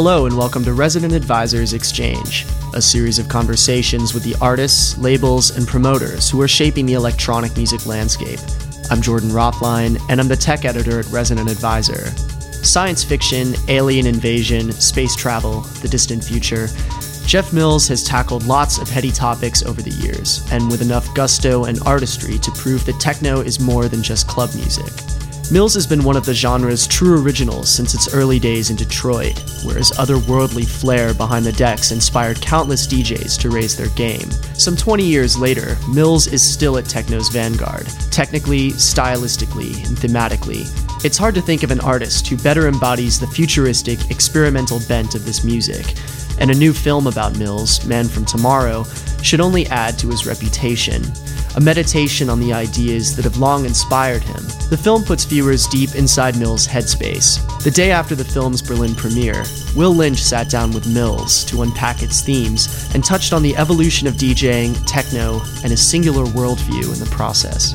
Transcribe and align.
Hello, 0.00 0.26
and 0.26 0.38
welcome 0.38 0.62
to 0.62 0.74
Resident 0.74 1.12
Advisors 1.12 1.72
Exchange, 1.72 2.46
a 2.72 2.80
series 2.80 3.18
of 3.18 3.28
conversations 3.28 4.14
with 4.14 4.22
the 4.22 4.36
artists, 4.40 4.96
labels, 4.96 5.56
and 5.56 5.66
promoters 5.66 6.30
who 6.30 6.40
are 6.40 6.46
shaping 6.46 6.86
the 6.86 6.92
electronic 6.92 7.56
music 7.56 7.84
landscape. 7.84 8.38
I'm 8.92 9.02
Jordan 9.02 9.30
Rothlein, 9.30 10.00
and 10.08 10.20
I'm 10.20 10.28
the 10.28 10.36
tech 10.36 10.64
editor 10.64 11.00
at 11.00 11.06
Resident 11.06 11.50
Advisor. 11.50 12.12
Science 12.62 13.02
fiction, 13.02 13.54
alien 13.66 14.06
invasion, 14.06 14.70
space 14.70 15.16
travel, 15.16 15.62
the 15.82 15.88
distant 15.88 16.22
future. 16.22 16.68
Jeff 17.26 17.52
Mills 17.52 17.88
has 17.88 18.04
tackled 18.04 18.46
lots 18.46 18.78
of 18.78 18.88
heady 18.88 19.10
topics 19.10 19.64
over 19.64 19.82
the 19.82 19.90
years, 19.90 20.46
and 20.52 20.70
with 20.70 20.80
enough 20.80 21.12
gusto 21.16 21.64
and 21.64 21.80
artistry 21.80 22.38
to 22.38 22.52
prove 22.52 22.84
that 22.84 23.00
techno 23.00 23.40
is 23.40 23.58
more 23.58 23.88
than 23.88 24.04
just 24.04 24.28
club 24.28 24.54
music. 24.54 24.92
Mills 25.50 25.72
has 25.72 25.86
been 25.86 26.04
one 26.04 26.16
of 26.18 26.26
the 26.26 26.34
genre's 26.34 26.86
true 26.86 27.22
originals 27.22 27.70
since 27.70 27.94
its 27.94 28.12
early 28.12 28.38
days 28.38 28.68
in 28.68 28.76
Detroit, 28.76 29.42
where 29.64 29.78
his 29.78 29.92
otherworldly 29.92 30.68
flair 30.68 31.14
behind 31.14 31.46
the 31.46 31.52
decks 31.52 31.90
inspired 31.90 32.38
countless 32.42 32.86
DJs 32.86 33.40
to 33.40 33.48
raise 33.48 33.74
their 33.74 33.88
game. 33.90 34.30
Some 34.52 34.76
20 34.76 35.04
years 35.04 35.38
later, 35.38 35.78
Mills 35.88 36.26
is 36.26 36.42
still 36.42 36.76
at 36.76 36.84
techno's 36.84 37.30
vanguard, 37.30 37.86
technically, 38.10 38.72
stylistically, 38.72 39.86
and 39.86 39.96
thematically. 39.96 40.66
It's 41.02 41.16
hard 41.16 41.34
to 41.36 41.40
think 41.40 41.62
of 41.62 41.70
an 41.70 41.80
artist 41.80 42.28
who 42.28 42.36
better 42.36 42.68
embodies 42.68 43.18
the 43.18 43.26
futuristic, 43.26 44.10
experimental 44.10 44.80
bent 44.86 45.14
of 45.14 45.24
this 45.24 45.44
music, 45.44 45.94
and 46.40 46.50
a 46.50 46.54
new 46.54 46.74
film 46.74 47.06
about 47.06 47.38
Mills, 47.38 47.86
Man 47.86 48.06
from 48.06 48.26
Tomorrow, 48.26 48.84
should 49.22 49.40
only 49.40 49.66
add 49.68 49.98
to 50.00 50.08
his 50.08 50.26
reputation 50.26 51.02
a 51.58 51.60
meditation 51.60 52.30
on 52.30 52.38
the 52.38 52.52
ideas 52.52 53.16
that 53.16 53.24
have 53.24 53.38
long 53.38 53.64
inspired 53.64 54.22
him. 54.22 54.40
The 54.70 54.78
film 54.80 55.02
puts 55.02 55.24
viewers 55.24 55.66
deep 55.66 55.96
inside 55.96 56.38
Mills' 56.38 56.68
headspace. 56.68 57.42
The 57.64 57.70
day 57.72 57.90
after 57.90 58.14
the 58.14 58.24
film's 58.24 58.62
Berlin 58.62 58.94
premiere, 58.94 59.42
Will 59.74 59.92
Lynch 59.92 60.22
sat 60.22 60.48
down 60.48 60.70
with 60.70 60.86
Mills 60.86 61.44
to 61.46 61.62
unpack 61.62 62.00
its 62.00 62.20
themes 62.20 62.88
and 62.94 63.04
touched 63.04 63.32
on 63.32 63.42
the 63.42 63.56
evolution 63.56 64.06
of 64.06 64.14
DJing, 64.14 64.80
techno, 64.86 65.40
and 65.64 65.72
his 65.72 65.84
singular 65.84 66.26
worldview 66.26 66.92
in 66.92 67.00
the 67.00 67.10
process. 67.10 67.74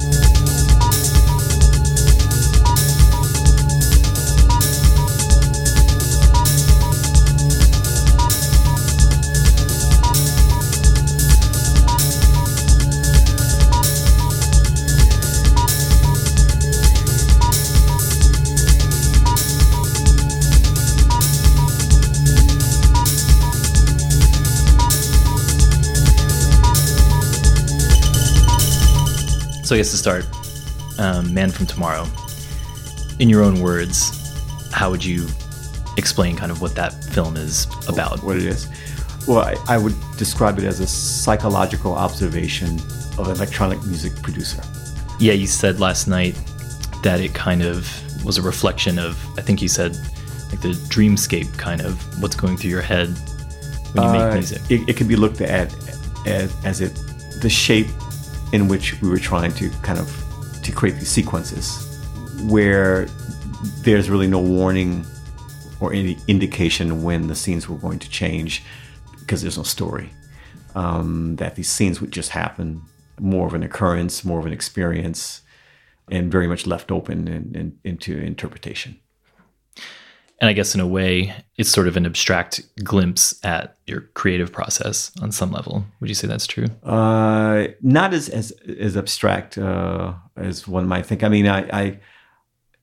So 29.74 29.78
I 29.78 29.80
guess 29.80 29.90
to 29.90 29.98
start, 29.98 30.26
um, 31.00 31.34
Man 31.34 31.50
from 31.50 31.66
Tomorrow. 31.66 32.06
In 33.18 33.28
your 33.28 33.42
own 33.42 33.60
words, 33.60 34.70
how 34.72 34.92
would 34.92 35.04
you 35.04 35.26
explain 35.98 36.36
kind 36.36 36.52
of 36.52 36.62
what 36.62 36.76
that 36.76 36.94
film 37.06 37.36
is 37.36 37.66
about? 37.88 38.22
What 38.22 38.38
it 38.38 38.44
is? 38.44 38.68
Well, 39.28 39.40
I, 39.40 39.56
I 39.68 39.80
would 39.80 39.96
describe 40.16 40.60
it 40.60 40.64
as 40.66 40.80
a 40.80 40.86
psychological 40.86 41.96
observation 41.96 42.76
of 43.18 43.30
an 43.30 43.36
electronic 43.38 43.84
music 43.84 44.14
producer. 44.22 44.62
Yeah, 45.20 45.34
you 45.34 45.48
said 45.48 45.80
last 45.80 46.08
night 46.08 46.40
that 47.02 47.20
it 47.20 47.34
kind 47.34 47.64
of 47.64 47.90
was 48.24 48.38
a 48.38 48.44
reflection 48.44 49.00
of, 49.00 49.18
I 49.40 49.42
think 49.42 49.60
you 49.60 49.70
said, 49.70 49.96
like 50.52 50.62
the 50.62 50.78
dreamscape 50.94 51.58
kind 51.58 51.82
of 51.82 52.22
what's 52.22 52.36
going 52.36 52.58
through 52.58 52.70
your 52.70 52.84
head 52.84 53.08
when 53.94 54.04
you 54.04 54.10
Uh, 54.10 54.26
make 54.26 54.34
music. 54.34 54.62
It, 54.70 54.90
it 54.90 54.98
can 54.98 55.08
be 55.08 55.16
looked 55.16 55.42
at 55.42 55.74
as, 56.28 56.56
as 56.64 56.80
it 56.80 56.94
the 57.42 57.50
shape 57.50 57.88
in 58.54 58.68
which 58.68 59.02
we 59.02 59.10
were 59.10 59.18
trying 59.18 59.52
to 59.52 59.70
kind 59.82 60.00
of 60.00 60.08
to 60.64 60.72
create 60.72 60.96
these 60.96 61.10
sequences 61.10 62.00
where 62.44 63.06
there's 63.82 64.10
really 64.10 64.28
no 64.28 64.40
warning 64.40 65.06
or 65.82 65.92
any 65.92 66.18
indication 66.28 67.04
when 67.04 67.28
the 67.28 67.36
scenes 67.36 67.68
were 67.68 67.78
going 67.78 68.00
to 68.00 68.10
change 68.10 68.64
because 69.20 69.42
there's 69.42 69.58
no 69.58 69.64
story. 69.64 70.10
Um, 70.76 71.36
that 71.36 71.56
these 71.56 71.70
scenes 71.70 72.00
would 72.00 72.12
just 72.12 72.30
happen, 72.30 72.82
more 73.20 73.46
of 73.46 73.54
an 73.54 73.64
occurrence, 73.64 74.24
more 74.24 74.40
of 74.40 74.46
an 74.46 74.54
experience, 74.54 75.42
and 76.10 76.32
very 76.32 76.48
much 76.48 76.66
left 76.66 76.92
open 76.92 77.28
in, 77.28 77.78
into 77.84 78.18
interpretation. 78.18 79.00
And 80.42 80.50
I 80.50 80.54
guess 80.54 80.76
in 80.76 80.82
a 80.82 80.88
way, 80.88 81.34
it's 81.58 81.70
sort 81.70 81.88
of 81.88 81.96
an 81.96 82.06
abstract 82.06 82.62
glimpse 82.84 83.40
at 83.44 83.78
your 83.88 84.02
creative 84.14 84.52
process 84.52 85.12
on 85.22 85.32
some 85.32 85.52
level. 85.52 85.86
Would 86.00 86.10
you 86.10 86.16
say 86.16 86.28
that's 86.28 86.48
true? 86.48 86.66
Uh, 86.84 87.68
not 87.82 88.14
as 88.14 88.30
as 88.30 88.52
as 88.80 88.98
abstract 88.98 89.58
uh, 89.58 90.14
as 90.36 90.68
one 90.68 90.88
might 90.88 91.06
think. 91.06 91.24
I 91.24 91.30
mean, 91.30 91.48
I, 91.48 91.60
I 91.72 92.00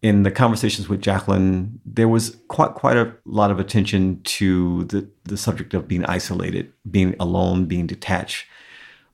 in 0.02 0.22
the 0.22 0.30
conversations 0.30 0.88
with 0.88 1.02
Jacqueline, 1.02 1.80
there 1.84 2.08
was 2.08 2.36
quite 2.48 2.74
quite 2.74 2.96
a 2.96 3.14
lot 3.26 3.50
of 3.50 3.58
attention 3.58 4.22
to 4.22 4.84
the 4.84 5.08
the 5.24 5.36
subject 5.36 5.74
of 5.74 5.86
being 5.86 6.04
isolated, 6.06 6.72
being 6.90 7.14
alone, 7.20 7.66
being 7.66 7.86
detached 7.86 8.46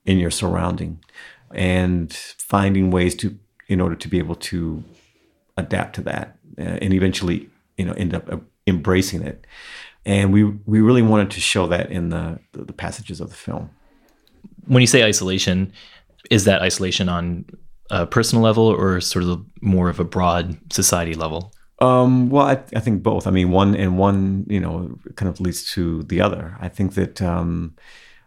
in 0.05 0.19
your 0.19 0.31
surrounding, 0.31 1.03
and 1.53 2.13
finding 2.13 2.91
ways 2.91 3.15
to 3.15 3.37
in 3.67 3.81
order 3.81 3.95
to 3.95 4.07
be 4.07 4.17
able 4.17 4.35
to 4.35 4.83
adapt 5.57 5.95
to 5.95 6.01
that, 6.01 6.37
uh, 6.57 6.61
and 6.61 6.93
eventually, 6.93 7.49
you 7.77 7.85
know, 7.85 7.93
end 7.93 8.13
up 8.13 8.31
uh, 8.31 8.37
embracing 8.65 9.21
it. 9.21 9.45
And 10.05 10.31
we 10.31 10.43
we 10.43 10.79
really 10.79 11.01
wanted 11.01 11.31
to 11.31 11.39
show 11.39 11.67
that 11.67 11.91
in 11.91 12.09
the 12.09 12.39
the, 12.53 12.65
the 12.65 12.73
passages 12.73 13.21
of 13.21 13.29
the 13.29 13.35
film. 13.35 13.69
When 14.65 14.81
you 14.81 14.87
say 14.87 15.03
isolation, 15.03 15.71
is 16.29 16.45
that 16.45 16.61
isolation 16.61 17.09
on 17.09 17.45
a 17.89 18.05
personal 18.05 18.43
level 18.43 18.65
or 18.67 18.99
sort 19.01 19.23
of 19.23 19.45
more 19.61 19.89
of 19.89 19.99
a 19.99 20.03
broad 20.03 20.57
society 20.71 21.13
level? 21.13 21.53
Um, 21.79 22.29
well, 22.29 22.47
I, 22.47 22.53
I 22.75 22.79
think 22.79 23.03
both. 23.03 23.27
I 23.27 23.31
mean, 23.31 23.51
one 23.51 23.75
and 23.75 23.97
one, 23.97 24.45
you 24.49 24.59
know, 24.59 24.97
kind 25.15 25.29
of 25.29 25.39
leads 25.39 25.71
to 25.73 26.03
the 26.03 26.21
other. 26.21 26.57
I 26.59 26.69
think 26.69 26.95
that 26.95 27.21
um, 27.21 27.75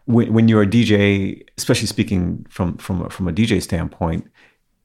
when, 0.05 0.33
when 0.33 0.49
you're 0.49 0.63
a 0.63 0.67
DJ, 0.67 1.43
especially 1.59 1.89
speaking 1.89 2.47
from 2.49 2.77
from 2.77 3.09
from 3.09 3.29
a 3.29 3.33
DJ 3.33 3.61
standpoint, 3.61 4.31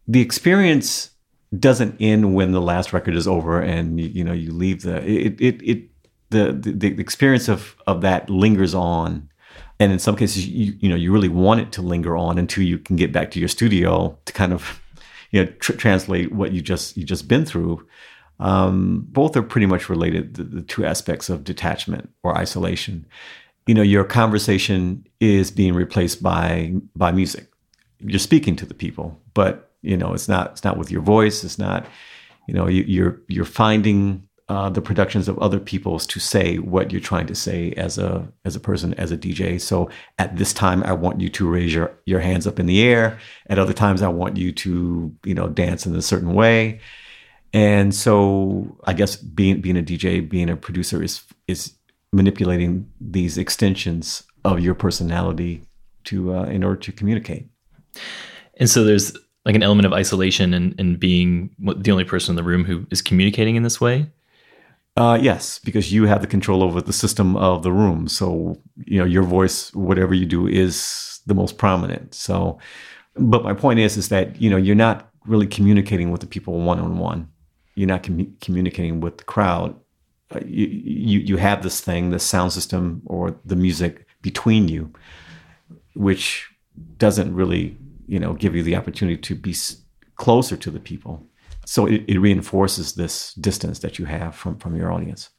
the 0.08 0.22
experience 0.22 1.12
doesn't 1.60 1.96
end 2.00 2.34
when 2.34 2.52
the 2.52 2.62
last 2.62 2.94
record 2.94 3.16
is 3.16 3.28
over 3.28 3.62
and 3.62 4.00
you, 4.00 4.08
you 4.08 4.24
know 4.24 4.34
you 4.34 4.52
leave 4.52 4.82
the 4.82 4.98
it 5.04 5.40
it, 5.40 5.62
it 5.62 5.84
the, 6.30 6.52
the 6.52 6.72
the 6.72 7.02
experience 7.02 7.48
of 7.48 7.76
of 7.88 8.02
that 8.02 8.30
lingers 8.30 8.74
on. 8.74 9.30
And 9.80 9.92
in 9.92 10.00
some 10.00 10.16
cases 10.16 10.48
you 10.48 10.74
you 10.80 10.90
know 10.90 10.96
you 10.96 11.12
really 11.12 11.30
want 11.30 11.62
it 11.62 11.72
to 11.74 11.82
linger 11.82 12.16
on 12.18 12.38
until 12.38 12.64
you 12.64 12.78
can 12.78 12.96
get 12.96 13.12
back 13.12 13.32
to 13.32 13.40
your 13.40 13.50
studio 13.50 14.18
to 14.26 14.34
kind 14.34 14.54
of 14.54 14.82
you 15.32 15.44
know 15.44 15.52
tr- 15.60 15.74
translate 15.74 16.32
what 16.32 16.52
you 16.52 16.62
just 16.62 16.98
you 16.98 17.04
just 17.04 17.28
been 17.28 17.46
through. 17.46 17.86
Um, 18.38 19.06
both 19.12 19.38
are 19.38 19.42
pretty 19.42 19.66
much 19.66 19.88
related 19.88 20.34
the, 20.34 20.44
the 20.44 20.62
two 20.62 20.86
aspects 20.86 21.30
of 21.30 21.46
detachment 21.46 22.10
or 22.22 22.38
isolation. 22.38 23.06
You 23.68 23.76
know 23.76 23.82
your 23.82 24.04
conversation 24.04 25.08
is 25.20 25.52
being 25.52 25.74
replaced 25.74 26.22
by 26.22 26.74
by 26.96 27.12
music. 27.12 27.48
You're 28.00 28.20
speaking 28.20 28.56
to 28.58 28.66
the 28.66 28.74
people 28.74 29.20
but 29.36 29.65
you 29.86 29.98
know 29.98 30.14
it's 30.14 30.28
not 30.28 30.52
it's 30.52 30.64
not 30.64 30.78
with 30.78 30.92
your 30.92 31.02
voice 31.02 31.44
it's 31.44 31.60
not 31.60 31.86
you 32.48 32.54
know 32.54 32.68
you, 32.68 32.84
you're 32.88 33.22
you're 33.28 33.46
finding 33.46 34.28
uh, 34.48 34.70
the 34.70 34.82
productions 34.82 35.28
of 35.28 35.40
other 35.40 35.60
people's 35.60 36.06
to 36.06 36.20
say 36.20 36.58
what 36.58 36.92
you're 36.92 37.02
trying 37.02 37.26
to 37.26 37.34
say 37.34 37.72
as 37.72 37.98
a 37.98 38.28
as 38.46 38.56
a 38.56 38.60
person 38.60 38.94
as 38.94 39.12
a 39.12 39.18
DJ. 39.18 39.60
So 39.60 39.90
at 40.20 40.38
this 40.38 40.54
time, 40.54 40.84
I 40.84 40.94
want 40.94 41.20
you 41.20 41.30
to 41.30 41.50
raise 41.50 41.74
your 41.74 41.98
your 42.06 42.20
hands 42.20 42.46
up 42.46 42.60
in 42.60 42.68
the 42.68 42.84
air. 42.84 43.18
At 43.48 43.58
other 43.58 43.74
times, 43.74 44.04
I 44.04 44.08
want 44.08 44.38
you 44.38 44.52
to 44.52 45.16
you 45.26 45.34
know 45.34 45.48
dance 45.48 45.88
in 45.88 45.96
a 45.96 46.02
certain 46.02 46.34
way. 46.34 46.80
And 47.54 47.96
so 47.96 48.78
I 48.84 48.94
guess 48.94 49.16
being 49.16 49.62
being 49.62 49.78
a 49.78 49.82
DJ, 49.82 50.28
being 50.28 50.50
a 50.52 50.56
producer 50.56 51.02
is 51.02 51.24
is 51.48 51.74
manipulating 52.14 52.88
these 53.02 53.40
extensions 53.40 54.24
of 54.44 54.60
your 54.60 54.76
personality 54.76 55.64
to 56.04 56.36
uh, 56.36 56.44
in 56.44 56.64
order 56.64 56.80
to 56.82 56.92
communicate. 56.92 57.50
And 58.58 58.70
so 58.70 58.84
there's 58.84 59.18
like 59.46 59.56
an 59.56 59.64
element 59.64 59.86
of 59.86 59.94
isolation 59.94 60.54
and, 60.54 60.76
and 60.80 61.00
being 61.00 61.52
the 61.60 61.92
only 61.92 62.04
person 62.04 62.32
in 62.32 62.36
the 62.36 62.44
room 62.44 62.66
who 62.66 62.86
is 62.90 63.02
communicating 63.02 63.56
in 63.56 63.64
this 63.64 63.80
way. 63.80 64.10
Uh, 64.98 65.20
yes, 65.22 65.60
because 65.60 65.92
you 65.92 66.06
have 66.06 66.22
the 66.22 66.28
control 66.28 66.64
over 66.64 66.82
the 66.82 66.94
system 66.94 67.36
of 67.36 67.64
the 67.64 67.72
room. 67.72 68.08
So, 68.08 68.60
you 68.86 68.98
know, 68.98 69.06
your 69.06 69.24
voice, 69.24 69.74
whatever 69.76 70.14
you 70.14 70.26
do, 70.26 70.48
is 70.48 71.20
the 71.26 71.34
most 71.34 71.58
prominent. 71.58 72.14
So, 72.16 72.58
but 73.16 73.44
my 73.44 73.54
point 73.54 73.80
is, 73.80 73.98
is 73.98 74.10
that, 74.10 74.42
you 74.42 74.50
know, 74.50 74.58
you're 74.58 74.74
not 74.74 75.10
really 75.26 75.48
communicating 75.48 76.12
with 76.12 76.22
the 76.22 76.28
people 76.28 76.60
one 76.62 76.80
on 76.80 76.98
one. 76.98 77.28
You're 77.76 77.90
not 77.90 78.04
commu- 78.04 78.40
communicating 78.40 79.02
with 79.02 79.18
the 79.18 79.26
crowd. 79.26 79.76
Uh, 80.34 80.40
you, 80.46 80.68
you, 80.68 81.20
you 81.20 81.38
have 81.38 81.62
this 81.62 81.82
thing, 81.82 82.12
the 82.12 82.20
sound 82.20 82.54
system 82.54 83.02
or 83.06 83.38
the 83.44 83.56
music 83.56 84.08
between 84.22 84.70
you, 84.70 84.94
which 85.94 86.50
doesn't 86.98 87.36
really, 87.36 87.78
you 88.08 88.20
know, 88.20 88.34
give 88.34 88.56
you 88.56 88.64
the 88.64 88.76
opportunity 88.76 89.18
to 89.18 89.36
be 89.36 89.56
closer 90.16 90.58
to 90.58 90.72
the 90.72 90.80
people. 90.80 91.26
So 91.66 91.86
it, 91.86 92.04
it 92.08 92.20
reinforces 92.20 92.94
this 92.94 93.34
distance 93.36 93.80
that 93.80 93.98
you 93.98 94.06
have 94.06 94.36
from, 94.36 94.58
from 94.58 94.76
your 94.76 94.92
audience. 94.92 95.30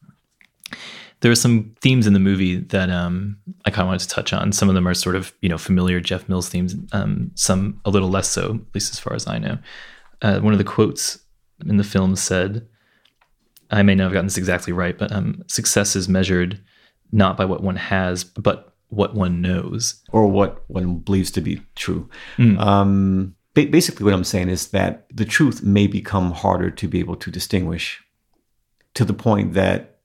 There 1.20 1.30
are 1.32 1.36
some 1.36 1.74
themes 1.80 2.06
in 2.06 2.12
the 2.12 2.20
movie 2.20 2.58
that 2.58 2.90
um, 2.90 3.38
I 3.64 3.70
kind 3.70 3.82
of 3.82 3.86
wanted 3.86 4.00
to 4.00 4.08
touch 4.08 4.32
on. 4.32 4.52
Some 4.52 4.68
of 4.68 4.74
them 4.74 4.86
are 4.86 4.94
sort 4.94 5.16
of 5.16 5.32
you 5.40 5.48
know 5.48 5.56
familiar 5.56 5.98
Jeff 5.98 6.28
Mills 6.28 6.48
themes, 6.48 6.74
um, 6.92 7.30
some 7.34 7.80
a 7.84 7.90
little 7.90 8.10
less 8.10 8.28
so, 8.28 8.56
at 8.68 8.74
least 8.74 8.92
as 8.92 8.98
far 8.98 9.14
as 9.14 9.26
I 9.26 9.38
know. 9.38 9.58
Uh, 10.20 10.40
one 10.40 10.52
of 10.52 10.58
the 10.58 10.64
quotes 10.64 11.18
in 11.66 11.78
the 11.78 11.84
film 11.84 12.16
said, 12.16 12.66
"I 13.70 13.82
may 13.82 13.94
not 13.94 14.04
have 14.04 14.12
gotten 14.12 14.26
this 14.26 14.36
exactly 14.36 14.74
right, 14.74 14.98
but 14.98 15.10
um, 15.10 15.42
success 15.46 15.96
is 15.96 16.06
measured 16.06 16.60
not 17.12 17.36
by 17.36 17.46
what 17.46 17.62
one 17.62 17.76
has, 17.76 18.22
but 18.22 18.75
what 18.88 19.14
one 19.14 19.40
knows, 19.40 20.02
or 20.12 20.26
what 20.26 20.64
one 20.68 20.98
believes 20.98 21.30
to 21.32 21.40
be 21.40 21.62
true." 21.74 22.08
Mm. 22.36 22.58
Um, 22.58 23.34
ba- 23.54 23.66
basically, 23.66 24.04
what 24.04 24.14
I'm 24.14 24.24
saying 24.24 24.48
is 24.48 24.68
that 24.68 25.06
the 25.14 25.24
truth 25.24 25.62
may 25.62 25.86
become 25.86 26.32
harder 26.32 26.70
to 26.70 26.88
be 26.88 27.00
able 27.00 27.16
to 27.16 27.30
distinguish, 27.30 28.02
to 28.94 29.04
the 29.04 29.14
point 29.14 29.54
that 29.54 30.00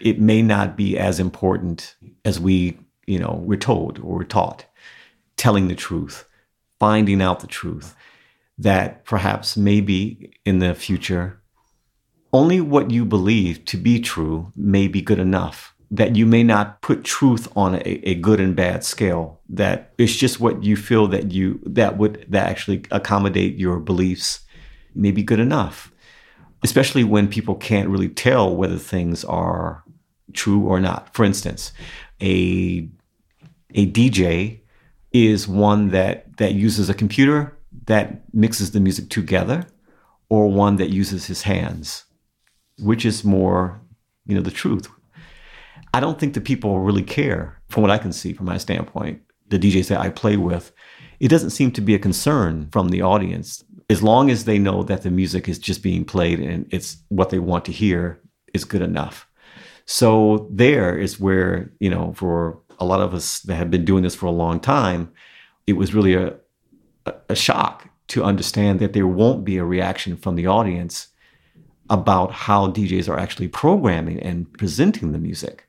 it 0.00 0.20
may 0.20 0.42
not 0.42 0.76
be 0.76 0.98
as 0.98 1.18
important 1.18 1.96
as 2.24 2.38
we, 2.38 2.78
you 3.06 3.18
know, 3.18 3.42
we're 3.44 3.58
told 3.58 3.98
or 3.98 4.16
we're 4.16 4.24
taught. 4.24 4.66
Telling 5.36 5.68
the 5.68 5.74
truth, 5.74 6.24
finding 6.78 7.20
out 7.20 7.40
the 7.40 7.46
truth, 7.46 7.94
that 8.58 9.04
perhaps 9.04 9.56
maybe 9.56 10.32
in 10.44 10.58
the 10.60 10.74
future, 10.74 11.42
only 12.32 12.60
what 12.60 12.90
you 12.90 13.04
believe 13.04 13.64
to 13.66 13.76
be 13.76 14.00
true 14.00 14.52
may 14.56 14.88
be 14.88 15.02
good 15.02 15.18
enough. 15.18 15.74
That 15.90 16.16
you 16.16 16.26
may 16.26 16.42
not 16.42 16.82
put 16.82 17.04
truth 17.04 17.48
on 17.56 17.76
a, 17.76 18.08
a 18.08 18.14
good 18.14 18.40
and 18.40 18.56
bad 18.56 18.84
scale. 18.84 19.40
That 19.48 19.92
it's 19.98 20.16
just 20.16 20.40
what 20.40 20.64
you 20.64 20.76
feel 20.76 21.06
that 21.08 21.32
you 21.32 21.60
that 21.64 21.96
would 21.96 22.26
that 22.28 22.48
actually 22.48 22.84
accommodate 22.90 23.56
your 23.56 23.78
beliefs 23.78 24.40
may 24.94 25.10
be 25.10 25.22
good 25.22 25.40
enough 25.40 25.92
especially 26.66 27.04
when 27.04 27.28
people 27.28 27.54
can't 27.54 27.88
really 27.88 28.08
tell 28.08 28.54
whether 28.54 28.76
things 28.76 29.24
are 29.24 29.84
true 30.32 30.66
or 30.66 30.80
not. 30.80 31.12
For 31.14 31.24
instance, 31.24 31.72
a 32.20 32.88
a 33.74 33.90
DJ 33.92 34.60
is 35.12 35.46
one 35.46 35.90
that 35.90 36.36
that 36.38 36.54
uses 36.54 36.88
a 36.88 36.94
computer 36.94 37.56
that 37.86 38.22
mixes 38.34 38.72
the 38.72 38.80
music 38.80 39.10
together, 39.10 39.66
or 40.28 40.50
one 40.50 40.76
that 40.76 40.90
uses 40.90 41.26
his 41.26 41.42
hands. 41.42 42.04
Which 42.78 43.06
is 43.06 43.24
more, 43.24 43.80
you 44.26 44.34
know, 44.34 44.42
the 44.42 44.50
truth? 44.50 44.88
I 45.96 46.00
don't 46.00 46.18
think 46.20 46.34
the 46.34 46.42
people 46.42 46.80
really 46.80 47.02
care, 47.02 47.58
from 47.70 47.80
what 47.80 47.90
I 47.90 47.96
can 47.96 48.12
see, 48.12 48.34
from 48.34 48.44
my 48.44 48.58
standpoint. 48.58 49.22
The 49.48 49.58
DJs 49.58 49.88
that 49.88 50.00
I 50.00 50.10
play 50.10 50.36
with, 50.36 50.70
it 51.20 51.28
doesn't 51.28 51.56
seem 51.58 51.70
to 51.72 51.80
be 51.80 51.94
a 51.94 51.98
concern 51.98 52.68
from 52.70 52.90
the 52.90 53.00
audience. 53.00 53.64
As 53.88 54.02
long 54.02 54.28
as 54.28 54.44
they 54.44 54.58
know 54.58 54.82
that 54.82 55.04
the 55.04 55.10
music 55.10 55.48
is 55.48 55.58
just 55.58 55.82
being 55.82 56.04
played 56.04 56.38
and 56.38 56.66
it's 56.70 56.98
what 57.08 57.30
they 57.30 57.38
want 57.38 57.64
to 57.64 57.72
hear, 57.72 58.20
is 58.52 58.66
good 58.66 58.82
enough. 58.82 59.26
So 59.86 60.48
there 60.50 60.98
is 60.98 61.18
where, 61.18 61.72
you 61.80 61.88
know, 61.88 62.12
for 62.12 62.60
a 62.78 62.84
lot 62.84 63.00
of 63.00 63.14
us 63.14 63.40
that 63.40 63.54
have 63.54 63.70
been 63.70 63.86
doing 63.86 64.02
this 64.02 64.14
for 64.14 64.26
a 64.26 64.42
long 64.44 64.60
time, 64.60 65.10
it 65.66 65.78
was 65.78 65.94
really 65.94 66.12
a, 66.12 66.34
a 67.30 67.34
shock 67.34 67.88
to 68.08 68.22
understand 68.22 68.80
that 68.80 68.92
there 68.92 69.06
won't 69.06 69.46
be 69.46 69.56
a 69.56 69.64
reaction 69.64 70.18
from 70.18 70.34
the 70.34 70.46
audience 70.46 71.08
about 71.88 72.32
how 72.32 72.66
DJs 72.70 73.08
are 73.08 73.18
actually 73.18 73.48
programming 73.48 74.20
and 74.20 74.52
presenting 74.58 75.12
the 75.12 75.18
music. 75.18 75.65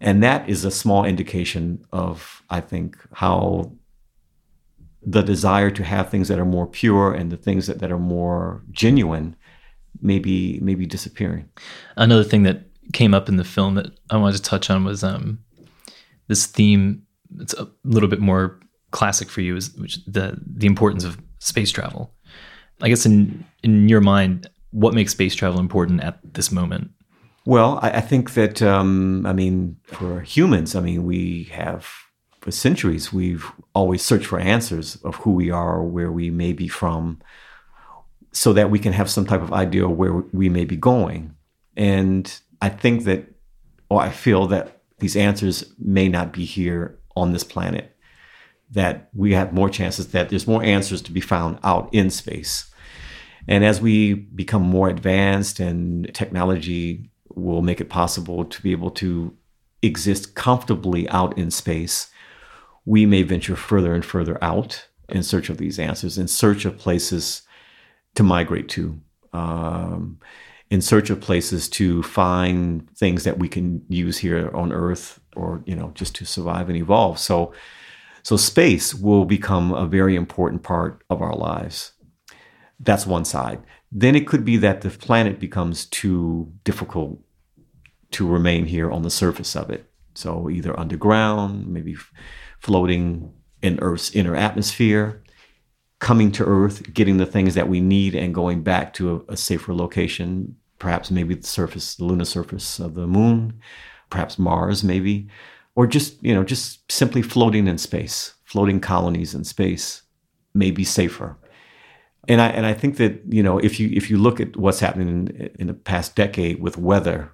And 0.00 0.22
that 0.22 0.48
is 0.48 0.64
a 0.64 0.70
small 0.70 1.04
indication 1.04 1.84
of, 1.92 2.42
I 2.48 2.60
think, 2.60 2.96
how 3.12 3.72
the 5.02 5.22
desire 5.22 5.70
to 5.70 5.84
have 5.84 6.10
things 6.10 6.28
that 6.28 6.38
are 6.38 6.44
more 6.44 6.66
pure 6.66 7.12
and 7.12 7.30
the 7.30 7.36
things 7.36 7.66
that, 7.66 7.78
that 7.80 7.92
are 7.92 7.98
more 7.98 8.62
genuine 8.70 9.36
maybe 10.02 10.58
maybe 10.60 10.86
disappearing. 10.86 11.48
Another 11.96 12.24
thing 12.24 12.42
that 12.44 12.62
came 12.92 13.14
up 13.14 13.28
in 13.28 13.36
the 13.36 13.44
film 13.44 13.74
that 13.74 13.86
I 14.10 14.16
wanted 14.16 14.36
to 14.36 14.42
touch 14.42 14.70
on 14.70 14.84
was 14.84 15.04
um, 15.04 15.38
this 16.28 16.46
theme. 16.46 17.02
It's 17.38 17.54
a 17.54 17.68
little 17.84 18.08
bit 18.08 18.20
more 18.20 18.58
classic 18.90 19.28
for 19.28 19.40
you, 19.40 19.56
is 19.56 19.74
which 19.76 20.04
the 20.06 20.38
the 20.46 20.66
importance 20.66 21.04
of 21.04 21.18
space 21.38 21.70
travel. 21.70 22.12
I 22.80 22.88
guess 22.88 23.06
in 23.06 23.44
in 23.62 23.88
your 23.88 24.00
mind, 24.00 24.48
what 24.70 24.94
makes 24.94 25.12
space 25.12 25.34
travel 25.34 25.60
important 25.60 26.02
at 26.02 26.18
this 26.34 26.50
moment? 26.50 26.90
Well, 27.50 27.80
I, 27.82 27.90
I 27.90 28.00
think 28.00 28.34
that 28.34 28.62
um, 28.62 29.26
I 29.26 29.32
mean, 29.32 29.76
for 29.82 30.20
humans, 30.20 30.76
I 30.76 30.80
mean, 30.80 31.04
we 31.04 31.50
have 31.50 31.84
for 32.40 32.52
centuries 32.52 33.12
we've 33.12 33.44
always 33.74 34.04
searched 34.04 34.26
for 34.26 34.38
answers 34.38 34.94
of 35.02 35.16
who 35.16 35.32
we 35.32 35.50
are 35.50 35.78
or 35.78 35.84
where 35.84 36.12
we 36.12 36.30
may 36.30 36.52
be 36.52 36.68
from, 36.68 37.20
so 38.30 38.52
that 38.52 38.70
we 38.70 38.78
can 38.78 38.92
have 38.92 39.10
some 39.10 39.26
type 39.26 39.42
of 39.42 39.52
idea 39.52 39.84
of 39.84 39.96
where 39.96 40.12
we 40.32 40.48
may 40.48 40.64
be 40.64 40.76
going. 40.76 41.34
And 41.76 42.32
I 42.62 42.68
think 42.68 43.02
that, 43.06 43.26
or 43.88 44.00
I 44.00 44.10
feel 44.10 44.46
that 44.46 44.82
these 45.00 45.16
answers 45.16 45.74
may 45.76 46.08
not 46.08 46.32
be 46.32 46.44
here 46.44 47.00
on 47.16 47.32
this 47.32 47.42
planet. 47.42 47.96
That 48.70 49.10
we 49.12 49.32
have 49.32 49.52
more 49.52 49.68
chances 49.68 50.12
that 50.12 50.28
there's 50.28 50.46
more 50.46 50.62
answers 50.62 51.02
to 51.02 51.10
be 51.10 51.20
found 51.20 51.58
out 51.64 51.92
in 51.92 52.10
space. 52.10 52.70
And 53.48 53.64
as 53.64 53.80
we 53.80 54.14
become 54.14 54.62
more 54.62 54.88
advanced 54.88 55.58
and 55.58 56.14
technology 56.14 57.09
will 57.34 57.62
make 57.62 57.80
it 57.80 57.88
possible 57.88 58.44
to 58.44 58.62
be 58.62 58.72
able 58.72 58.90
to 58.90 59.36
exist 59.82 60.34
comfortably 60.34 61.08
out 61.08 61.36
in 61.38 61.50
space, 61.50 62.10
we 62.84 63.06
may 63.06 63.22
venture 63.22 63.56
further 63.56 63.94
and 63.94 64.04
further 64.04 64.42
out 64.42 64.88
in 65.08 65.22
search 65.22 65.48
of 65.48 65.58
these 65.58 65.78
answers, 65.78 66.18
in 66.18 66.28
search 66.28 66.64
of 66.64 66.78
places 66.78 67.42
to 68.14 68.22
migrate 68.22 68.68
to. 68.68 69.00
Um, 69.32 70.18
in 70.70 70.80
search 70.80 71.10
of 71.10 71.20
places 71.20 71.68
to 71.68 72.02
find 72.04 72.88
things 72.96 73.24
that 73.24 73.38
we 73.38 73.48
can 73.48 73.84
use 73.88 74.18
here 74.18 74.54
on 74.54 74.72
Earth, 74.72 75.20
or 75.34 75.62
you 75.66 75.74
know, 75.74 75.90
just 75.94 76.14
to 76.16 76.24
survive 76.24 76.68
and 76.68 76.78
evolve. 76.78 77.18
So, 77.18 77.52
so 78.22 78.36
space 78.36 78.94
will 78.94 79.24
become 79.24 79.72
a 79.72 79.86
very 79.86 80.14
important 80.14 80.62
part 80.62 81.02
of 81.10 81.22
our 81.22 81.34
lives. 81.34 81.92
That's 82.78 83.06
one 83.06 83.24
side. 83.24 83.62
Then 83.92 84.14
it 84.14 84.26
could 84.26 84.44
be 84.44 84.56
that 84.58 84.82
the 84.82 84.90
planet 84.90 85.40
becomes 85.40 85.86
too 85.86 86.52
difficult 86.64 87.18
to 88.12 88.26
remain 88.26 88.66
here 88.66 88.90
on 88.90 89.02
the 89.02 89.10
surface 89.10 89.56
of 89.56 89.70
it. 89.70 89.90
So 90.14 90.50
either 90.50 90.78
underground, 90.78 91.66
maybe 91.66 91.96
floating 92.58 93.32
in 93.62 93.78
Earth's 93.80 94.14
inner 94.14 94.34
atmosphere, 94.34 95.22
coming 95.98 96.32
to 96.32 96.44
Earth, 96.44 96.92
getting 96.92 97.18
the 97.18 97.26
things 97.26 97.54
that 97.54 97.68
we 97.68 97.80
need, 97.80 98.14
and 98.14 98.34
going 98.34 98.62
back 98.62 98.92
to 98.94 99.24
a, 99.28 99.32
a 99.32 99.36
safer 99.36 99.74
location, 99.74 100.56
perhaps 100.78 101.10
maybe 101.10 101.34
the 101.34 101.46
surface, 101.46 101.94
the 101.94 102.04
lunar 102.04 102.24
surface 102.24 102.80
of 102.80 102.94
the 102.94 103.06
moon, 103.06 103.60
perhaps 104.08 104.38
Mars, 104.38 104.82
maybe, 104.82 105.28
or 105.74 105.86
just 105.86 106.22
you 106.22 106.34
know 106.34 106.42
just 106.42 106.90
simply 106.90 107.22
floating 107.22 107.68
in 107.68 107.78
space, 107.78 108.34
floating 108.44 108.80
colonies 108.80 109.34
in 109.34 109.44
space 109.44 110.02
may 110.54 110.70
be 110.70 110.84
safer. 110.84 111.36
And 112.30 112.40
I 112.40 112.46
and 112.50 112.64
I 112.64 112.74
think 112.74 112.96
that 112.98 113.20
you 113.28 113.42
know 113.42 113.58
if 113.58 113.80
you 113.80 113.90
if 113.92 114.08
you 114.08 114.16
look 114.16 114.38
at 114.38 114.56
what's 114.56 114.78
happening 114.78 115.08
in, 115.08 115.50
in 115.58 115.66
the 115.66 115.74
past 115.74 116.14
decade 116.14 116.62
with 116.62 116.78
weather 116.78 117.32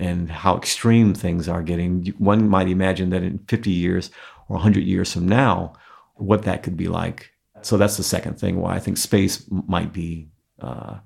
and 0.00 0.30
how 0.30 0.56
extreme 0.56 1.12
things 1.12 1.46
are 1.46 1.62
getting, 1.62 2.06
one 2.16 2.48
might 2.48 2.68
imagine 2.68 3.10
that 3.10 3.22
in 3.22 3.38
50 3.48 3.70
years 3.70 4.10
or 4.48 4.54
100 4.54 4.82
years 4.82 5.12
from 5.12 5.28
now, 5.28 5.74
what 6.14 6.44
that 6.44 6.62
could 6.62 6.76
be 6.76 6.88
like. 6.88 7.32
So 7.60 7.76
that's 7.76 7.98
the 7.98 8.02
second 8.02 8.40
thing 8.40 8.60
why 8.60 8.74
I 8.74 8.80
think 8.80 8.96
space 8.96 9.44
might 9.50 9.92
be. 9.92 10.28
Uh, 10.58 11.00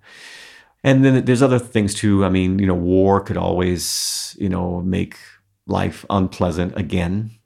and 0.84 1.04
then 1.04 1.24
there's 1.24 1.42
other 1.42 1.58
things 1.58 1.94
too. 1.94 2.24
I 2.24 2.28
mean, 2.28 2.60
you 2.60 2.66
know, 2.68 2.74
war 2.74 3.20
could 3.20 3.36
always, 3.36 4.36
you 4.38 4.48
know, 4.48 4.80
make 4.80 5.16
life 5.66 6.06
unpleasant 6.08 6.78
again. 6.78 7.37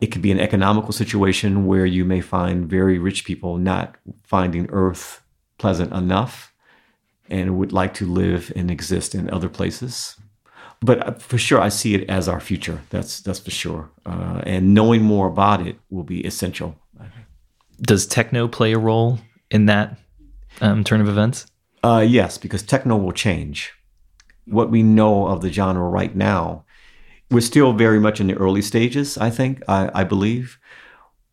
It 0.00 0.08
could 0.08 0.22
be 0.22 0.32
an 0.32 0.40
economical 0.40 0.92
situation 0.92 1.66
where 1.66 1.86
you 1.86 2.04
may 2.04 2.20
find 2.20 2.68
very 2.68 2.98
rich 2.98 3.24
people 3.24 3.56
not 3.56 3.96
finding 4.24 4.68
Earth 4.70 5.22
pleasant 5.58 5.92
enough 5.92 6.52
and 7.30 7.58
would 7.58 7.72
like 7.72 7.94
to 7.94 8.06
live 8.06 8.52
and 8.54 8.70
exist 8.70 9.14
in 9.14 9.30
other 9.30 9.48
places. 9.48 10.16
But 10.80 11.06
uh, 11.06 11.12
for 11.12 11.38
sure, 11.38 11.60
I 11.60 11.70
see 11.70 11.94
it 11.94 12.08
as 12.10 12.28
our 12.28 12.40
future. 12.40 12.82
That's 12.90 13.20
that's 13.20 13.38
for 13.38 13.50
sure. 13.50 13.90
Uh, 14.04 14.42
and 14.44 14.74
knowing 14.74 15.02
more 15.02 15.28
about 15.28 15.66
it 15.66 15.78
will 15.88 16.04
be 16.04 16.20
essential. 16.26 16.78
Does 17.80 18.06
techno 18.06 18.48
play 18.48 18.72
a 18.72 18.78
role 18.78 19.18
in 19.50 19.66
that 19.66 19.98
um, 20.60 20.84
turn 20.84 21.00
of 21.00 21.08
events? 21.08 21.46
Uh, 21.82 22.04
yes, 22.06 22.38
because 22.38 22.62
techno 22.62 22.96
will 22.96 23.12
change. 23.12 23.72
What 24.46 24.70
we 24.70 24.82
know 24.82 25.26
of 25.26 25.40
the 25.40 25.52
genre 25.52 25.88
right 25.88 26.14
now, 26.14 26.64
we're 27.30 27.40
still 27.40 27.72
very 27.72 28.00
much 28.00 28.20
in 28.20 28.26
the 28.28 28.34
early 28.34 28.62
stages, 28.62 29.18
I 29.18 29.30
think, 29.30 29.62
I, 29.68 29.90
I 29.94 30.04
believe. 30.04 30.58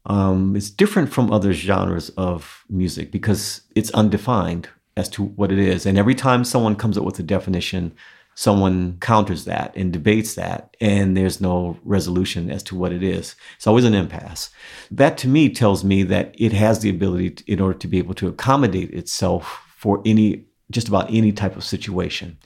Um, 0.05 0.55
it's 0.55 0.69
different 0.69 1.13
from 1.13 1.31
other 1.31 1.53
genres 1.53 2.09
of 2.11 2.65
music 2.69 3.11
because 3.11 3.61
it's 3.75 3.91
undefined 3.91 4.69
as 4.97 5.07
to 5.09 5.23
what 5.23 5.51
it 5.51 5.59
is. 5.59 5.85
And 5.85 5.97
every 5.97 6.15
time 6.15 6.43
someone 6.43 6.75
comes 6.75 6.97
up 6.97 7.05
with 7.05 7.19
a 7.19 7.23
definition, 7.23 7.93
someone 8.35 8.97
counters 8.99 9.45
that 9.45 9.75
and 9.75 9.93
debates 9.93 10.35
that, 10.35 10.75
and 10.81 11.15
there's 11.15 11.39
no 11.39 11.77
resolution 11.83 12.49
as 12.49 12.63
to 12.63 12.75
what 12.75 12.91
it 12.91 13.03
is. 13.03 13.35
It's 13.55 13.67
always 13.67 13.85
an 13.85 13.93
impasse. 13.93 14.49
That 14.91 15.17
to 15.19 15.27
me 15.27 15.49
tells 15.49 15.83
me 15.83 16.03
that 16.03 16.35
it 16.37 16.51
has 16.53 16.79
the 16.79 16.89
ability, 16.89 17.29
to, 17.31 17.51
in 17.51 17.61
order 17.61 17.77
to 17.77 17.87
be 17.87 17.99
able 17.99 18.15
to 18.15 18.27
accommodate 18.27 18.91
itself 18.91 19.61
for 19.77 20.01
any 20.05 20.45
just 20.71 20.87
about 20.87 21.13
any 21.13 21.31
type 21.31 21.55
of 21.55 21.63
situation 21.63 22.37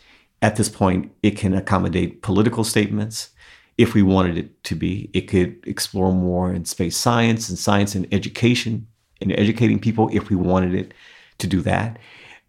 at 0.41 0.55
this 0.55 0.69
point, 0.69 1.11
it 1.23 1.31
can 1.31 1.53
accommodate 1.53 2.21
political 2.21 2.63
statements 2.63 3.29
if 3.77 3.93
we 3.93 4.01
wanted 4.01 4.37
it 4.37 4.63
to 4.65 4.75
be. 4.75 5.09
It 5.13 5.21
could 5.21 5.59
explore 5.67 6.11
more 6.11 6.53
in 6.53 6.65
space 6.65 6.97
science 6.97 7.49
and 7.49 7.57
science 7.57 7.95
and 7.95 8.07
education 8.11 8.87
and 9.21 9.31
educating 9.33 9.79
people 9.79 10.09
if 10.11 10.29
we 10.29 10.35
wanted 10.35 10.73
it 10.73 10.93
to 11.39 11.47
do 11.47 11.61
that. 11.61 11.99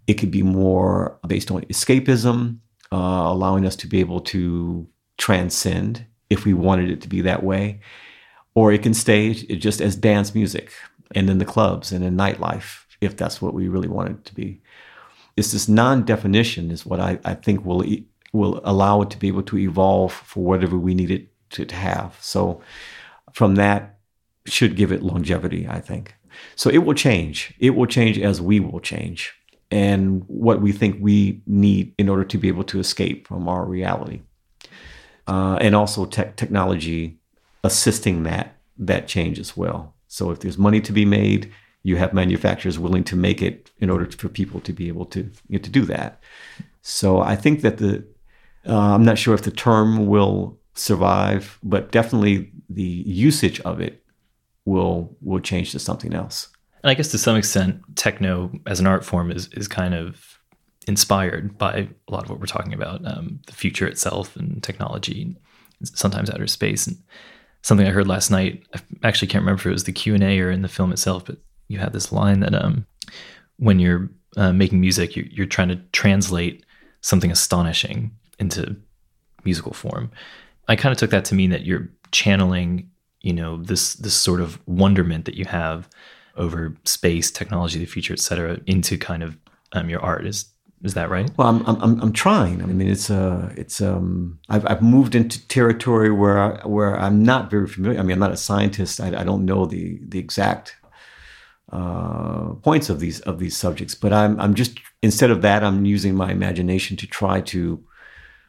It 0.06 0.14
could 0.14 0.30
be 0.30 0.42
more 0.42 1.18
based 1.26 1.50
on 1.50 1.62
escapism, 1.62 2.58
uh, 2.92 2.97
allowing 2.97 3.66
us 3.66 3.76
to 3.76 3.87
be 3.87 4.00
able 4.00 4.20
to 4.20 4.88
transcend 5.18 6.04
if 6.30 6.44
we 6.44 6.54
wanted 6.54 6.90
it 6.90 7.00
to 7.02 7.08
be 7.08 7.20
that 7.23 7.42
way. 7.42 7.80
Or 8.54 8.73
it 8.73 8.82
can 8.82 8.94
stay 8.94 9.35
just 9.35 9.80
as 9.80 9.97
dance 9.97 10.35
music 10.35 10.73
and 11.14 11.30
in 11.30 11.38
the 11.38 11.44
clubs 11.44 11.92
and 11.92 12.04
in 12.04 12.16
nightlife 12.16 12.85
if 13.00 13.16
that's 13.16 13.40
what 13.40 13.54
we 13.54 13.68
really 13.68 13.88
want 13.88 14.11
it 14.11 14.25
to 14.25 14.35
be. 14.35 14.61
It's 15.37 15.52
this 15.52 15.68
non-definition 15.68 16.70
is 16.70 16.85
what 16.85 16.99
I, 16.99 17.20
I 17.25 17.35
think 17.35 17.64
will 17.64 17.85
will 18.32 18.61
allow 18.64 19.02
it 19.02 19.11
to 19.11 19.18
be 19.18 19.28
able 19.28 19.42
to 19.42 19.58
evolve 19.58 20.12
for 20.12 20.44
whatever 20.44 20.76
we 20.76 20.94
need 20.94 21.11
it 21.11 21.28
to, 21.50 21.64
to 21.64 21.75
have. 21.75 22.16
So 22.20 22.61
from 23.32 23.54
that 23.56 23.99
should 24.47 24.76
give 24.76 24.92
it 24.92 25.02
longevity, 25.02 25.66
I 25.68 25.80
think. 25.80 26.14
So 26.56 26.70
it 26.70 26.78
will 26.78 26.94
change. 26.94 27.54
It 27.58 27.70
will 27.70 27.87
change 27.87 28.18
as 28.18 28.40
we 28.40 28.61
will 28.61 28.80
change 28.80 29.35
and 29.70 30.25
what 30.26 30.61
we 30.61 30.73
think 30.73 30.97
we 31.00 31.42
need 31.47 31.94
in 31.99 32.08
order 32.08 32.25
to 32.25 32.38
be 32.38 32.49
able 32.49 32.64
to 32.64 32.78
escape 32.78 33.28
from 33.28 33.49
our 33.49 33.64
reality. 33.64 34.23
Uh, 35.26 35.58
and 35.61 35.75
also 35.75 36.06
te- 36.06 36.32
technology 36.37 37.18
assisting 37.64 38.23
that 38.23 38.56
that 38.78 39.08
change 39.08 39.38
as 39.38 39.56
well. 39.56 39.94
So 40.06 40.30
if 40.30 40.40
there's 40.40 40.56
money 40.56 40.80
to 40.80 40.92
be 40.92 41.04
made, 41.04 41.52
you 41.82 41.97
have 41.97 42.14
manufacturers 42.14 42.78
willing 42.78 43.04
to 43.04 43.16
make 43.16 43.42
it 43.42 43.70
in 43.78 43.90
order 43.90 44.06
for 44.11 44.28
people 44.28 44.61
to 44.61 44.73
be 44.73 44.88
able 44.88 45.04
to 45.06 45.20
you 45.49 45.58
know, 45.58 45.62
to 45.62 45.70
do 45.70 45.85
that. 45.87 46.23
So 46.80 47.20
I 47.20 47.37
think 47.37 47.61
that 47.61 47.78
the 47.78 48.06
uh, 48.68 48.94
I'm 48.94 49.04
not 49.04 49.18
sure 49.18 49.34
if 49.34 49.42
the 49.42 49.50
term 49.50 50.06
will 50.06 50.58
survive, 50.75 51.58
but 51.62 51.90
definitely 51.90 52.52
the 52.68 52.82
usage 52.82 53.60
of 53.60 53.80
it 53.80 54.04
will 54.64 55.16
will 55.20 55.40
change 55.40 55.72
to 55.72 55.78
something 55.78 56.14
else. 56.14 56.48
And 56.82 56.90
I 56.90 56.94
guess 56.94 57.10
to 57.12 57.18
some 57.18 57.37
extent, 57.37 57.80
techno 57.96 58.52
as 58.66 58.80
an 58.80 58.87
art 58.87 59.04
form 59.04 59.30
is 59.30 59.48
is 59.48 59.68
kind 59.68 59.94
of 59.94 60.38
inspired 60.87 61.58
by 61.58 61.88
a 62.08 62.12
lot 62.12 62.25
of 62.25 62.30
what 62.30 62.40
we're 62.40 62.46
talking 62.46 62.72
about, 62.72 63.06
um, 63.06 63.40
the 63.46 63.52
future 63.52 63.87
itself 63.87 64.37
and 64.37 64.62
technology, 64.62 65.37
sometimes 65.82 66.30
outer 66.30 66.46
space. 66.46 66.87
And 66.87 66.96
something 67.62 67.87
I 67.87 67.90
heard 67.90 68.08
last 68.08 68.30
night, 68.30 68.66
I 68.75 68.80
actually 69.02 69.28
can't 69.28 69.42
remember 69.42 69.60
if 69.60 69.66
it 69.66 69.72
was 69.72 69.84
the 69.84 69.92
Q 69.92 70.14
and 70.14 70.22
A 70.25 70.40
or 70.40 70.50
in 70.50 70.62
the 70.62 70.68
film 70.68 70.92
itself, 70.92 71.26
but 71.26 71.37
you 71.68 71.78
had 71.78 71.92
this 71.92 72.10
line 72.10 72.40
that 72.40 72.54
um, 72.54 72.87
when 73.58 73.78
you're 73.78 74.08
uh, 74.37 74.52
making 74.52 74.80
music, 74.80 75.14
you're, 75.14 75.26
you're 75.26 75.46
trying 75.46 75.68
to 75.68 75.80
translate 75.92 76.64
something 77.02 77.30
astonishing 77.30 78.10
into 78.38 78.76
musical 79.45 79.73
form. 79.73 80.11
I 80.68 80.76
kind 80.76 80.92
of 80.92 80.99
took 80.99 81.11
that 81.11 81.25
to 81.26 81.35
mean 81.35 81.50
that 81.50 81.64
you're 81.64 81.88
channeling, 82.12 82.90
you 83.21 83.33
know, 83.33 83.62
this 83.62 83.95
this 83.95 84.14
sort 84.14 84.40
of 84.40 84.59
wonderment 84.66 85.25
that 85.25 85.35
you 85.35 85.45
have 85.47 85.88
over 86.37 86.76
space, 86.85 87.30
technology, 87.30 87.78
the 87.78 87.87
future, 87.87 88.12
et 88.12 88.21
cetera, 88.21 88.59
into 88.66 88.97
kind 88.97 89.23
of 89.23 89.37
um, 89.73 89.90
your 89.90 90.00
art. 90.00 90.26
Is 90.26 90.47
is 90.85 90.95
that 90.95 91.11
right? 91.11 91.30
Well, 91.37 91.49
I'm 91.49 91.66
I'm, 91.66 92.00
I'm 92.00 92.12
trying. 92.12 92.62
I 92.62 92.66
mean, 92.66 92.88
it's 92.88 93.11
uh 93.11 93.52
it's 93.57 93.80
um 93.80 94.38
I've 94.49 94.66
I've 94.66 94.83
moved 94.83 95.14
into 95.14 95.47
territory 95.49 96.11
where 96.11 96.38
I, 96.38 96.66
where 96.66 96.97
I'm 96.97 97.23
not 97.23 97.50
very 97.50 97.66
familiar. 97.66 97.99
I 97.99 98.02
mean, 98.02 98.12
I'm 98.12 98.21
not 98.21 98.33
a 98.33 98.37
scientist. 98.37 99.00
I, 99.00 99.09
I 99.21 99.25
don't 99.25 99.45
know 99.45 99.66
the 99.66 99.99
the 100.07 100.18
exact 100.18 100.76
uh, 101.73 102.54
points 102.62 102.88
of 102.90 103.00
these 103.00 103.21
of 103.21 103.38
these 103.38 103.57
subjects, 103.57 103.95
but 103.95 104.12
I'm 104.12 104.38
I'm 104.40 104.54
just 104.54 104.78
instead 105.02 105.30
of 105.30 105.42
that, 105.42 105.64
I'm 105.64 105.85
using 105.85 106.14
my 106.14 106.30
imagination 106.30 106.97
to 106.99 107.07
try 107.07 107.40
to 107.40 107.83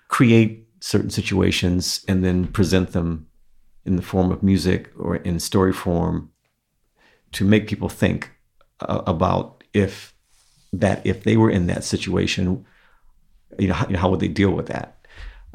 create 0.09 0.67
certain 0.81 1.09
situations 1.09 2.03
and 2.07 2.25
then 2.25 2.47
present 2.47 2.91
them 2.91 3.27
in 3.85 3.95
the 3.95 4.01
form 4.01 4.31
of 4.31 4.43
music 4.43 4.91
or 4.99 5.15
in 5.17 5.39
story 5.39 5.71
form 5.71 6.29
to 7.31 7.45
make 7.45 7.67
people 7.67 7.89
think 7.89 8.31
uh, 8.81 9.01
about 9.07 9.63
if 9.73 10.13
that 10.73 11.05
if 11.05 11.23
they 11.23 11.37
were 11.37 11.49
in 11.49 11.67
that 11.67 11.83
situation 11.83 12.65
you 13.57 13.67
know, 13.67 13.73
how, 13.73 13.87
you 13.87 13.93
know 13.93 13.99
how 13.99 14.09
would 14.09 14.19
they 14.19 14.27
deal 14.27 14.51
with 14.51 14.67
that? 14.67 15.05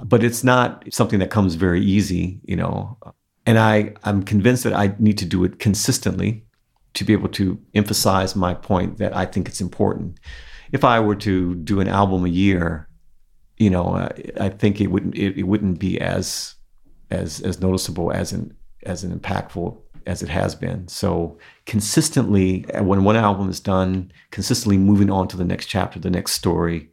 But 0.03 0.25
it's 0.25 0.43
not 0.43 0.85
something 0.93 1.21
that 1.21 1.31
comes 1.31 1.55
very 1.55 1.85
easy 1.85 2.41
you 2.45 2.57
know 2.57 2.99
and 3.47 3.59
i 3.59 3.93
i'm 4.05 4.23
convinced 4.23 4.65
that 4.65 4.73
i 4.73 4.95
need 4.99 5.19
to 5.19 5.25
do 5.25 5.45
it 5.45 5.59
consistently 5.59 6.45
to 6.95 7.05
be 7.05 7.13
able 7.13 7.29
to 7.29 7.61
emphasize 7.75 8.35
my 8.35 8.55
point 8.55 8.99
that 8.99 9.15
i 9.17 9.25
think 9.25 9.49
it's 9.49 9.61
important. 9.61 10.19
If 10.73 10.85
i 10.85 10.99
were 10.99 11.17
to 11.17 11.55
do 11.57 11.81
an 11.81 11.89
album 11.89 12.25
a 12.25 12.29
year 12.29 12.89
you 13.65 13.71
know 13.71 13.87
uh, 14.01 14.09
i 14.41 14.49
think 14.49 14.81
it 14.81 14.89
wouldn't 14.93 15.15
it, 15.15 15.39
it 15.39 15.47
wouldn't 15.51 15.79
be 15.79 16.01
as 16.01 16.55
as 17.11 17.41
as 17.41 17.61
noticeable 17.61 18.13
as 18.13 18.33
an 18.33 18.57
as 18.85 19.05
an 19.05 19.19
impactful 19.19 19.69
as 20.07 20.23
it 20.23 20.29
has 20.29 20.55
been. 20.55 20.87
So 20.89 21.39
consistently, 21.67 22.67
when 22.81 23.05
one 23.05 23.17
album 23.17 23.49
is 23.49 23.61
done, 23.61 24.13
consistently 24.31 24.79
moving 24.79 25.11
on 25.11 25.29
to 25.29 25.37
the 25.37 25.45
next 25.45 25.67
chapter, 25.67 25.99
the 25.99 26.11
next 26.11 26.33
story, 26.33 26.91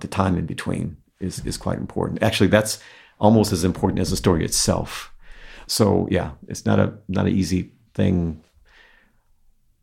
the 0.00 0.08
time 0.08 0.36
in 0.36 0.46
between 0.46 0.96
is 1.20 1.44
is 1.44 1.56
quite 1.56 1.78
important. 1.78 2.22
Actually, 2.22 2.48
that's 2.48 2.78
almost 3.18 3.52
as 3.52 3.64
important 3.64 4.00
as 4.00 4.10
the 4.10 4.16
story 4.16 4.44
itself. 4.44 5.12
So 5.66 6.06
yeah, 6.10 6.32
it's 6.48 6.64
not 6.66 6.78
a 6.78 6.94
not 7.08 7.26
an 7.26 7.32
easy 7.32 7.72
thing. 7.94 8.42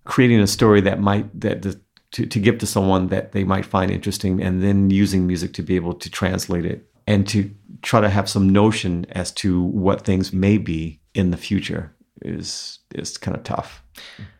Creating 0.06 0.40
a 0.40 0.48
story 0.48 0.82
that 0.82 1.00
might 1.00 1.40
that 1.40 1.62
the, 1.62 1.80
to, 2.14 2.26
to 2.26 2.40
give 2.40 2.58
to 2.60 2.66
someone 2.66 3.08
that 3.08 3.32
they 3.34 3.44
might 3.44 3.66
find 3.66 3.92
interesting, 3.92 4.42
and 4.42 4.64
then 4.64 4.90
using 4.90 5.28
music 5.28 5.54
to 5.54 5.62
be 5.62 5.76
able 5.76 5.94
to 5.94 6.10
translate 6.10 6.66
it 6.66 6.90
and 7.06 7.28
to 7.28 7.52
try 7.82 8.00
to 8.00 8.10
have 8.10 8.30
some 8.30 8.50
notion 8.50 9.06
as 9.12 9.32
to 9.32 9.62
what 9.62 10.06
things 10.06 10.32
may 10.32 10.58
be 10.58 11.02
in 11.14 11.32
the 11.32 11.38
future 11.38 11.94
is 12.22 12.80
is 12.96 13.18
kind 13.18 13.36
of 13.36 13.44
tough. 13.44 13.84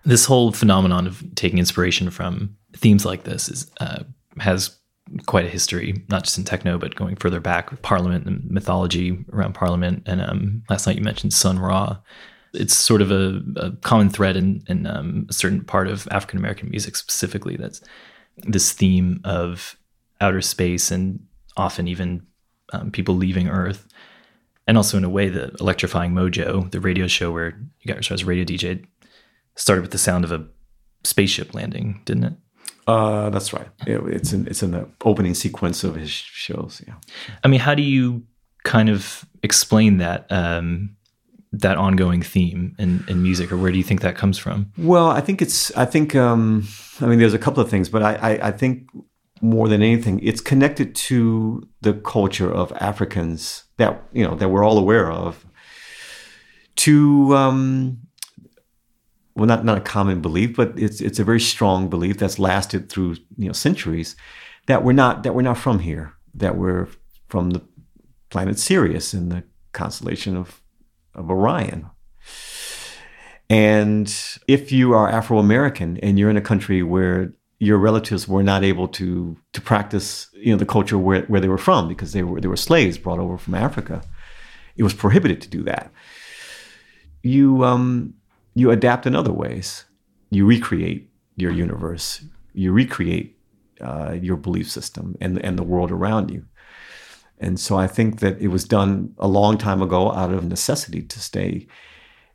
This 0.06 0.26
whole 0.26 0.52
phenomenon 0.52 1.08
of 1.08 1.24
taking 1.36 1.60
inspiration 1.60 2.10
from 2.10 2.56
themes 2.74 3.06
like 3.06 3.24
this 3.24 3.50
is 3.50 3.70
uh, 3.80 4.04
has 4.40 4.78
quite 5.26 5.46
a 5.46 5.50
history, 5.50 6.04
not 6.10 6.24
just 6.24 6.38
in 6.38 6.44
techno, 6.44 6.78
but 6.78 6.96
going 6.96 7.16
further 7.18 7.40
back 7.40 7.72
with 7.72 7.82
Parliament 7.82 8.26
and 8.26 8.50
mythology 8.50 9.24
around 9.34 9.54
Parliament. 9.54 10.04
And 10.06 10.22
um, 10.22 10.64
last 10.70 10.88
night 10.88 10.98
you 10.98 11.04
mentioned 11.04 11.34
Sun 11.34 11.60
Ra. 11.60 11.98
It's 12.54 12.76
sort 12.76 13.02
of 13.02 13.12
a, 13.12 13.42
a 13.58 13.72
common 13.82 14.10
thread 14.10 14.38
in, 14.38 14.64
in 14.68 14.86
um, 14.86 15.26
a 15.30 15.34
certain 15.34 15.64
part 15.64 15.88
of 15.88 16.08
African 16.12 16.40
American 16.40 16.70
music 16.70 16.96
specifically. 16.96 17.56
That's 17.58 17.82
this 18.38 18.72
theme 18.72 19.22
of 19.24 19.78
outer 20.22 20.42
space 20.42 20.92
and 20.92 21.20
often 21.58 21.88
even 21.88 22.26
um, 22.72 22.92
people 22.92 23.16
leaving 23.16 23.50
Earth. 23.50 23.88
And 24.66 24.78
also 24.78 24.98
in 24.98 25.04
a 25.04 25.10
way 25.10 25.28
the 25.28 25.52
electrifying 25.60 26.14
mojo 26.14 26.72
the 26.72 26.80
radio 26.80 27.06
show 27.08 27.32
where 27.32 27.60
you 27.82 27.88
got 27.88 27.98
yourself 27.98 28.22
as 28.22 28.24
a 28.24 28.26
radio 28.26 28.46
dj 28.46 28.86
started 29.56 29.82
with 29.82 29.92
the 29.92 29.98
sound 29.98 30.24
of 30.24 30.32
a 30.32 30.48
spaceship 31.04 31.54
landing 31.54 32.02
didn't 32.06 32.24
it? 32.24 32.34
Uh, 32.88 33.30
that's 33.30 33.52
right. 33.52 33.68
It, 33.86 34.02
it's 34.08 34.32
in 34.32 34.48
it's 34.48 34.64
in 34.64 34.72
the 34.72 34.88
opening 35.04 35.34
sequence 35.34 35.84
of 35.84 35.96
his 35.96 36.10
shows 36.10 36.82
yeah. 36.88 36.94
I 37.44 37.50
mean 37.50 37.60
how 37.60 37.76
do 37.76 37.82
you 37.82 38.24
kind 38.64 38.88
of 38.88 39.26
explain 39.44 39.98
that 39.98 40.32
um, 40.32 40.96
that 41.54 41.78
ongoing 41.78 42.22
theme 42.22 42.76
in, 42.80 43.06
in 43.08 43.22
music 43.22 43.52
or 43.52 43.58
where 43.58 43.72
do 43.72 43.78
you 43.78 43.84
think 43.84 44.02
that 44.02 44.16
comes 44.16 44.38
from 44.38 44.72
well 44.78 45.08
i 45.08 45.22
think 45.22 45.42
it's 45.42 45.76
i 45.78 45.86
think 45.86 46.16
um, 46.16 46.68
i 47.00 47.06
mean 47.06 47.20
there's 47.20 47.34
a 47.34 47.40
couple 47.40 47.64
of 47.64 47.70
things 47.70 47.90
but 47.90 48.02
I, 48.02 48.16
I, 48.16 48.48
I 48.48 48.52
think 48.52 48.88
more 49.44 49.68
than 49.68 49.84
anything, 49.84 50.22
it's 50.24 50.40
connected 50.40 50.96
to 50.96 51.68
the 51.82 51.94
culture 51.94 52.50
of 52.50 52.72
Africans 52.80 53.66
that 53.76 54.02
you 54.14 54.24
know 54.26 54.36
that 54.36 54.48
we're 54.48 54.64
all 54.64 54.78
aware 54.78 55.12
of. 55.12 55.46
To 56.78 57.36
um, 57.36 58.00
well, 59.36 59.46
not 59.46 59.66
not 59.66 59.78
a 59.78 59.82
common 59.82 60.22
belief, 60.22 60.56
but 60.56 60.74
it's 60.78 61.02
it's 61.02 61.20
a 61.20 61.26
very 61.26 61.42
strong 61.42 61.90
belief 61.90 62.18
that's 62.18 62.40
lasted 62.40 62.90
through 62.90 63.18
you 63.38 63.48
know 63.48 63.52
centuries 63.52 64.16
that 64.68 64.84
we're 64.84 64.94
not 64.94 65.24
that 65.24 65.36
we're 65.36 65.42
not 65.42 65.58
from 65.58 65.80
here, 65.80 66.14
that 66.34 66.56
we're 66.56 66.88
from 67.28 67.52
the 67.52 67.62
planet 68.30 68.58
Sirius 68.58 69.14
in 69.14 69.28
the 69.28 69.44
constellation 69.74 70.38
of 70.38 70.62
of 71.16 71.30
Orion. 71.30 71.90
And 73.50 74.14
if 74.48 74.72
you 74.72 74.94
are 74.94 75.10
Afro 75.10 75.38
American 75.38 75.98
and 75.98 76.18
you're 76.18 76.30
in 76.30 76.38
a 76.38 76.42
country 76.42 76.82
where 76.82 77.34
your 77.60 77.78
relatives 77.78 78.28
were 78.28 78.44
not 78.44 78.64
able 78.64 78.88
to 78.90 79.38
to 79.54 79.62
practice 79.62 80.28
you 80.34 80.52
know 80.52 80.58
the 80.58 80.66
culture 80.66 80.98
where, 80.98 81.22
where 81.24 81.40
they 81.40 81.48
were 81.48 81.58
from 81.58 81.88
because 81.88 82.12
they 82.12 82.24
were 82.24 82.42
they 82.42 82.48
were 82.48 82.58
slaves 82.58 82.98
brought 82.98 83.20
over 83.20 83.38
from 83.38 83.56
Africa. 83.56 84.02
It 84.76 84.84
was 84.84 84.94
prohibited 84.94 85.40
to 85.42 85.50
do 85.50 85.64
that. 85.64 85.92
You 87.22 87.64
um, 87.64 88.16
you 88.54 88.72
adapt 88.72 89.06
in 89.06 89.16
other 89.16 89.32
ways. 89.32 89.86
You 90.30 90.46
recreate 90.46 91.10
your 91.36 91.52
universe. 91.52 92.26
You 92.54 92.72
recreate 92.72 93.38
uh, 93.82 94.18
your 94.22 94.36
belief 94.36 94.70
system 94.70 95.16
and 95.22 95.44
and 95.44 95.58
the 95.58 95.64
world 95.64 95.92
around 95.92 96.32
you. 96.32 96.46
And 97.40 97.60
so 97.60 97.78
I 97.78 97.88
think 97.88 98.20
that 98.20 98.40
it 98.40 98.48
was 98.48 98.64
done 98.64 99.14
a 99.18 99.28
long 99.28 99.58
time 99.58 99.82
ago 99.82 100.12
out 100.12 100.34
of 100.34 100.46
necessity 100.46 101.02
to 101.02 101.20
stay 101.20 101.68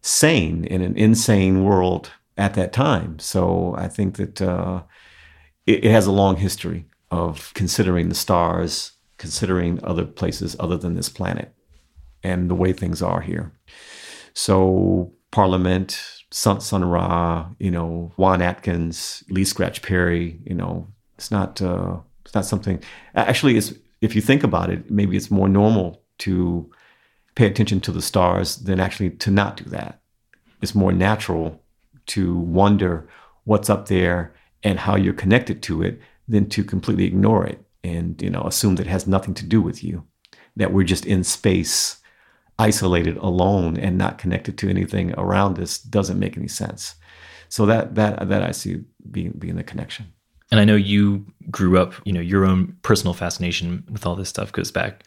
sane 0.02 0.64
in 0.64 0.82
an 0.82 0.96
insane 0.96 1.64
world 1.64 2.10
at 2.36 2.54
that 2.54 2.72
time. 2.72 3.18
So 3.18 3.74
I 3.76 3.88
think 3.88 4.16
that 4.16 4.42
uh, 4.42 4.82
it, 5.66 5.84
it 5.84 5.90
has 5.90 6.06
a 6.06 6.12
long 6.12 6.36
history 6.36 6.86
of 7.10 7.52
considering 7.54 8.08
the 8.08 8.14
stars 8.14 8.92
considering 9.18 9.82
other 9.84 10.04
places 10.04 10.56
other 10.58 10.76
than 10.76 10.94
this 10.94 11.08
planet 11.08 11.52
and 12.22 12.48
the 12.48 12.54
way 12.54 12.72
things 12.72 13.02
are 13.02 13.20
here. 13.20 13.52
So 14.32 15.12
Parliament, 15.30 16.00
Sun, 16.30 16.60
Sun 16.60 16.84
Ra, 16.84 17.48
you 17.58 17.70
know, 17.70 18.12
Juan 18.16 18.40
Atkins, 18.40 19.24
Lee 19.28 19.44
Scratch 19.44 19.82
Perry, 19.82 20.40
you 20.44 20.54
know, 20.54 20.86
it's 21.16 21.30
not 21.30 21.60
uh, 21.60 21.98
it's 22.24 22.34
not 22.34 22.46
something. 22.46 22.80
Actually, 23.14 23.56
it's 23.56 23.72
if 24.00 24.14
you 24.14 24.20
think 24.20 24.42
about 24.44 24.70
it, 24.70 24.90
maybe 24.90 25.16
it's 25.16 25.30
more 25.30 25.48
normal 25.48 26.02
to 26.18 26.70
pay 27.34 27.46
attention 27.46 27.80
to 27.80 27.92
the 27.92 28.02
stars 28.02 28.56
than 28.56 28.80
actually 28.80 29.10
to 29.10 29.30
not 29.30 29.56
do 29.56 29.64
that. 29.64 30.00
It's 30.60 30.74
more 30.74 30.92
natural 30.92 31.62
to 32.06 32.36
wonder 32.36 33.08
what's 33.44 33.70
up 33.70 33.88
there 33.88 34.34
and 34.62 34.78
how 34.78 34.96
you're 34.96 35.14
connected 35.14 35.62
to 35.62 35.82
it 35.82 36.00
than 36.26 36.48
to 36.50 36.64
completely 36.64 37.04
ignore 37.04 37.46
it 37.46 37.64
and 37.84 38.20
you 38.20 38.28
know 38.28 38.42
assume 38.42 38.74
that 38.74 38.86
it 38.86 38.90
has 38.90 39.06
nothing 39.06 39.34
to 39.34 39.46
do 39.46 39.62
with 39.62 39.84
you 39.84 40.04
that 40.56 40.72
we're 40.72 40.84
just 40.84 41.06
in 41.06 41.22
space 41.22 41.98
isolated 42.58 43.16
alone 43.18 43.76
and 43.76 43.96
not 43.96 44.18
connected 44.18 44.58
to 44.58 44.68
anything 44.68 45.14
around 45.16 45.58
us. 45.58 45.78
Doesn't 45.78 46.18
make 46.18 46.36
any 46.36 46.48
sense. 46.48 46.96
So 47.48 47.64
that 47.66 47.94
that 47.94 48.28
that 48.28 48.42
i 48.42 48.50
see 48.50 48.82
being 49.10 49.32
being 49.38 49.56
the 49.56 49.62
connection 49.62 50.12
and 50.50 50.60
i 50.60 50.64
know 50.64 50.76
you 50.76 51.24
grew 51.50 51.78
up 51.78 51.94
you 52.04 52.12
know 52.12 52.20
your 52.20 52.44
own 52.44 52.76
personal 52.82 53.14
fascination 53.14 53.84
with 53.90 54.06
all 54.06 54.14
this 54.14 54.28
stuff 54.28 54.52
goes 54.52 54.70
back 54.70 55.04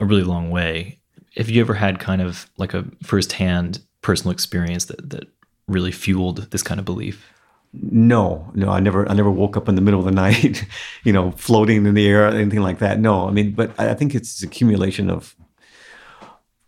a 0.00 0.04
really 0.04 0.22
long 0.22 0.50
way. 0.50 0.98
Have 1.36 1.50
you 1.50 1.60
ever 1.60 1.74
had 1.74 1.98
kind 1.98 2.22
of 2.22 2.50
like 2.56 2.74
a 2.74 2.84
firsthand 3.02 3.80
personal 4.02 4.32
experience 4.32 4.86
that 4.86 5.10
that 5.10 5.28
really 5.66 5.92
fueled 5.92 6.50
this 6.50 6.62
kind 6.62 6.78
of 6.78 6.86
belief? 6.86 7.32
No 7.72 8.50
no 8.54 8.70
i 8.70 8.80
never 8.80 9.08
i 9.08 9.14
never 9.14 9.30
woke 9.30 9.56
up 9.56 9.68
in 9.68 9.74
the 9.74 9.80
middle 9.80 10.00
of 10.00 10.06
the 10.06 10.12
night 10.22 10.64
you 11.04 11.12
know 11.12 11.32
floating 11.32 11.84
in 11.84 11.94
the 11.94 12.06
air 12.06 12.26
or 12.26 12.28
anything 12.28 12.62
like 12.62 12.78
that. 12.78 12.98
No 12.98 13.28
i 13.28 13.30
mean 13.30 13.52
but 13.52 13.78
i 13.78 13.94
think 13.94 14.14
it's 14.14 14.42
accumulation 14.42 15.10
of 15.10 15.34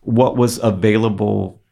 what 0.00 0.37
was 0.37 0.59
available 0.59 1.62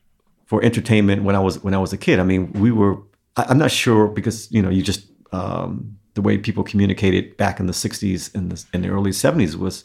for 0.47 0.63
entertainment 0.63 1.23
when 1.23 1.35
i 1.35 1.41
was 1.41 1.63
when 1.63 1.75
i 1.75 1.79
was 1.79 1.93
a 1.93 1.99
kid. 1.99 2.19
I 2.19 2.23
mean 2.23 2.53
we 2.53 2.71
were 2.71 2.99
I, 3.37 3.51
am 3.51 3.59
not 3.59 3.73
sure 3.73 4.09
because 4.09 4.51
you 4.51 4.63
know 4.63 4.71
you 4.71 4.83
just 4.83 5.07
um, 5.33 5.99
the 6.17 6.23
way 6.23 6.37
people 6.37 6.65
communicated 6.65 7.37
back 7.37 7.61
in 7.61 7.67
the 7.67 7.73
60s 7.73 8.35
and 8.35 8.51
the, 8.51 8.65
in 8.75 8.83
the 8.83 8.89
early 8.89 9.13
70s 9.13 9.55
was 9.55 9.85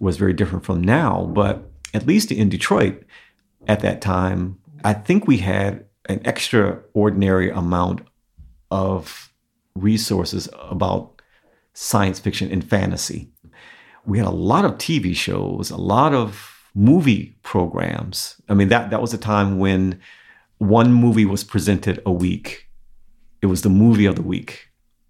was 0.00 0.16
very 0.16 0.32
different 0.32 0.64
from 0.64 0.80
now 0.80 1.30
but 1.34 1.70
at 1.92 2.06
least 2.06 2.32
in 2.32 2.48
detroit 2.48 3.04
at 3.66 3.80
that 3.80 4.00
time 4.00 4.58
i 4.84 4.94
think 4.94 5.26
we 5.26 5.38
had 5.38 5.84
an 6.08 6.20
extraordinary 6.24 7.50
amount 7.50 8.00
of 8.70 9.32
resources 9.74 10.48
about 10.54 11.22
science 11.74 12.18
fiction 12.18 12.50
and 12.50 12.68
fantasy. 12.68 13.30
We 14.04 14.18
had 14.18 14.26
a 14.26 14.30
lot 14.30 14.64
of 14.64 14.72
TV 14.78 15.14
shows, 15.14 15.70
a 15.70 15.76
lot 15.76 16.14
of 16.14 16.70
movie 16.74 17.36
programs. 17.42 18.40
I 18.48 18.54
mean, 18.54 18.68
that, 18.68 18.90
that 18.90 19.00
was 19.00 19.14
a 19.14 19.18
time 19.18 19.58
when 19.58 20.00
one 20.58 20.92
movie 20.92 21.24
was 21.24 21.44
presented 21.44 22.02
a 22.04 22.12
week. 22.12 22.68
It 23.42 23.46
was 23.46 23.62
the 23.62 23.68
movie 23.68 24.06
of 24.06 24.16
the 24.16 24.22
week 24.22 24.67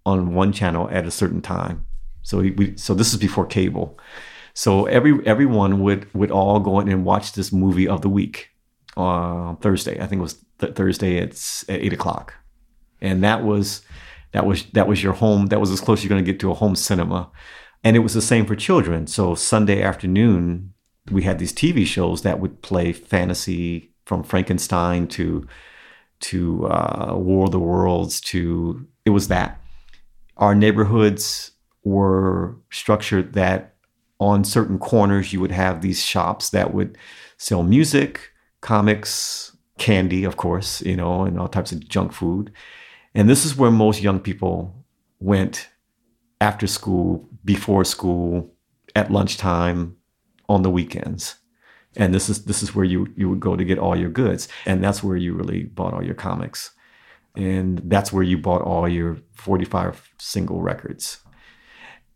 on 0.09 0.33
one 0.33 0.51
channel 0.51 0.89
at 0.91 1.05
a 1.05 1.11
certain 1.11 1.41
time. 1.41 1.85
So 2.21 2.39
we, 2.39 2.75
so 2.75 2.93
this 2.93 3.13
is 3.13 3.19
before 3.19 3.45
cable. 3.45 3.97
So 4.53 4.85
every 4.85 5.25
everyone 5.25 5.81
would 5.81 6.13
would 6.13 6.31
all 6.31 6.59
go 6.59 6.79
in 6.79 6.89
and 6.89 7.05
watch 7.05 7.33
this 7.33 7.51
movie 7.51 7.87
of 7.87 8.01
the 8.01 8.09
week 8.09 8.49
on 8.97 9.55
uh, 9.55 9.55
Thursday. 9.61 9.99
I 10.01 10.07
think 10.07 10.19
it 10.19 10.23
was 10.23 10.45
th- 10.59 10.75
Thursday 10.75 11.19
at, 11.19 11.31
at 11.69 11.81
eight 11.81 11.93
o'clock 11.93 12.33
and 13.01 13.23
that 13.23 13.43
was 13.43 13.81
that 14.31 14.45
was 14.45 14.65
that 14.71 14.87
was 14.87 15.01
your 15.03 15.13
home. 15.13 15.47
That 15.47 15.59
was 15.59 15.71
as 15.71 15.81
close 15.81 16.03
you're 16.03 16.09
going 16.09 16.23
to 16.23 16.31
get 16.31 16.39
to 16.41 16.51
a 16.51 16.55
home 16.55 16.75
cinema, 16.75 17.29
and 17.83 17.95
it 17.95 17.99
was 17.99 18.13
the 18.13 18.21
same 18.21 18.45
for 18.45 18.55
children. 18.55 19.07
So 19.07 19.35
Sunday 19.35 19.81
afternoon, 19.81 20.73
we 21.11 21.23
had 21.23 21.39
these 21.39 21.53
TV 21.53 21.85
shows 21.85 22.21
that 22.21 22.39
would 22.39 22.61
play 22.61 22.91
fantasy 22.93 23.93
from 24.05 24.23
Frankenstein 24.23 25.07
to 25.09 25.47
to 26.21 26.67
uh, 26.67 27.13
War 27.15 27.45
of 27.45 27.51
the 27.51 27.59
Worlds 27.59 28.19
to 28.21 28.87
it 29.05 29.11
was 29.11 29.29
that 29.29 29.59
our 30.39 30.55
neighborhoods 30.55 31.51
were 31.83 32.55
structured 32.71 33.33
that 33.33 33.75
on 34.19 34.43
certain 34.43 34.79
corners 34.79 35.31
you 35.31 35.39
would 35.39 35.51
have 35.51 35.81
these 35.81 36.03
shops 36.03 36.49
that 36.49 36.73
would 36.73 36.97
sell 37.37 37.63
music, 37.63 38.31
comics, 38.61 39.55
candy, 39.77 40.23
of 40.23 40.37
course, 40.37 40.81
you 40.81 40.95
know, 40.95 41.23
and 41.23 41.39
all 41.39 41.47
types 41.47 41.71
of 41.71 41.87
junk 41.87 42.11
food. 42.11 42.51
And 43.13 43.29
this 43.29 43.45
is 43.45 43.55
where 43.55 43.71
most 43.71 44.01
young 44.01 44.19
people 44.19 44.75
went 45.19 45.69
after 46.41 46.67
school, 46.67 47.27
before 47.43 47.83
school, 47.83 48.53
at 48.95 49.11
lunchtime, 49.11 49.95
on 50.47 50.63
the 50.63 50.69
weekends. 50.69 51.35
And 51.95 52.13
this 52.13 52.29
is 52.29 52.45
this 52.45 52.63
is 52.63 52.75
where 52.75 52.85
you 52.85 53.07
you 53.15 53.29
would 53.29 53.39
go 53.39 53.55
to 53.55 53.63
get 53.63 53.79
all 53.79 53.95
your 53.95 54.09
goods. 54.09 54.47
And 54.65 54.83
that's 54.83 55.03
where 55.03 55.17
you 55.17 55.33
really 55.33 55.63
bought 55.63 55.93
all 55.93 56.03
your 56.03 56.15
comics. 56.15 56.71
And 57.35 57.81
that's 57.85 58.11
where 58.11 58.23
you 58.23 58.37
bought 58.37 58.61
all 58.61 58.87
your 58.87 59.17
45 59.33 60.09
single 60.17 60.61
records. 60.61 61.19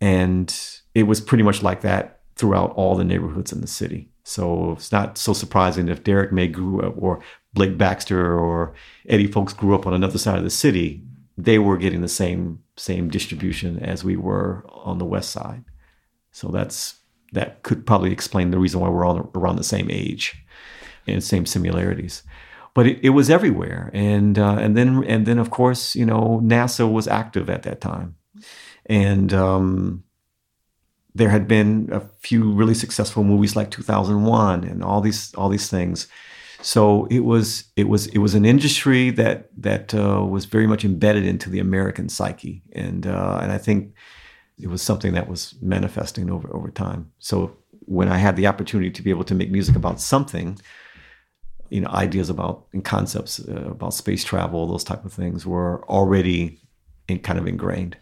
And 0.01 0.53
it 0.95 1.03
was 1.03 1.21
pretty 1.21 1.43
much 1.43 1.63
like 1.63 1.81
that 1.81 2.21
throughout 2.35 2.71
all 2.71 2.95
the 2.95 3.03
neighborhoods 3.03 3.51
in 3.51 3.61
the 3.61 3.67
city. 3.67 4.09
So 4.23 4.73
it's 4.73 4.91
not 4.91 5.17
so 5.17 5.33
surprising 5.33 5.87
if 5.87 6.03
Derrick 6.03 6.31
May 6.31 6.47
grew 6.47 6.81
up 6.81 6.95
or 6.97 7.21
Blake 7.53 7.77
Baxter 7.77 8.37
or 8.37 8.73
Eddie 9.07 9.27
Fowlkes 9.27 9.55
grew 9.55 9.75
up 9.75 9.85
on 9.85 9.93
another 9.93 10.17
side 10.17 10.37
of 10.37 10.43
the 10.43 10.49
city, 10.49 11.03
they 11.37 11.59
were 11.59 11.77
getting 11.77 12.01
the 12.01 12.07
same 12.07 12.59
same 12.75 13.09
distribution 13.09 13.79
as 13.79 14.03
we 14.03 14.15
were 14.15 14.65
on 14.69 14.97
the 14.97 15.05
west 15.05 15.31
side. 15.31 15.63
So 16.31 16.47
that's 16.47 16.95
that 17.33 17.63
could 17.63 17.85
probably 17.85 18.11
explain 18.11 18.51
the 18.51 18.59
reason 18.59 18.79
why 18.79 18.89
we're 18.89 19.05
all 19.05 19.31
around 19.35 19.57
the 19.57 19.63
same 19.63 19.89
age 19.89 20.35
and 21.07 21.23
same 21.23 21.45
similarities. 21.45 22.23
But 22.73 22.87
it, 22.87 22.99
it 23.03 23.09
was 23.09 23.29
everywhere, 23.29 23.91
and 23.93 24.39
uh, 24.39 24.57
and 24.59 24.75
then 24.75 25.03
and 25.03 25.25
then 25.25 25.37
of 25.37 25.51
course 25.51 25.95
you 25.95 26.05
know 26.05 26.41
NASA 26.43 26.91
was 26.91 27.07
active 27.07 27.49
at 27.49 27.63
that 27.63 27.81
time, 27.81 28.15
and 28.87 29.31
um, 29.33 30.03
there 31.15 31.29
had 31.29 31.47
been 31.47 31.89
a 31.91 31.99
few 31.99 32.51
really 32.51 32.73
successful 32.73 33.23
movies 33.23 33.55
like 33.55 33.69
2001 33.69 34.63
and 34.63 34.83
all 34.83 35.01
these 35.01 35.33
all 35.35 35.49
these 35.49 35.69
things. 35.69 36.07
So 36.61 37.05
it 37.11 37.19
was 37.19 37.65
it 37.75 37.89
was 37.89 38.07
it 38.07 38.19
was 38.19 38.35
an 38.35 38.45
industry 38.45 39.09
that 39.11 39.49
that 39.61 39.93
uh, 39.93 40.25
was 40.25 40.45
very 40.45 40.65
much 40.65 40.85
embedded 40.85 41.25
into 41.25 41.49
the 41.49 41.59
American 41.59 42.09
psyche, 42.09 42.63
and 42.71 43.05
uh, 43.05 43.39
and 43.41 43.51
I 43.51 43.57
think 43.57 43.93
it 44.59 44.67
was 44.67 44.81
something 44.81 45.13
that 45.13 45.27
was 45.27 45.55
manifesting 45.61 46.31
over 46.31 46.49
over 46.55 46.71
time. 46.71 47.11
So 47.19 47.57
when 47.85 48.07
I 48.07 48.17
had 48.17 48.35
the 48.35 48.47
opportunity 48.47 48.91
to 48.91 49.01
be 49.01 49.09
able 49.09 49.25
to 49.25 49.35
make 49.35 49.51
music 49.51 49.75
about 49.75 49.99
something, 49.99 50.57
you 51.69 51.81
know, 51.81 51.89
ideas 51.89 52.29
about 52.29 52.65
and 52.73 52.83
concepts 52.83 53.39
uh, 53.47 53.69
about 53.71 53.93
space 53.93 54.23
travel, 54.23 54.67
those 54.67 54.83
type 54.83 55.05
of 55.05 55.13
things 55.13 55.45
were 55.45 55.83
already 55.89 56.59
in, 57.07 57.19
kind 57.19 57.39
of 57.39 57.47
ingrained. 57.47 57.97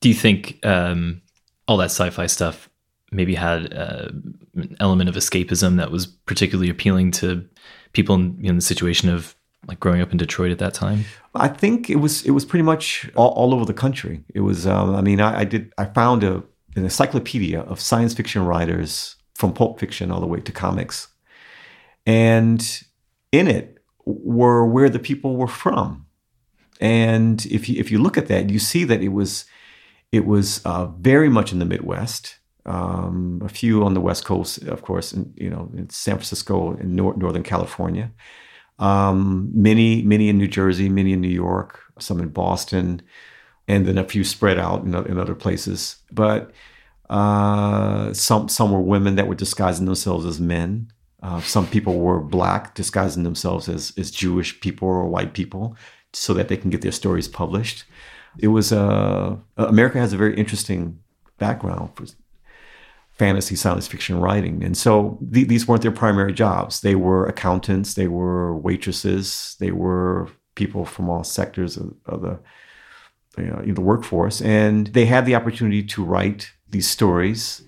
Do 0.00 0.08
you 0.08 0.14
think 0.14 0.58
um, 0.64 1.22
all 1.66 1.76
that 1.78 1.86
sci-fi 1.86 2.26
stuff 2.26 2.68
maybe 3.10 3.34
had 3.34 3.72
uh, 3.74 4.08
an 4.54 4.76
element 4.80 5.08
of 5.08 5.16
escapism 5.16 5.76
that 5.76 5.90
was 5.90 6.06
particularly 6.06 6.70
appealing 6.70 7.10
to 7.12 7.46
people 7.92 8.14
in, 8.14 8.38
in 8.42 8.56
the 8.56 8.62
situation 8.62 9.08
of 9.08 9.34
like 9.68 9.78
growing 9.78 10.00
up 10.00 10.10
in 10.10 10.18
Detroit 10.18 10.50
at 10.50 10.58
that 10.58 10.74
time? 10.74 11.04
I 11.34 11.48
think 11.48 11.88
it 11.88 11.96
was 11.96 12.24
it 12.24 12.32
was 12.32 12.44
pretty 12.44 12.62
much 12.62 13.10
all, 13.14 13.30
all 13.30 13.54
over 13.54 13.64
the 13.64 13.74
country. 13.74 14.24
It 14.34 14.40
was 14.40 14.66
um, 14.66 14.94
I 14.94 15.00
mean 15.00 15.20
I, 15.20 15.40
I, 15.40 15.44
did 15.44 15.72
I 15.78 15.84
found 15.86 16.24
a 16.24 16.42
an 16.74 16.84
encyclopedia 16.84 17.60
of 17.60 17.80
science 17.80 18.14
fiction 18.14 18.44
writers 18.44 19.16
from 19.34 19.52
pulp 19.52 19.78
fiction 19.78 20.10
all 20.10 20.20
the 20.20 20.26
way 20.26 20.40
to 20.40 20.52
comics, 20.52 21.08
and 22.06 22.82
in 23.30 23.48
it 23.48 23.78
were 24.04 24.66
where 24.66 24.90
the 24.90 24.98
people 24.98 25.36
were 25.36 25.48
from. 25.48 26.06
And 26.80 27.44
if 27.46 27.68
you 27.68 27.78
if 27.78 27.90
you 27.90 27.98
look 27.98 28.18
at 28.18 28.26
that, 28.28 28.50
you 28.50 28.58
see 28.58 28.84
that 28.84 29.02
it 29.02 29.10
was 29.10 29.44
it 30.10 30.26
was 30.26 30.60
uh, 30.64 30.86
very 30.86 31.28
much 31.28 31.52
in 31.52 31.58
the 31.58 31.64
Midwest 31.64 32.38
um, 32.66 33.40
a 33.44 33.48
few 33.48 33.84
on 33.84 33.94
the 33.94 34.00
West 34.00 34.24
Coast, 34.24 34.62
of 34.64 34.82
course, 34.82 35.12
in, 35.12 35.32
you 35.36 35.50
know, 35.50 35.70
in 35.76 35.90
San 35.90 36.16
Francisco 36.16 36.72
and 36.74 36.94
nor- 36.94 37.16
Northern 37.16 37.42
California, 37.42 38.12
um, 38.78 39.50
many, 39.52 40.02
many 40.02 40.28
in 40.28 40.38
New 40.38 40.48
Jersey, 40.48 40.88
many 40.88 41.12
in 41.12 41.20
New 41.20 41.28
York, 41.28 41.80
some 41.98 42.20
in 42.20 42.28
Boston, 42.28 43.02
and 43.68 43.86
then 43.86 43.98
a 43.98 44.04
few 44.04 44.24
spread 44.24 44.58
out 44.58 44.84
in, 44.84 44.94
in 44.94 45.18
other 45.18 45.34
places. 45.34 45.96
But 46.10 46.52
uh, 47.10 48.12
some 48.12 48.48
some 48.48 48.70
were 48.70 48.80
women 48.80 49.16
that 49.16 49.28
were 49.28 49.34
disguising 49.34 49.86
themselves 49.86 50.24
as 50.24 50.40
men. 50.40 50.88
Uh, 51.22 51.40
some 51.40 51.66
people 51.66 51.98
were 51.98 52.20
black, 52.20 52.74
disguising 52.74 53.22
themselves 53.22 53.68
as 53.68 53.92
as 53.96 54.10
Jewish 54.10 54.60
people 54.60 54.88
or 54.88 55.06
white 55.06 55.34
people, 55.34 55.76
so 56.12 56.34
that 56.34 56.48
they 56.48 56.56
can 56.56 56.70
get 56.70 56.82
their 56.82 56.92
stories 56.92 57.28
published. 57.28 57.84
It 58.38 58.48
was 58.48 58.72
uh, 58.72 59.36
America 59.56 59.98
has 59.98 60.12
a 60.12 60.16
very 60.16 60.36
interesting 60.36 60.98
background 61.38 61.90
for 61.94 62.06
fantasy 63.12 63.56
science 63.56 63.86
fiction 63.86 64.18
writing. 64.18 64.64
And 64.64 64.76
so 64.76 65.18
th- 65.32 65.48
these 65.48 65.68
weren't 65.68 65.82
their 65.82 65.92
primary 65.92 66.32
jobs. 66.32 66.80
They 66.80 66.94
were 66.94 67.26
accountants, 67.26 67.94
they 67.94 68.08
were 68.08 68.56
waitresses, 68.56 69.56
they 69.60 69.70
were 69.70 70.28
people 70.54 70.84
from 70.84 71.08
all 71.08 71.24
sectors 71.24 71.76
of, 71.76 71.94
of 72.06 72.22
the 72.22 72.40
you 73.38 73.46
know, 73.46 73.62
the 73.64 73.80
workforce, 73.80 74.42
and 74.42 74.88
they 74.88 75.06
had 75.06 75.24
the 75.24 75.34
opportunity 75.34 75.82
to 75.82 76.04
write 76.04 76.52
these 76.68 76.88
stories 76.88 77.62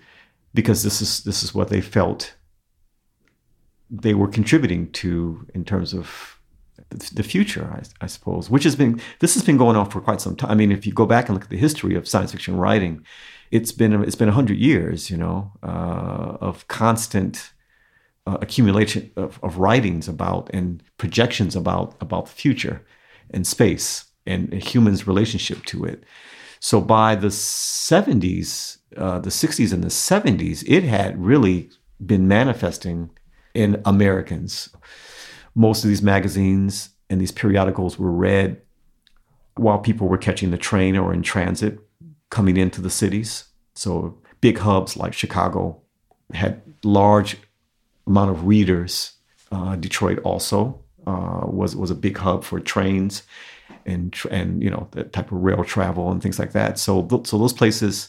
because 0.53 0.83
this 0.83 1.01
is 1.01 1.23
this 1.25 1.43
is 1.43 1.55
what 1.55 1.69
they 1.69 1.81
felt 1.81 2.35
they 4.01 4.15
were 4.15 4.29
contributing 4.29 4.91
to 4.93 5.47
in 5.55 5.65
terms 5.65 5.93
of 5.93 6.41
the 6.91 7.23
future, 7.23 7.71
I, 7.73 8.05
I, 8.05 8.07
suppose, 8.07 8.51
which 8.51 8.65
has 8.65 8.77
been 8.77 9.01
this 9.21 9.35
has 9.35 9.43
been 9.43 9.57
going 9.57 9.77
on 9.77 9.91
for 9.91 10.01
quite 10.01 10.21
some 10.21 10.37
time. 10.37 10.51
I 10.51 10.55
mean, 10.55 10.73
if 10.73 10.87
you 10.87 10.93
go 10.93 11.07
back 11.07 11.29
and 11.29 11.35
look 11.35 11.45
at 11.45 11.51
the 11.51 11.57
history 11.57 11.95
of 11.95 12.09
science 12.09 12.33
fiction 12.33 12.57
writing, 12.57 13.05
it's 13.51 13.73
been 13.73 13.93
it's 14.05 14.17
been 14.17 14.29
hundred 14.29 14.59
years, 14.59 15.11
you 15.11 15.17
know, 15.17 15.53
uh, 15.63 16.37
of 16.41 16.67
constant 16.69 17.53
uh, 18.27 18.39
accumulation 18.41 19.11
of, 19.17 19.39
of, 19.43 19.59
writings 19.59 20.09
about 20.09 20.51
and 20.53 20.83
projections 20.99 21.55
about 21.55 21.95
about 22.01 22.27
the 22.27 22.33
future 22.33 22.85
and 23.31 23.47
space 23.47 24.07
and, 24.27 24.53
humans' 24.55 25.07
relationship 25.07 25.65
to 25.67 25.85
it. 25.85 26.05
So 26.61 26.81
by 26.81 27.15
the 27.15 27.29
70s, 27.29 28.79
uh, 28.97 29.19
the 29.19 29.29
60s 29.29 29.73
and 29.73 29.85
the 29.85 29.89
70s, 29.89 30.65
it 30.67 30.83
had 30.83 31.23
really 31.23 31.69
been 32.05 32.27
manifesting 32.27 33.11
in 33.55 33.81
Americans. 33.85 34.69
Most 35.55 35.85
of 35.85 35.89
these 35.89 36.03
magazines 36.03 36.91
and 37.09 37.21
these 37.21 37.33
periodicals 37.33 37.99
were 37.99 38.11
read 38.11 38.61
while 39.57 39.79
people 39.79 40.09
were 40.09 40.19
catching 40.19 40.51
the 40.51 40.59
train 40.59 40.97
or 40.97 41.13
in 41.15 41.23
transit 41.23 41.79
coming 42.31 42.57
into 42.57 42.81
the 42.81 42.91
cities. 42.91 43.45
So 43.75 44.19
big 44.41 44.59
hubs 44.59 44.97
like 44.97 45.13
Chicago 45.13 45.81
had 46.33 46.61
large 46.83 47.37
amount 48.07 48.31
of 48.31 48.47
readers. 48.47 49.13
Uh, 49.53 49.77
Detroit 49.77 50.19
also 50.25 50.81
uh, 51.07 51.43
was 51.45 51.77
was 51.77 51.91
a 51.91 51.95
big 51.95 52.17
hub 52.19 52.45
for 52.45 52.59
trains 52.61 53.23
and 53.87 54.15
and 54.31 54.63
you 54.63 54.71
know 54.71 54.89
the 54.93 55.05
type 55.05 55.31
of 55.31 55.39
rail 55.39 55.63
travel 55.65 56.11
and 56.11 56.23
things 56.23 56.39
like 56.39 56.53
that. 56.53 56.79
So 56.79 57.07
so 57.25 57.39
those 57.39 57.53
places 57.53 58.09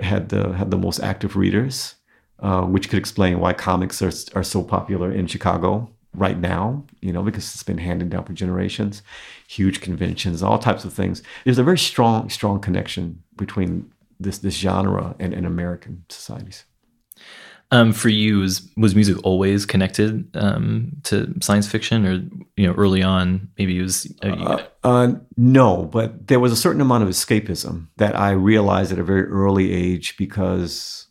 had 0.00 0.28
the 0.30 0.52
had 0.52 0.70
the 0.70 0.78
most 0.78 1.00
active 1.00 1.36
readers, 1.36 1.94
uh, 2.40 2.62
which 2.62 2.88
could 2.88 2.98
explain 2.98 3.40
why 3.40 3.52
comics 3.52 4.02
are 4.02 4.12
are 4.34 4.44
so 4.44 4.62
popular 4.62 5.10
in 5.10 5.26
Chicago 5.26 5.90
right 6.14 6.38
now. 6.38 6.84
You 7.00 7.12
know 7.12 7.22
because 7.22 7.54
it's 7.54 7.62
been 7.62 7.78
handed 7.78 8.10
down 8.10 8.24
for 8.24 8.32
generations. 8.32 9.02
Huge 9.48 9.80
conventions, 9.80 10.42
all 10.42 10.58
types 10.58 10.84
of 10.84 10.92
things. 10.92 11.22
There's 11.44 11.58
a 11.58 11.64
very 11.64 11.78
strong 11.78 12.30
strong 12.30 12.60
connection 12.60 13.22
between 13.36 13.90
this 14.20 14.38
this 14.38 14.54
genre 14.54 15.14
and, 15.18 15.32
and 15.32 15.46
American 15.46 16.04
societies. 16.08 16.64
Um, 17.70 17.92
for 17.92 18.08
you, 18.08 18.38
was, 18.38 18.66
was 18.78 18.94
music 18.94 19.18
always 19.24 19.66
connected 19.66 20.34
um, 20.34 20.90
to 21.04 21.34
science 21.42 21.68
fiction, 21.68 22.06
or 22.06 22.12
you 22.56 22.66
know, 22.66 22.72
early 22.72 23.02
on, 23.02 23.50
maybe 23.58 23.78
it 23.78 23.82
was? 23.82 24.10
Uh, 24.22 24.28
uh, 24.28 24.66
uh, 24.84 25.12
no, 25.36 25.84
but 25.84 26.28
there 26.28 26.40
was 26.40 26.50
a 26.50 26.56
certain 26.56 26.80
amount 26.80 27.02
of 27.02 27.10
escapism 27.10 27.88
that 27.98 28.16
I 28.16 28.30
realized 28.30 28.90
at 28.90 28.98
a 28.98 29.04
very 29.04 29.24
early 29.24 29.70
age 29.70 30.16
because 30.16 31.07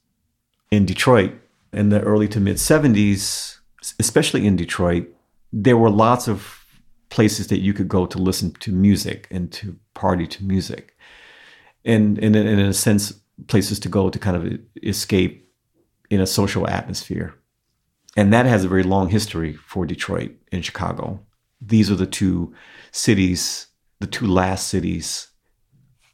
in 0.71 0.85
Detroit, 0.85 1.33
in 1.73 1.89
the 1.89 2.01
early 2.01 2.27
to 2.29 2.39
mid 2.39 2.57
'70s, 2.57 3.57
especially 3.99 4.45
in 4.45 4.55
Detroit, 4.55 5.07
there 5.51 5.77
were 5.77 5.89
lots 5.89 6.27
of 6.27 6.65
places 7.09 7.47
that 7.47 7.59
you 7.59 7.73
could 7.73 7.87
go 7.87 8.05
to 8.05 8.17
listen 8.17 8.51
to 8.51 8.71
music 8.71 9.27
and 9.31 9.51
to 9.53 9.77
party 9.93 10.27
to 10.27 10.43
music, 10.43 10.95
and, 11.85 12.17
and 12.19 12.35
in 12.35 12.59
a 12.59 12.73
sense, 12.73 13.13
places 13.47 13.79
to 13.79 13.89
go 13.89 14.09
to 14.09 14.19
kind 14.19 14.35
of 14.35 14.59
escape 14.83 15.49
in 16.09 16.19
a 16.19 16.27
social 16.27 16.67
atmosphere. 16.67 17.33
And 18.15 18.33
that 18.33 18.45
has 18.45 18.63
a 18.63 18.67
very 18.67 18.83
long 18.83 19.09
history 19.09 19.53
for 19.53 19.85
Detroit 19.85 20.31
and 20.51 20.65
Chicago. 20.65 21.19
These 21.61 21.91
are 21.91 21.95
the 21.95 22.07
two 22.07 22.53
cities, 22.91 23.67
the 23.99 24.07
two 24.07 24.25
last 24.25 24.67
cities 24.67 25.27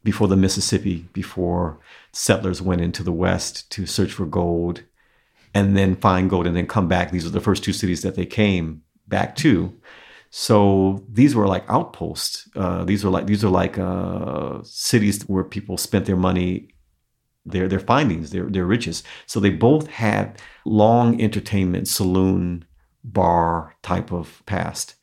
before 0.03 0.27
the 0.27 0.35
Mississippi, 0.35 1.07
before 1.13 1.79
settlers 2.11 2.61
went 2.61 2.81
into 2.81 3.03
the 3.03 3.11
West 3.11 3.69
to 3.71 3.85
search 3.85 4.11
for 4.11 4.25
gold 4.25 4.83
and 5.53 5.77
then 5.77 5.95
find 5.95 6.29
gold 6.29 6.47
and 6.47 6.55
then 6.55 6.67
come 6.67 6.87
back. 6.87 7.11
These 7.11 7.25
are 7.25 7.31
the 7.31 7.39
first 7.39 7.63
two 7.63 7.73
cities 7.73 8.01
that 8.01 8.15
they 8.15 8.25
came 8.25 8.81
back 9.07 9.35
to. 9.37 9.73
So 10.29 11.03
these 11.07 11.35
were 11.35 11.47
like 11.47 11.63
outposts. 11.69 12.49
Uh, 12.55 12.83
these 12.83 13.05
are 13.05 13.09
like 13.09 13.27
these 13.27 13.43
are 13.43 13.49
like 13.49 13.77
uh, 13.77 14.61
cities 14.63 15.21
where 15.23 15.43
people 15.43 15.77
spent 15.77 16.05
their 16.05 16.15
money 16.17 16.69
their 17.45 17.67
their 17.67 17.79
findings, 17.79 18.31
their 18.31 18.45
their 18.45 18.65
riches. 18.65 19.03
So 19.25 19.39
they 19.39 19.51
both 19.51 19.87
had 19.87 20.41
long 20.65 21.21
entertainment, 21.21 21.87
saloon, 21.87 22.65
bar 23.03 23.75
type 23.83 24.11
of 24.11 24.41
past, 24.45 24.95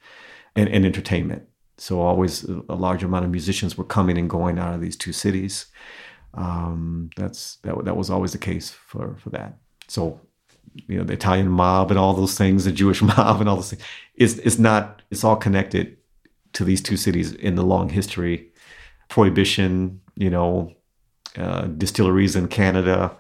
and, 0.57 0.69
and 0.69 0.85
entertainment. 0.85 1.47
So 1.81 2.03
always 2.03 2.45
a 2.45 2.75
large 2.75 3.03
amount 3.03 3.25
of 3.25 3.31
musicians 3.31 3.79
were 3.79 3.85
coming 3.85 4.19
and 4.19 4.29
going 4.29 4.59
out 4.59 4.75
of 4.75 4.83
these 4.83 4.97
two 4.97 5.15
cities. 5.15 5.67
Um, 6.35 7.09
that's 7.17 7.57
that 7.63 7.87
that 7.87 7.97
was 7.97 8.11
always 8.11 8.33
the 8.33 8.39
case 8.39 8.71
for 8.71 9.17
for 9.17 9.31
that. 9.31 9.57
So 9.89 10.21
you 10.87 10.99
know 10.99 11.05
the 11.05 11.15
Italian 11.15 11.49
mob 11.49 11.91
and 11.91 11.99
all 11.99 12.13
those 12.13 12.37
things, 12.37 12.67
the 12.67 12.73
Jewish 12.73 13.01
mob 13.11 13.41
and 13.41 13.49
all 13.49 13.57
those 13.57 13.71
things. 13.71 13.83
It's 14.15 14.35
it's 14.35 14.59
not. 14.59 15.01
It's 15.11 15.25
all 15.25 15.37
connected 15.37 15.97
to 16.53 16.65
these 16.65 16.83
two 16.83 16.99
cities 16.99 17.33
in 17.33 17.55
the 17.55 17.65
long 17.65 17.89
history. 17.89 18.53
Prohibition, 19.09 20.03
you 20.17 20.29
know, 20.29 20.75
uh, 21.39 21.63
distilleries 21.63 22.37
in 22.37 22.49
Canada 22.49 23.17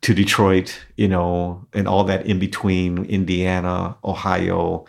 to 0.00 0.14
Detroit, 0.14 0.80
you 0.96 1.06
know, 1.06 1.66
and 1.74 1.86
all 1.86 2.04
that 2.04 2.24
in 2.24 2.38
between, 2.38 3.04
Indiana, 3.04 3.96
Ohio. 4.02 4.86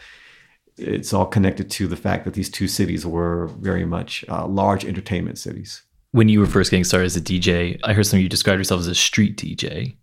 It's 0.79 1.13
all 1.13 1.25
connected 1.25 1.69
to 1.71 1.87
the 1.87 1.95
fact 1.95 2.25
that 2.25 2.33
these 2.33 2.49
two 2.49 2.67
cities 2.67 3.05
were 3.05 3.47
very 3.59 3.85
much 3.85 4.25
uh, 4.29 4.47
large 4.47 4.85
entertainment 4.85 5.37
cities. 5.37 5.83
When 6.11 6.29
you 6.29 6.39
were 6.39 6.47
first 6.47 6.71
getting 6.71 6.83
started 6.83 7.05
as 7.05 7.15
a 7.15 7.21
DJ, 7.21 7.79
I 7.83 7.93
heard 7.93 8.05
some 8.05 8.17
of 8.17 8.23
you 8.23 8.29
describe 8.29 8.57
yourself 8.57 8.79
as 8.79 8.87
a 8.87 8.95
street 8.95 9.37
DJ. 9.37 9.95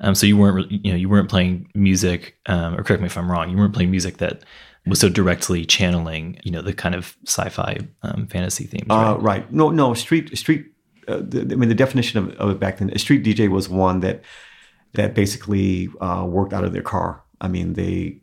Um, 0.00 0.14
so 0.14 0.26
you 0.26 0.36
weren't, 0.36 0.70
you 0.70 0.92
know, 0.92 0.96
you 0.96 1.08
weren't 1.08 1.28
playing 1.28 1.70
music, 1.74 2.36
um, 2.46 2.74
or 2.74 2.82
correct 2.82 3.00
me 3.00 3.06
if 3.06 3.16
I'm 3.16 3.30
wrong. 3.30 3.50
You 3.50 3.56
weren't 3.56 3.74
playing 3.74 3.90
music 3.90 4.18
that 4.18 4.44
was 4.86 5.00
so 5.00 5.08
directly 5.08 5.64
channeling, 5.64 6.38
you 6.44 6.50
know, 6.50 6.62
the 6.62 6.72
kind 6.72 6.94
of 6.94 7.16
sci-fi 7.26 7.78
um, 8.02 8.26
fantasy 8.26 8.64
themes. 8.64 8.86
Right? 8.88 9.10
Uh, 9.10 9.18
right? 9.18 9.52
No, 9.52 9.70
no. 9.70 9.94
Street 9.94 10.36
street 10.36 10.66
uh, 11.08 11.22
the, 11.22 11.40
I 11.40 11.56
mean, 11.56 11.68
the 11.68 11.74
definition 11.74 12.18
of, 12.18 12.30
of, 12.36 12.50
it 12.50 12.60
back 12.60 12.78
then, 12.78 12.90
a 12.90 12.98
street 12.98 13.24
DJ 13.24 13.48
was 13.48 13.68
one 13.68 14.00
that 14.00 14.22
that 14.94 15.14
basically 15.14 15.88
uh, 16.00 16.24
worked 16.28 16.52
out 16.52 16.64
of 16.64 16.72
their 16.72 16.82
car. 16.82 17.22
I 17.40 17.48
mean, 17.48 17.74
they 17.74 18.20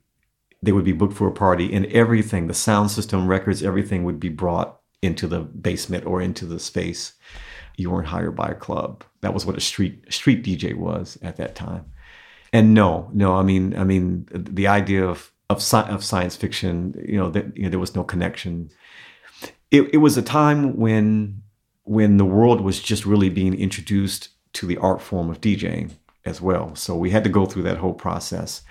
they 0.65 0.71
would 0.71 0.84
be 0.84 0.91
booked 0.91 1.13
for 1.13 1.28
a 1.28 1.32
party, 1.32 1.73
and 1.73 1.86
everything, 1.88 2.47
the 2.47 2.54
sound 2.54 2.91
system, 2.91 3.28
records, 3.28 3.63
everything 3.63 4.04
would 4.04 4.19
be 4.19 4.30
brought 4.30 4.80
into 5.01 5.28
the 5.28 5.39
basement 5.39 6.06
or 6.06 6.21
into 6.21 6.45
the 6.45 6.60
space. 6.60 7.13
You 7.78 7.91
weren't 7.91 8.08
hired 8.08 8.36
by 8.36 8.47
a 8.47 8.56
club. 8.56 9.04
That 9.21 9.34
was 9.34 9.45
what 9.45 9.58
a 9.58 9.62
street 9.62 10.12
street 10.12 10.43
DJ 10.43 10.75
was 10.75 11.17
at 11.21 11.38
that 11.38 11.56
time. 11.56 11.86
And 12.51 12.73
no, 12.73 13.10
no, 13.13 13.36
I 13.36 13.43
mean, 13.43 13.78
I 13.78 13.84
mean, 13.84 14.28
the 14.32 14.67
idea 14.67 15.06
of 15.06 15.32
of, 15.49 15.58
sci- 15.58 15.89
of 15.89 16.04
science 16.04 16.36
fiction, 16.36 16.95
you 17.08 17.17
know, 17.17 17.30
that 17.30 17.56
you 17.56 17.63
know, 17.63 17.69
there 17.69 17.80
was 17.80 17.95
no 17.95 18.04
connection. 18.04 18.71
It, 19.69 19.93
it 19.93 19.97
was 19.97 20.17
a 20.17 20.21
time 20.21 20.78
when 20.78 21.41
when 21.84 22.17
the 22.17 22.25
world 22.25 22.62
was 22.62 22.82
just 22.82 23.06
really 23.06 23.30
being 23.30 23.54
introduced 23.54 24.30
to 24.54 24.65
the 24.65 24.78
art 24.78 25.01
form 25.01 25.30
of 25.30 25.41
DJing 25.41 25.91
as 26.25 26.41
well. 26.41 26.75
So 26.75 26.95
we 26.95 27.12
had 27.12 27.23
to 27.25 27.30
go 27.30 27.45
through 27.45 27.63
that 27.63 27.78
whole 27.78 27.93
process. 27.93 28.63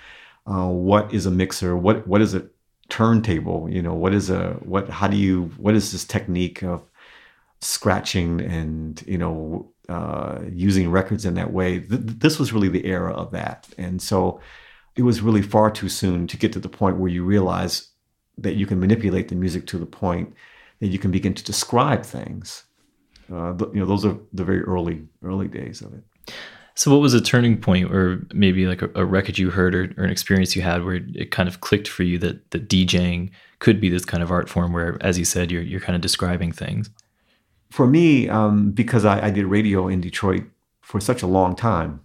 Uh, 0.45 0.67
what 0.67 1.13
is 1.13 1.25
a 1.25 1.31
mixer? 1.31 1.75
What 1.75 2.07
what 2.07 2.21
is 2.21 2.33
a 2.33 2.47
turntable? 2.89 3.69
You 3.69 3.81
know, 3.81 3.93
what 3.93 4.13
is 4.13 4.29
a 4.29 4.53
what? 4.63 4.89
How 4.89 5.07
do 5.07 5.17
you? 5.17 5.51
What 5.57 5.75
is 5.75 5.91
this 5.91 6.05
technique 6.05 6.63
of 6.63 6.83
scratching 7.61 8.41
and 8.41 9.03
you 9.07 9.17
know 9.17 9.71
uh, 9.89 10.39
using 10.51 10.91
records 10.91 11.25
in 11.25 11.33
that 11.35 11.51
way? 11.51 11.79
Th- 11.79 12.01
this 12.01 12.39
was 12.39 12.53
really 12.53 12.69
the 12.69 12.85
era 12.85 13.13
of 13.13 13.31
that, 13.31 13.67
and 13.77 14.01
so 14.01 14.39
it 14.95 15.03
was 15.03 15.21
really 15.21 15.41
far 15.41 15.71
too 15.71 15.89
soon 15.89 16.27
to 16.27 16.37
get 16.37 16.53
to 16.53 16.59
the 16.59 16.69
point 16.69 16.97
where 16.97 17.09
you 17.09 17.23
realize 17.23 17.89
that 18.37 18.55
you 18.55 18.65
can 18.65 18.79
manipulate 18.79 19.29
the 19.29 19.35
music 19.35 19.65
to 19.67 19.77
the 19.77 19.85
point 19.85 20.33
that 20.79 20.87
you 20.87 20.99
can 20.99 21.11
begin 21.11 21.33
to 21.33 21.43
describe 21.43 22.03
things 22.03 22.65
uh, 23.31 23.53
you 23.73 23.79
know, 23.79 23.85
those 23.85 24.05
are 24.05 24.17
the 24.33 24.43
very 24.43 24.61
early 24.61 25.07
early 25.23 25.47
days 25.47 25.81
of 25.81 25.93
it. 25.93 26.33
So, 26.75 26.91
what 26.91 27.01
was 27.01 27.13
a 27.13 27.21
turning 27.21 27.57
point, 27.57 27.91
or 27.91 28.25
maybe 28.33 28.67
like 28.67 28.81
a, 28.81 28.89
a 28.95 29.05
record 29.05 29.37
you 29.37 29.49
heard, 29.49 29.75
or, 29.75 29.93
or, 29.97 30.03
an 30.03 30.09
experience 30.09 30.55
you 30.55 30.61
had, 30.61 30.83
where 30.83 30.99
it 31.13 31.31
kind 31.31 31.47
of 31.47 31.61
clicked 31.61 31.87
for 31.87 32.03
you 32.03 32.17
that 32.19 32.51
that 32.51 32.67
DJing 32.67 33.31
could 33.59 33.79
be 33.79 33.89
this 33.89 34.05
kind 34.05 34.21
of 34.21 34.31
art 34.31 34.49
form, 34.49 34.73
where, 34.73 34.97
as 35.01 35.17
you 35.17 35.25
said, 35.25 35.51
you're 35.51 35.61
you're 35.61 35.79
kind 35.79 35.95
of 35.95 36.01
describing 36.01 36.51
things. 36.51 36.89
For 37.71 37.87
me, 37.87 38.29
um, 38.29 38.71
because 38.71 39.05
I, 39.05 39.27
I 39.27 39.29
did 39.31 39.45
radio 39.45 39.87
in 39.87 40.01
Detroit 40.01 40.43
for 40.81 40.99
such 40.99 41.21
a 41.21 41.27
long 41.27 41.55
time, 41.55 42.01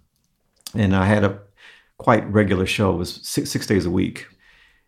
and 0.73 0.95
I 0.95 1.05
had 1.05 1.23
a 1.23 1.39
quite 2.01 2.27
regular 2.31 2.65
show, 2.65 2.95
it 2.95 2.97
was 2.97 3.19
six, 3.21 3.51
six 3.51 3.67
days 3.67 3.85
a 3.85 3.91
week. 3.91 4.25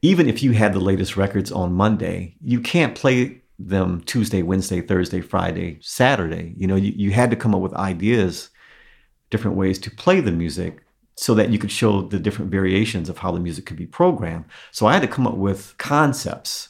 Even 0.01 0.27
if 0.27 0.41
you 0.41 0.51
had 0.53 0.73
the 0.73 0.79
latest 0.79 1.15
records 1.15 1.51
on 1.51 1.71
Monday, 1.71 2.35
you 2.41 2.59
can't 2.59 2.95
play 2.95 3.39
them 3.59 4.01
Tuesday, 4.05 4.41
Wednesday, 4.41 4.81
Thursday, 4.81 5.21
Friday, 5.21 5.77
Saturday. 5.79 6.55
You 6.57 6.65
know, 6.65 6.75
you, 6.75 6.91
you 6.95 7.11
had 7.11 7.29
to 7.29 7.35
come 7.35 7.53
up 7.53 7.61
with 7.61 7.73
ideas, 7.75 8.49
different 9.33 9.57
ways 9.57 9.79
to 9.79 9.89
play 9.89 10.21
the 10.21 10.31
music 10.31 10.83
so 11.15 11.33
that 11.33 11.49
you 11.49 11.57
could 11.57 11.71
show 11.71 12.03
the 12.03 12.19
different 12.19 12.51
variations 12.51 13.09
of 13.09 13.17
how 13.17 13.31
the 13.31 13.39
music 13.39 13.65
could 13.65 13.77
be 13.77 13.87
programmed. 13.87 14.45
So 14.71 14.85
I 14.85 14.93
had 14.93 15.01
to 15.01 15.07
come 15.07 15.25
up 15.25 15.37
with 15.37 15.73
concepts, 15.79 16.69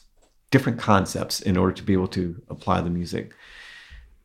different 0.50 0.78
concepts 0.78 1.42
in 1.42 1.58
order 1.58 1.74
to 1.74 1.82
be 1.82 1.92
able 1.92 2.08
to 2.08 2.40
apply 2.48 2.80
the 2.80 2.88
music. 2.88 3.34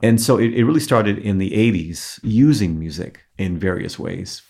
And 0.02 0.21
so 0.21 0.38
it, 0.38 0.54
it 0.54 0.63
really 0.63 0.80
started 0.80 1.17
in 1.17 1.38
the 1.38 1.52
80s 1.52 2.17
using 2.23 2.80
music 2.80 3.25
in 3.38 3.60
various 3.60 3.99
ways 3.99 4.41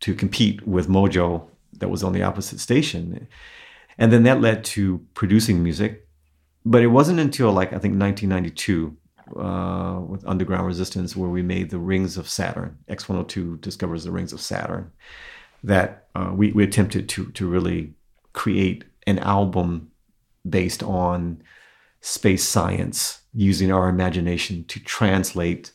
to 0.00 0.14
compete 0.14 0.66
with 0.66 0.88
Mojo 0.88 1.46
that 1.80 1.90
was 1.90 2.02
on 2.02 2.14
the 2.14 2.22
opposite 2.22 2.60
station. 2.60 3.28
And 3.98 4.10
then 4.10 4.22
that 4.22 4.40
led 4.40 4.64
to 4.76 5.04
producing 5.12 5.62
music. 5.62 6.08
But 6.64 6.80
it 6.80 6.86
wasn't 6.98 7.20
until 7.20 7.52
like 7.52 7.74
I 7.74 7.78
think 7.78 8.00
1992 8.00 8.96
uh, 9.36 10.00
with 10.06 10.26
Underground 10.26 10.66
Resistance 10.66 11.16
where 11.16 11.30
we 11.30 11.42
made 11.42 11.70
the 11.70 11.78
Rings 11.78 12.16
of 12.16 12.28
Saturn. 12.28 12.78
X102 12.88 13.60
discovers 13.60 14.04
the 14.04 14.10
Rings 14.10 14.32
of 14.32 14.40
Saturn 14.40 14.90
that 15.62 16.08
uh, 16.14 16.30
we, 16.34 16.52
we 16.52 16.62
attempted 16.62 17.08
to 17.08 17.26
to 17.32 17.48
really 17.48 17.94
create 18.32 18.84
an 19.06 19.18
album 19.18 19.90
based 20.48 20.82
on 20.82 21.42
space 22.00 22.46
science 22.46 23.22
using 23.32 23.72
our 23.72 23.88
imagination 23.88 24.64
to 24.64 24.78
translate 24.80 25.72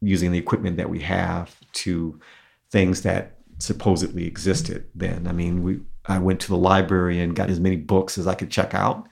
using 0.00 0.32
the 0.32 0.38
equipment 0.38 0.76
that 0.76 0.88
we 0.88 1.00
have 1.00 1.56
to 1.72 2.18
things 2.70 3.02
that 3.02 3.38
supposedly 3.58 4.26
existed 4.26 4.86
then. 4.94 5.26
I 5.26 5.32
mean, 5.32 5.62
we 5.62 5.80
I 6.06 6.18
went 6.18 6.40
to 6.40 6.48
the 6.48 6.56
library 6.56 7.20
and 7.20 7.36
got 7.36 7.50
as 7.50 7.60
many 7.60 7.76
books 7.76 8.16
as 8.16 8.26
I 8.26 8.34
could 8.34 8.50
check 8.50 8.72
out, 8.72 9.07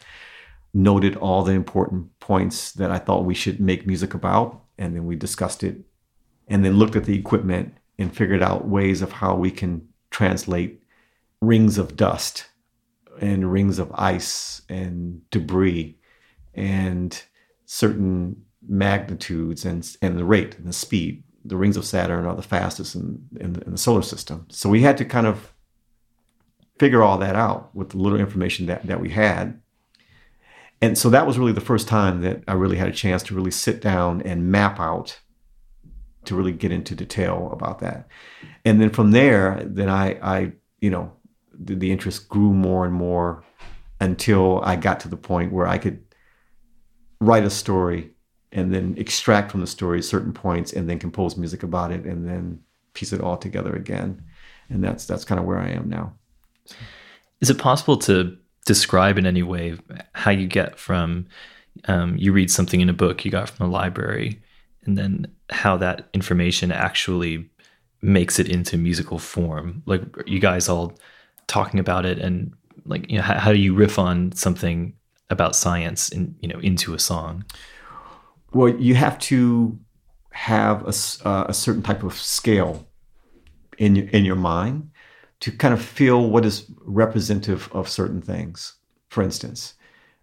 noted 0.77 1.17
all 1.17 1.43
the 1.43 1.53
important 1.53 2.19
points 2.21 2.73
that 2.73 2.91
I 2.91 2.99
thought 2.99 3.25
we 3.25 3.35
should 3.35 3.61
make 3.61 3.87
music 3.87 4.13
about, 4.13 4.63
and 4.77 4.95
then 4.95 5.07
we 5.07 5.17
discussed 5.17 5.65
it 5.65 5.79
and 6.49 6.65
then 6.65 6.75
looked 6.75 6.97
at 6.97 7.07
the 7.07 7.19
equipment 7.19 7.75
and 7.99 8.15
figured 8.15 8.43
out 8.43 8.69
ways 8.69 9.01
of 9.01 9.11
how 9.11 9.35
we 9.35 9.51
can 9.51 9.89
translate 10.11 10.83
rings 11.41 11.79
of 11.79 11.97
dust 11.97 12.47
and 13.21 13.51
rings 13.51 13.79
of 13.79 13.91
ice 13.95 14.61
and 14.69 15.29
debris 15.31 15.97
and 16.55 17.23
certain 17.65 18.45
magnitudes 18.69 19.65
and, 19.65 19.97
and 20.03 20.19
the 20.19 20.25
rate 20.25 20.59
and 20.59 20.67
the 20.67 20.75
speed. 20.75 21.25
The 21.43 21.57
rings 21.57 21.79
of 21.79 21.87
Saturn 21.87 22.27
are 22.27 22.37
the 22.37 22.43
fastest 22.43 22.95
in, 22.95 23.27
in, 23.41 23.55
the, 23.55 23.65
in 23.65 23.73
the 23.73 23.79
solar 23.79 24.03
system. 24.03 24.47
So 24.51 24.69
we 24.69 24.83
had 24.83 24.99
to 24.99 25.07
kind 25.07 25.27
of 25.27 25.55
figure 26.79 27.03
all 27.03 27.17
that 27.19 27.35
out 27.35 27.75
with 27.75 27.91
the 27.91 27.97
little 27.97 28.21
information 28.21 28.67
that, 28.67 28.87
that 28.87 29.01
we 29.01 29.09
had. 29.09 29.59
And 30.83 30.97
so 30.99 31.09
that 31.11 31.27
was 31.27 31.39
really 31.39 31.53
the 31.53 31.61
first 31.61 31.89
time 31.89 32.21
that 32.23 32.43
I 32.47 32.53
really 32.53 32.77
had 32.77 32.89
a 32.89 32.93
chance 32.93 33.23
to 33.25 33.35
really 33.35 33.51
sit 33.51 33.81
down 33.81 34.21
and 34.23 34.51
map 34.51 34.79
out 34.79 35.21
to 36.25 36.35
really 36.35 36.53
get 36.53 36.73
into 36.73 36.95
detail 36.95 37.51
about 37.53 37.79
that. 37.79 38.09
And 38.65 38.81
then 38.81 38.91
from 38.91 39.13
there, 39.13 39.63
then 39.65 39.89
I, 39.89 40.19
I 40.23 40.53
you 40.81 40.91
know, 40.91 41.13
the, 41.53 41.75
the 41.75 41.91
interest 41.91 42.29
grew 42.29 42.53
more 42.53 42.85
and 42.85 42.93
more 42.93 43.45
until 44.01 44.61
I 44.63 44.77
got 44.77 45.01
to 45.01 45.09
the 45.09 45.17
point 45.17 45.53
where 45.53 45.67
I 45.67 45.79
could 45.79 46.05
write 47.21 47.45
a 47.45 47.51
story 47.51 48.11
and 48.53 48.73
then 48.73 48.95
extract 48.99 49.51
from 49.51 49.61
the 49.61 49.67
story 49.67 50.03
certain 50.03 50.33
points 50.33 50.73
and 50.73 50.89
then 50.89 50.99
compose 50.99 51.37
music 51.37 51.63
about 51.63 51.93
it 51.93 52.05
and 52.05 52.29
then 52.29 52.61
piece 52.93 53.13
it 53.13 53.21
all 53.21 53.37
together 53.37 53.75
again. 53.75 54.23
And 54.69 54.83
that's 54.83 55.07
that's 55.07 55.25
kind 55.25 55.39
of 55.39 55.47
where 55.47 55.59
I 55.59 55.69
am 55.69 55.89
now. 55.89 56.15
Is 57.41 57.51
it 57.51 57.59
possible 57.59 57.97
to 57.99 58.37
describe 58.67 59.17
in 59.17 59.27
any 59.27 59.43
way 59.43 59.79
how 60.13 60.31
you 60.31 60.47
get 60.47 60.79
from 60.79 61.27
um, 61.87 62.17
you 62.17 62.33
read 62.33 62.51
something 62.51 62.81
in 62.81 62.89
a 62.89 62.95
book 62.95 63.25
you 63.25 63.31
got 63.31 63.49
from 63.49 63.67
the 63.67 63.73
library 63.73 64.41
and 64.85 64.99
then 64.99 65.27
how 65.51 65.77
that 65.77 66.09
information 66.13 66.73
actually 66.73 67.49
makes 68.03 68.39
it 68.39 68.49
into 68.49 68.77
musical 68.77 69.19
form? 69.19 69.83
Like 69.87 70.03
you 70.27 70.39
guys 70.39 70.69
all 70.69 70.99
talking 71.47 71.81
about 71.81 72.05
it 72.05 72.19
and 72.19 72.53
like 72.85 73.11
you 73.11 73.17
know 73.17 73.23
how, 73.23 73.39
how 73.39 73.53
do 73.53 73.59
you 73.59 73.75
riff 73.75 73.99
on 73.99 74.33
something 74.33 74.95
about 75.31 75.57
science 75.57 76.09
and 76.09 76.35
you 76.41 76.49
know 76.49 76.59
into 76.61 76.95
a 76.95 76.99
song? 76.99 77.45
Well, 78.53 78.69
you 78.69 78.95
have 78.95 79.19
to 79.21 79.79
have 80.31 80.83
a, 80.83 81.29
uh, 81.29 81.47
a 81.49 81.55
certain 81.55 81.83
type 81.83 82.03
of 82.03 82.15
scale 82.15 82.87
in 83.79 83.97
your, 83.97 84.09
in 84.09 84.25
your 84.25 84.37
mind 84.37 84.91
to 85.41 85.53
kind 85.53 85.75
of 85.75 85.83
feel 85.83 86.31
what 86.31 86.45
is 86.45 86.71
representative 86.83 87.69
of 87.73 87.89
certain 87.89 88.23
things. 88.23 88.75
For 89.09 89.23
instance, 89.23 89.75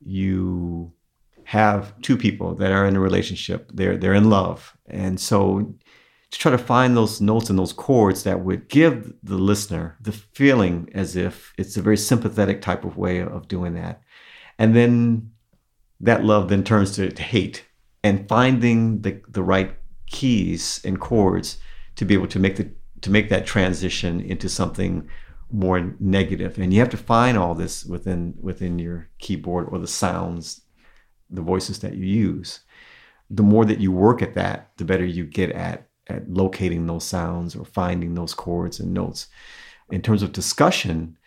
you 0.01 0.91
have 1.45 1.99
two 2.01 2.17
people 2.17 2.55
that 2.55 2.71
are 2.71 2.85
in 2.85 2.95
a 2.95 2.99
relationship, 2.99 3.69
they're 3.73 3.97
they're 3.97 4.13
in 4.13 4.29
love. 4.29 4.75
And 4.87 5.19
so 5.19 5.75
to 6.31 6.39
try 6.39 6.51
to 6.51 6.57
find 6.57 6.97
those 6.97 7.21
notes 7.21 7.49
and 7.49 7.59
those 7.59 7.73
chords 7.73 8.23
that 8.23 8.43
would 8.43 8.67
give 8.67 9.13
the 9.21 9.37
listener 9.37 9.97
the 10.01 10.11
feeling 10.11 10.89
as 10.95 11.15
if 11.15 11.53
it's 11.59 11.77
a 11.77 11.81
very 11.81 11.95
sympathetic 11.95 12.59
type 12.59 12.83
of 12.83 12.97
way 12.97 13.19
of 13.19 13.47
doing 13.47 13.75
that. 13.75 14.01
And 14.57 14.75
then 14.75 15.31
that 15.99 16.25
love 16.25 16.49
then 16.49 16.63
turns 16.63 16.95
to, 16.95 17.09
hate 17.21 17.65
and 18.03 18.27
finding 18.27 19.01
the, 19.01 19.21
the 19.27 19.43
right 19.43 19.75
keys 20.07 20.81
and 20.83 20.99
chords 20.99 21.59
to 21.97 22.05
be 22.05 22.15
able 22.15 22.27
to 22.27 22.39
make 22.39 22.55
the 22.55 22.71
to 23.03 23.11
make 23.11 23.29
that 23.29 23.45
transition 23.45 24.21
into 24.21 24.49
something 24.49 25.07
more 25.51 25.93
negative. 25.99 26.57
And 26.57 26.73
you 26.73 26.79
have 26.79 26.89
to 26.89 26.97
find 26.97 27.37
all 27.37 27.53
this 27.53 27.85
within 27.85 28.33
within 28.41 28.79
your 28.79 29.09
keyboard 29.19 29.67
or 29.69 29.77
the 29.77 29.87
sounds 29.87 30.61
the 31.29 31.41
voices 31.41 31.79
that 31.79 31.93
you 31.93 32.05
use. 32.05 32.61
The 33.29 33.43
more 33.43 33.65
that 33.65 33.79
you 33.79 33.91
work 33.91 34.21
at 34.21 34.33
that 34.33 34.71
the 34.77 34.85
better 34.85 35.05
you 35.05 35.25
get 35.25 35.51
at 35.51 35.87
at 36.07 36.29
locating 36.29 36.87
those 36.87 37.03
sounds 37.03 37.55
or 37.55 37.65
finding 37.65 38.15
those 38.15 38.33
chords 38.33 38.79
and 38.79 38.93
notes. 38.93 39.27
In 39.91 40.01
terms 40.01 40.23
of 40.23 40.31
discussion 40.31 41.17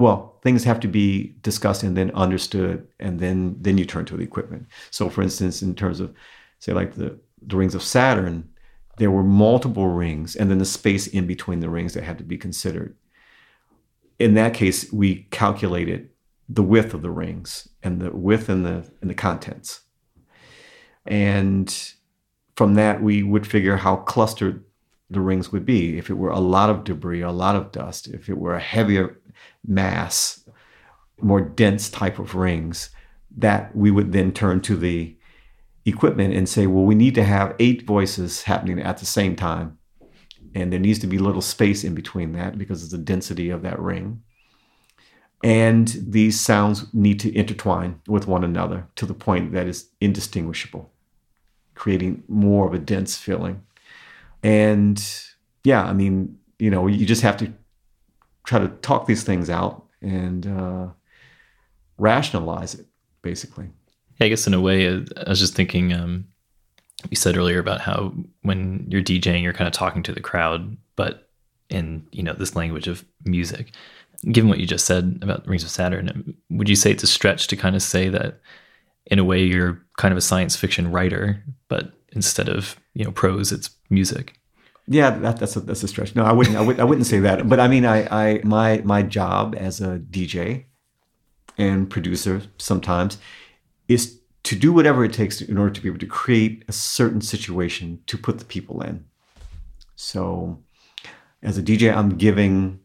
well 0.00 0.40
things 0.42 0.64
have 0.64 0.80
to 0.80 0.88
be 0.88 1.36
discussed 1.40 1.84
and 1.84 1.96
then 1.96 2.10
understood 2.10 2.86
and 2.98 3.20
then 3.20 3.56
then 3.60 3.78
you 3.78 3.84
turn 3.84 4.04
to 4.06 4.16
the 4.16 4.24
equipment. 4.24 4.66
So 4.90 5.08
for 5.08 5.22
instance 5.22 5.62
in 5.62 5.74
terms 5.74 6.00
of 6.00 6.12
say 6.58 6.72
like 6.72 6.94
the 6.94 7.18
the 7.40 7.56
rings 7.56 7.74
of 7.74 7.82
saturn 7.82 8.48
there 8.96 9.10
were 9.10 9.24
multiple 9.24 9.88
rings 9.88 10.36
and 10.36 10.50
then 10.50 10.58
the 10.58 10.64
space 10.64 11.06
in 11.06 11.26
between 11.26 11.60
the 11.60 11.70
rings 11.70 11.94
that 11.94 12.04
had 12.04 12.18
to 12.18 12.24
be 12.24 12.38
considered. 12.38 12.96
In 14.18 14.34
that 14.34 14.54
case, 14.54 14.92
we 14.92 15.26
calculated 15.30 16.10
the 16.48 16.62
width 16.62 16.94
of 16.94 17.02
the 17.02 17.10
rings 17.10 17.68
and 17.82 18.00
the 18.00 18.10
width 18.10 18.48
and 18.48 18.64
the 18.64 18.88
and 19.00 19.10
the 19.10 19.14
contents. 19.14 19.80
And 21.06 21.92
from 22.56 22.74
that, 22.74 23.02
we 23.02 23.22
would 23.22 23.46
figure 23.46 23.76
how 23.76 23.96
clustered 23.96 24.64
the 25.10 25.20
rings 25.20 25.52
would 25.52 25.66
be. 25.66 25.98
If 25.98 26.10
it 26.10 26.14
were 26.14 26.30
a 26.30 26.38
lot 26.38 26.70
of 26.70 26.84
debris, 26.84 27.22
a 27.22 27.30
lot 27.30 27.56
of 27.56 27.72
dust, 27.72 28.08
if 28.08 28.28
it 28.28 28.38
were 28.38 28.54
a 28.54 28.60
heavier 28.60 29.20
mass, 29.66 30.48
more 31.20 31.40
dense 31.40 31.90
type 31.90 32.18
of 32.18 32.34
rings, 32.34 32.90
that 33.36 33.74
we 33.74 33.90
would 33.90 34.12
then 34.12 34.32
turn 34.32 34.60
to 34.62 34.76
the 34.76 35.16
equipment 35.84 36.34
and 36.34 36.48
say, 36.48 36.66
well, 36.66 36.84
we 36.84 36.94
need 36.94 37.14
to 37.14 37.24
have 37.24 37.54
eight 37.58 37.86
voices 37.86 38.42
happening 38.42 38.80
at 38.80 38.98
the 38.98 39.06
same 39.06 39.36
time. 39.36 39.78
And 40.54 40.72
there 40.72 40.80
needs 40.80 41.00
to 41.00 41.06
be 41.06 41.18
little 41.18 41.42
space 41.42 41.84
in 41.84 41.94
between 41.94 42.32
that 42.32 42.56
because 42.56 42.84
of 42.84 42.90
the 42.90 42.98
density 42.98 43.50
of 43.50 43.62
that 43.62 43.78
ring. 43.78 44.22
And 45.42 45.88
these 45.88 46.40
sounds 46.40 46.86
need 46.94 47.20
to 47.20 47.36
intertwine 47.36 48.00
with 48.08 48.26
one 48.26 48.44
another 48.44 48.86
to 48.96 49.04
the 49.04 49.14
point 49.14 49.52
that 49.52 49.66
is 49.66 49.90
indistinguishable, 50.00 50.90
creating 51.74 52.22
more 52.28 52.66
of 52.66 52.72
a 52.72 52.78
dense 52.78 53.18
feeling. 53.18 53.62
And 54.42 55.04
yeah, 55.64 55.84
I 55.84 55.92
mean, 55.92 56.38
you 56.58 56.70
know, 56.70 56.86
you 56.86 57.04
just 57.04 57.22
have 57.22 57.36
to 57.38 57.52
try 58.46 58.58
to 58.58 58.68
talk 58.68 59.06
these 59.06 59.24
things 59.24 59.50
out 59.50 59.84
and 60.00 60.46
uh, 60.46 60.86
rationalize 61.98 62.74
it, 62.74 62.86
basically. 63.20 63.70
I 64.20 64.28
guess 64.28 64.46
in 64.46 64.54
a 64.54 64.60
way, 64.60 64.88
uh, 64.88 65.00
I 65.26 65.30
was 65.30 65.40
just 65.40 65.54
thinking. 65.54 65.92
Um, 65.92 66.26
you 67.10 67.16
said 67.16 67.36
earlier 67.36 67.58
about 67.58 67.80
how 67.82 68.14
when 68.42 68.86
you're 68.88 69.02
DJing, 69.02 69.42
you're 69.42 69.52
kind 69.52 69.68
of 69.68 69.74
talking 69.74 70.02
to 70.04 70.12
the 70.12 70.20
crowd, 70.20 70.76
but 70.96 71.28
in 71.68 72.06
you 72.12 72.22
know 72.22 72.32
this 72.32 72.56
language 72.56 72.88
of 72.88 73.04
music. 73.24 73.72
Given 74.30 74.48
what 74.48 74.58
you 74.58 74.66
just 74.66 74.86
said 74.86 75.18
about 75.20 75.46
Rings 75.46 75.64
of 75.64 75.70
Saturn, 75.70 76.34
would 76.50 76.68
you 76.68 76.76
say 76.76 76.90
it's 76.90 77.02
a 77.02 77.08
stretch 77.08 77.46
to 77.48 77.56
kind 77.56 77.76
of 77.76 77.82
say 77.82 78.08
that 78.08 78.40
in 79.06 79.18
a 79.18 79.24
way 79.24 79.42
you're 79.42 79.82
kind 79.98 80.12
of 80.12 80.18
a 80.18 80.22
science 80.22 80.56
fiction 80.56 80.90
writer, 80.90 81.42
but 81.68 81.92
instead 82.12 82.48
of 82.48 82.80
you 82.94 83.04
know 83.04 83.10
prose, 83.10 83.52
it's 83.52 83.70
music? 83.90 84.34
Yeah, 84.86 85.10
that, 85.10 85.38
that's 85.38 85.56
a, 85.56 85.60
that's 85.60 85.82
a 85.82 85.88
stretch. 85.88 86.14
No, 86.14 86.24
I 86.24 86.32
wouldn't. 86.32 86.56
I, 86.56 86.60
would, 86.60 86.78
I 86.80 86.84
wouldn't 86.84 87.06
say 87.06 87.18
that. 87.20 87.48
But 87.48 87.60
I 87.60 87.68
mean, 87.68 87.84
I, 87.84 88.06
I 88.10 88.40
my 88.44 88.82
my 88.84 89.02
job 89.02 89.54
as 89.58 89.80
a 89.80 89.98
DJ 89.98 90.64
and 91.56 91.88
producer 91.88 92.42
sometimes 92.58 93.18
is 93.88 94.20
to 94.44 94.56
do 94.56 94.72
whatever 94.72 95.04
it 95.04 95.12
takes 95.12 95.40
in 95.40 95.56
order 95.56 95.72
to 95.72 95.80
be 95.80 95.88
able 95.88 95.98
to 95.98 96.06
create 96.06 96.64
a 96.68 96.72
certain 96.72 97.20
situation 97.20 98.00
to 98.06 98.18
put 98.18 98.38
the 98.38 98.44
people 98.44 98.82
in. 98.82 99.04
So, 99.96 100.62
as 101.42 101.58
a 101.58 101.62
DJ, 101.62 101.94
I'm 101.94 102.10
giving 102.10 102.80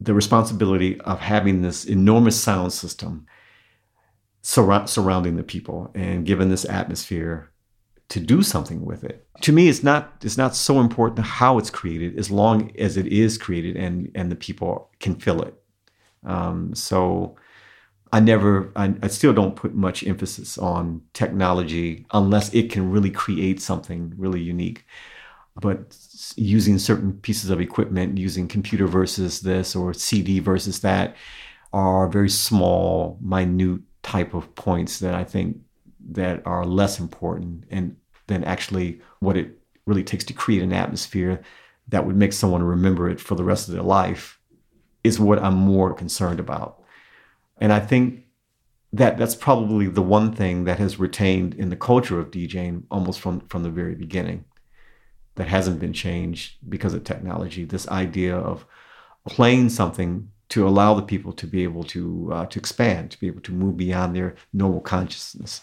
the 0.00 0.14
responsibility 0.14 1.00
of 1.02 1.20
having 1.20 1.62
this 1.62 1.84
enormous 1.84 2.40
sound 2.40 2.72
system 2.72 3.26
sur- 4.42 4.86
surrounding 4.86 5.36
the 5.36 5.42
people 5.42 5.90
and 5.94 6.26
given 6.26 6.50
this 6.50 6.64
atmosphere 6.64 7.50
to 8.10 8.20
do 8.20 8.42
something 8.42 8.84
with 8.84 9.02
it. 9.04 9.26
To 9.42 9.52
me, 9.52 9.68
it's 9.68 9.82
not 9.82 10.22
it's 10.22 10.36
not 10.36 10.54
so 10.54 10.80
important 10.80 11.26
how 11.26 11.58
it's 11.58 11.70
created 11.70 12.18
as 12.18 12.30
long 12.30 12.70
as 12.78 12.96
it 12.96 13.06
is 13.06 13.38
created 13.38 13.76
and 13.76 14.10
and 14.14 14.30
the 14.30 14.36
people 14.36 14.90
can 15.00 15.16
feel 15.16 15.42
it. 15.42 15.54
Um, 16.24 16.74
so 16.74 17.36
I 18.14 18.20
never, 18.20 18.70
I, 18.76 18.94
I, 19.02 19.08
still 19.08 19.32
don't 19.32 19.56
put 19.56 19.74
much 19.74 20.06
emphasis 20.06 20.56
on 20.56 21.02
technology 21.14 22.06
unless 22.12 22.54
it 22.54 22.70
can 22.70 22.92
really 22.92 23.10
create 23.10 23.60
something 23.60 24.14
really 24.16 24.40
unique. 24.40 24.86
but 25.60 25.96
using 26.36 26.78
certain 26.78 27.14
pieces 27.14 27.50
of 27.50 27.60
equipment, 27.60 28.16
using 28.18 28.46
computer 28.46 28.86
versus 28.86 29.40
this 29.40 29.74
or 29.74 29.92
CD 29.94 30.38
versus 30.38 30.80
that, 30.80 31.16
are 31.72 32.08
very 32.08 32.30
small, 32.30 33.18
minute 33.20 33.80
type 34.04 34.32
of 34.32 34.54
points 34.54 35.00
that 35.00 35.14
I 35.16 35.24
think 35.24 35.58
that 36.12 36.40
are 36.46 36.64
less 36.64 37.00
important 37.00 37.64
and 37.68 37.96
than 38.28 38.44
actually 38.44 39.00
what 39.18 39.36
it 39.36 39.58
really 39.86 40.04
takes 40.04 40.24
to 40.26 40.32
create 40.32 40.62
an 40.62 40.72
atmosphere 40.72 41.42
that 41.88 42.06
would 42.06 42.16
make 42.16 42.32
someone 42.32 42.62
remember 42.62 43.10
it 43.10 43.20
for 43.20 43.34
the 43.34 43.44
rest 43.44 43.66
of 43.66 43.74
their 43.74 43.82
life 43.82 44.38
is 45.02 45.18
what 45.18 45.42
I'm 45.42 45.56
more 45.56 45.92
concerned 45.92 46.38
about. 46.38 46.83
And 47.64 47.72
I 47.72 47.80
think 47.80 48.26
that 48.92 49.16
that's 49.16 49.34
probably 49.34 49.86
the 49.86 50.02
one 50.02 50.34
thing 50.34 50.64
that 50.64 50.78
has 50.78 50.98
retained 50.98 51.54
in 51.54 51.70
the 51.70 51.76
culture 51.76 52.20
of 52.20 52.30
DJing 52.30 52.82
almost 52.90 53.20
from, 53.20 53.40
from 53.48 53.62
the 53.62 53.70
very 53.70 53.94
beginning 53.94 54.44
that 55.36 55.48
hasn't 55.48 55.80
been 55.80 55.94
changed 55.94 56.56
because 56.68 56.92
of 56.92 57.04
technology. 57.04 57.64
This 57.64 57.88
idea 57.88 58.36
of 58.36 58.66
playing 59.26 59.70
something 59.70 60.28
to 60.50 60.68
allow 60.68 60.92
the 60.92 61.00
people 61.00 61.32
to 61.32 61.46
be 61.46 61.62
able 61.62 61.84
to 61.84 62.28
uh, 62.34 62.44
to 62.44 62.58
expand, 62.58 63.12
to 63.12 63.18
be 63.18 63.28
able 63.28 63.40
to 63.40 63.52
move 63.52 63.78
beyond 63.78 64.14
their 64.14 64.34
normal 64.52 64.82
consciousness, 64.82 65.62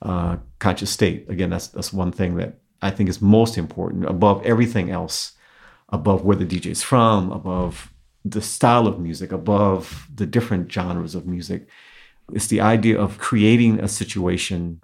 uh, 0.00 0.38
conscious 0.58 0.90
state. 0.90 1.28
Again, 1.28 1.50
that's 1.50 1.68
that's 1.68 1.92
one 1.92 2.12
thing 2.12 2.36
that 2.36 2.60
I 2.80 2.90
think 2.90 3.10
is 3.10 3.20
most 3.20 3.58
important 3.58 4.06
above 4.06 4.42
everything 4.42 4.90
else, 4.90 5.32
above 5.90 6.24
where 6.24 6.38
the 6.38 6.46
DJ 6.46 6.70
is 6.70 6.82
from, 6.82 7.30
above 7.30 7.92
the 8.30 8.42
style 8.42 8.86
of 8.86 8.98
music, 8.98 9.32
above 9.32 10.08
the 10.14 10.26
different 10.26 10.70
genres 10.70 11.14
of 11.14 11.26
music. 11.26 11.68
It's 12.32 12.48
the 12.48 12.60
idea 12.60 12.98
of 12.98 13.18
creating 13.18 13.80
a 13.80 13.88
situation 13.88 14.82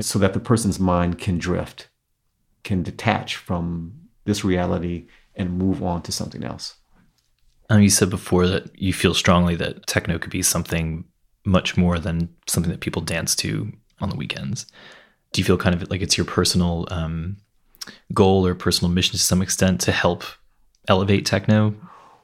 so 0.00 0.18
that 0.18 0.32
the 0.32 0.40
person's 0.40 0.78
mind 0.78 1.18
can 1.18 1.38
drift, 1.38 1.88
can 2.64 2.82
detach 2.82 3.36
from 3.36 3.92
this 4.24 4.44
reality 4.44 5.06
and 5.34 5.58
move 5.58 5.82
on 5.82 6.02
to 6.02 6.12
something 6.12 6.44
else. 6.44 6.76
Um, 7.70 7.82
you 7.82 7.90
said 7.90 8.08
before 8.08 8.46
that 8.46 8.78
you 8.80 8.92
feel 8.92 9.14
strongly 9.14 9.54
that 9.56 9.86
techno 9.86 10.18
could 10.18 10.30
be 10.30 10.42
something 10.42 11.04
much 11.44 11.76
more 11.76 11.98
than 11.98 12.28
something 12.46 12.70
that 12.72 12.80
people 12.80 13.02
dance 13.02 13.34
to 13.36 13.72
on 14.00 14.08
the 14.08 14.16
weekends. 14.16 14.66
Do 15.32 15.40
you 15.40 15.44
feel 15.44 15.58
kind 15.58 15.74
of 15.74 15.90
like 15.90 16.00
it's 16.00 16.16
your 16.16 16.24
personal 16.24 16.86
um, 16.90 17.36
goal 18.14 18.46
or 18.46 18.54
personal 18.54 18.92
mission 18.92 19.12
to 19.12 19.18
some 19.18 19.42
extent 19.42 19.80
to 19.82 19.92
help 19.92 20.24
elevate 20.88 21.26
techno? 21.26 21.74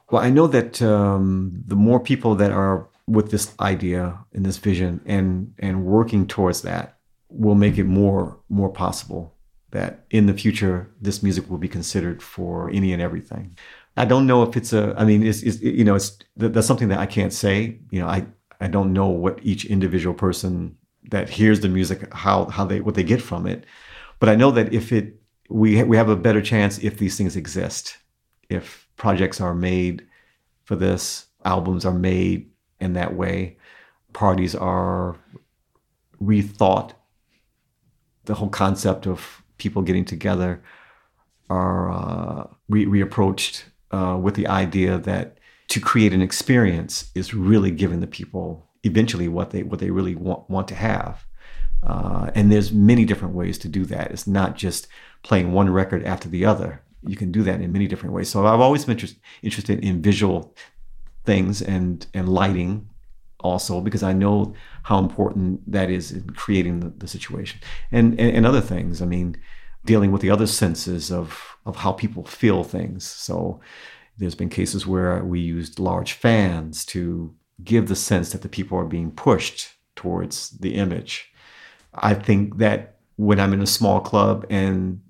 Well, 0.09 0.21
I 0.21 0.29
know 0.29 0.47
that 0.47 0.81
um, 0.81 1.63
the 1.65 1.75
more 1.75 1.99
people 1.99 2.35
that 2.35 2.51
are 2.51 2.87
with 3.07 3.31
this 3.31 3.53
idea 3.59 4.19
and 4.33 4.45
this 4.45 4.57
vision 4.57 5.01
and 5.05 5.53
and 5.59 5.85
working 5.85 6.27
towards 6.27 6.61
that 6.61 6.97
will 7.29 7.55
make 7.55 7.77
it 7.77 7.85
more 7.85 8.39
more 8.49 8.69
possible 8.69 9.35
that 9.71 10.05
in 10.09 10.25
the 10.25 10.33
future 10.33 10.89
this 11.01 11.21
music 11.21 11.49
will 11.49 11.57
be 11.57 11.67
considered 11.67 12.23
for 12.23 12.69
any 12.69 12.93
and 12.93 13.01
everything. 13.01 13.57
I 13.97 14.05
don't 14.05 14.27
know 14.27 14.43
if 14.43 14.57
it's 14.57 14.73
a. 14.73 14.93
I 14.97 15.05
mean, 15.05 15.23
it's, 15.25 15.41
it's 15.41 15.61
you 15.61 15.83
know, 15.83 15.95
it's 15.95 16.17
that's 16.35 16.67
something 16.67 16.89
that 16.89 16.99
I 16.99 17.05
can't 17.05 17.33
say. 17.33 17.79
You 17.91 18.01
know, 18.01 18.07
I 18.07 18.25
I 18.59 18.67
don't 18.67 18.93
know 18.93 19.07
what 19.07 19.39
each 19.43 19.65
individual 19.65 20.13
person 20.13 20.77
that 21.11 21.29
hears 21.29 21.59
the 21.59 21.69
music 21.69 22.13
how 22.13 22.45
how 22.45 22.65
they 22.65 22.81
what 22.81 22.95
they 22.95 23.03
get 23.03 23.21
from 23.21 23.47
it, 23.47 23.65
but 24.19 24.29
I 24.29 24.35
know 24.35 24.51
that 24.51 24.73
if 24.73 24.91
it 24.91 25.19
we 25.49 25.81
we 25.83 25.97
have 25.97 26.09
a 26.09 26.15
better 26.15 26.41
chance 26.41 26.77
if 26.79 26.97
these 26.97 27.17
things 27.17 27.35
exist, 27.35 27.97
if 28.49 28.84
projects 28.97 29.41
are 29.41 29.53
made 29.53 30.05
for 30.63 30.75
this, 30.75 31.27
albums 31.43 31.85
are 31.85 31.93
made 31.93 32.49
in 32.79 32.93
that 32.93 33.15
way, 33.15 33.57
parties 34.13 34.55
are 34.55 35.15
rethought. 36.21 36.93
The 38.25 38.35
whole 38.35 38.49
concept 38.49 39.05
of 39.05 39.43
people 39.57 39.81
getting 39.81 40.05
together 40.05 40.63
are 41.49 41.91
uh, 41.91 42.47
re- 42.69 42.85
reapproached 42.85 43.63
uh, 43.91 44.17
with 44.21 44.35
the 44.35 44.47
idea 44.47 44.97
that 44.97 45.37
to 45.67 45.79
create 45.79 46.13
an 46.13 46.21
experience 46.21 47.11
is 47.15 47.33
really 47.33 47.71
giving 47.71 47.99
the 47.99 48.07
people 48.07 48.67
eventually 48.83 49.27
what 49.27 49.49
they 49.51 49.63
what 49.63 49.79
they 49.79 49.89
really 49.89 50.15
want, 50.15 50.49
want 50.49 50.67
to 50.67 50.75
have. 50.75 51.25
Uh, 51.83 52.31
and 52.33 52.51
there's 52.51 52.71
many 52.71 53.05
different 53.05 53.35
ways 53.35 53.57
to 53.59 53.67
do 53.67 53.85
that. 53.85 54.11
It's 54.11 54.25
not 54.25 54.55
just 54.55 54.87
playing 55.23 55.51
one 55.51 55.69
record 55.69 56.03
after 56.03 56.27
the 56.27 56.45
other. 56.45 56.81
You 57.07 57.15
can 57.15 57.31
do 57.31 57.43
that 57.43 57.61
in 57.61 57.71
many 57.71 57.87
different 57.87 58.13
ways. 58.13 58.29
So 58.29 58.45
I've 58.45 58.59
always 58.59 58.85
been 58.85 58.97
inter- 58.97 59.15
interested 59.41 59.83
in 59.83 60.01
visual 60.01 60.55
things 61.23 61.61
and 61.61 62.05
and 62.13 62.29
lighting 62.29 62.89
also 63.39 63.79
because 63.81 64.03
I 64.03 64.13
know 64.13 64.53
how 64.83 64.97
important 64.99 65.71
that 65.71 65.89
is 65.89 66.11
in 66.11 66.29
creating 66.31 66.79
the, 66.79 66.89
the 66.89 67.07
situation 67.07 67.59
and, 67.91 68.19
and, 68.19 68.35
and 68.37 68.45
other 68.45 68.61
things. 68.61 69.01
I 69.01 69.05
mean, 69.05 69.37
dealing 69.85 70.11
with 70.11 70.21
the 70.21 70.31
other 70.31 70.47
senses 70.47 71.11
of 71.11 71.57
of 71.65 71.77
how 71.77 71.91
people 71.91 72.25
feel 72.25 72.63
things. 72.63 73.05
So 73.05 73.59
there's 74.17 74.35
been 74.35 74.49
cases 74.49 74.87
where 74.87 75.23
we 75.23 75.39
used 75.39 75.79
large 75.79 76.13
fans 76.13 76.85
to 76.85 77.33
give 77.63 77.87
the 77.87 77.95
sense 77.95 78.31
that 78.31 78.41
the 78.41 78.49
people 78.49 78.77
are 78.77 78.85
being 78.85 79.11
pushed 79.11 79.73
towards 79.95 80.51
the 80.51 80.75
image. 80.75 81.31
I 81.93 82.13
think 82.13 82.57
that 82.57 82.97
when 83.15 83.39
I'm 83.39 83.53
in 83.53 83.61
a 83.61 83.67
small 83.67 83.99
club 84.01 84.45
and 84.49 85.01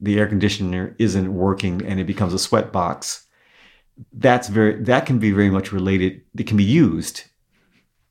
the 0.00 0.18
air 0.18 0.26
conditioner 0.26 0.94
isn't 0.98 1.34
working 1.34 1.84
and 1.84 2.00
it 2.00 2.06
becomes 2.06 2.34
a 2.34 2.38
sweat 2.38 2.72
box, 2.72 3.26
that's 4.12 4.48
very 4.48 4.82
that 4.84 5.06
can 5.06 5.18
be 5.18 5.30
very 5.30 5.50
much 5.50 5.72
related. 5.72 6.22
It 6.38 6.46
can 6.46 6.56
be 6.56 6.64
used 6.64 7.24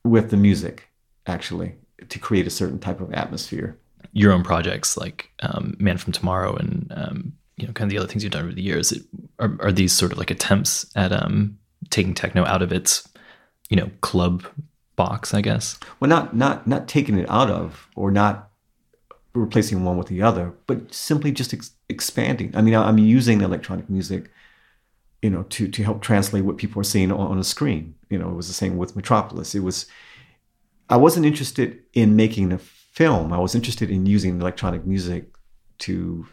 with 0.04 0.30
the 0.30 0.38
music 0.38 0.90
actually 1.28 1.76
to 2.10 2.20
create 2.20 2.48
a 2.48 2.52
certain 2.52 2.80
type 2.80 3.02
of 3.02 3.14
atmosphere 3.14 3.78
your 4.16 4.32
own 4.32 4.44
projects 4.44 4.98
like 4.98 5.30
um, 5.42 5.76
Man 5.78 5.98
from 5.98 6.14
Tomorrow 6.14 6.56
and 6.56 6.92
um, 6.96 7.34
you 7.58 7.68
know 7.68 7.74
kind 7.74 7.90
of 7.90 7.92
the 7.92 7.98
other 8.00 8.08
things 8.08 8.24
you've 8.24 8.32
done 8.32 8.46
over 8.46 8.54
the 8.54 8.62
years 8.62 8.92
it, 8.92 9.04
are, 9.40 9.56
are 9.60 9.72
these 9.72 9.92
sort 9.92 10.12
of 10.12 10.18
like 10.18 10.32
attempts 10.32 10.86
at 10.96 11.12
um, 11.12 11.60
taking 11.92 12.14
techno 12.14 12.46
out 12.46 12.62
of 12.62 12.72
its 12.72 13.08
you 13.70 13.78
know 13.78 13.92
club 14.02 14.44
box 14.96 15.34
I 15.34 15.42
guess 15.42 15.78
well 16.00 16.10
not 16.10 16.36
not 16.36 16.66
not 16.66 16.88
taking 16.88 17.20
it 17.20 17.30
out 17.30 17.52
of 17.52 17.90
or 17.96 18.10
not 18.10 18.50
replacing 19.34 19.84
one 19.84 19.98
with 19.98 20.08
the 20.08 20.22
other 20.22 20.54
but 20.66 20.94
simply 20.94 21.32
just 21.32 21.54
ex- 21.54 21.75
expanding 21.90 22.52
I 22.56 22.62
mean 22.62 22.76
I'm 22.76 22.98
using 22.98 23.42
electronic 23.42 23.90
music 23.90 24.32
you 25.22 25.30
know 25.30 25.44
to 25.44 25.68
to 25.68 25.84
help 25.84 26.02
translate 26.02 26.46
what 26.46 26.58
people 26.58 26.80
are 26.82 26.86
seeing 26.86 27.12
on, 27.12 27.20
on 27.20 27.40
a 27.40 27.44
screen 27.44 27.96
you 28.10 28.18
know 28.18 28.30
it 28.30 28.36
was 28.36 28.48
the 28.48 28.54
same 28.54 28.78
with 28.78 28.96
Metropolis 28.96 29.56
it 29.56 29.64
was 29.64 29.86
I 30.90 30.98
wasn't 30.98 31.26
interested 31.26 31.80
in 31.94 32.16
making 32.16 32.52
a 32.52 32.60
film, 32.96 33.34
I 33.34 33.40
was 33.40 33.56
interested 33.56 33.90
in 33.90 34.06
using 34.06 34.40
electronic 34.40 34.86
music 34.86 35.34
to 35.80 36.28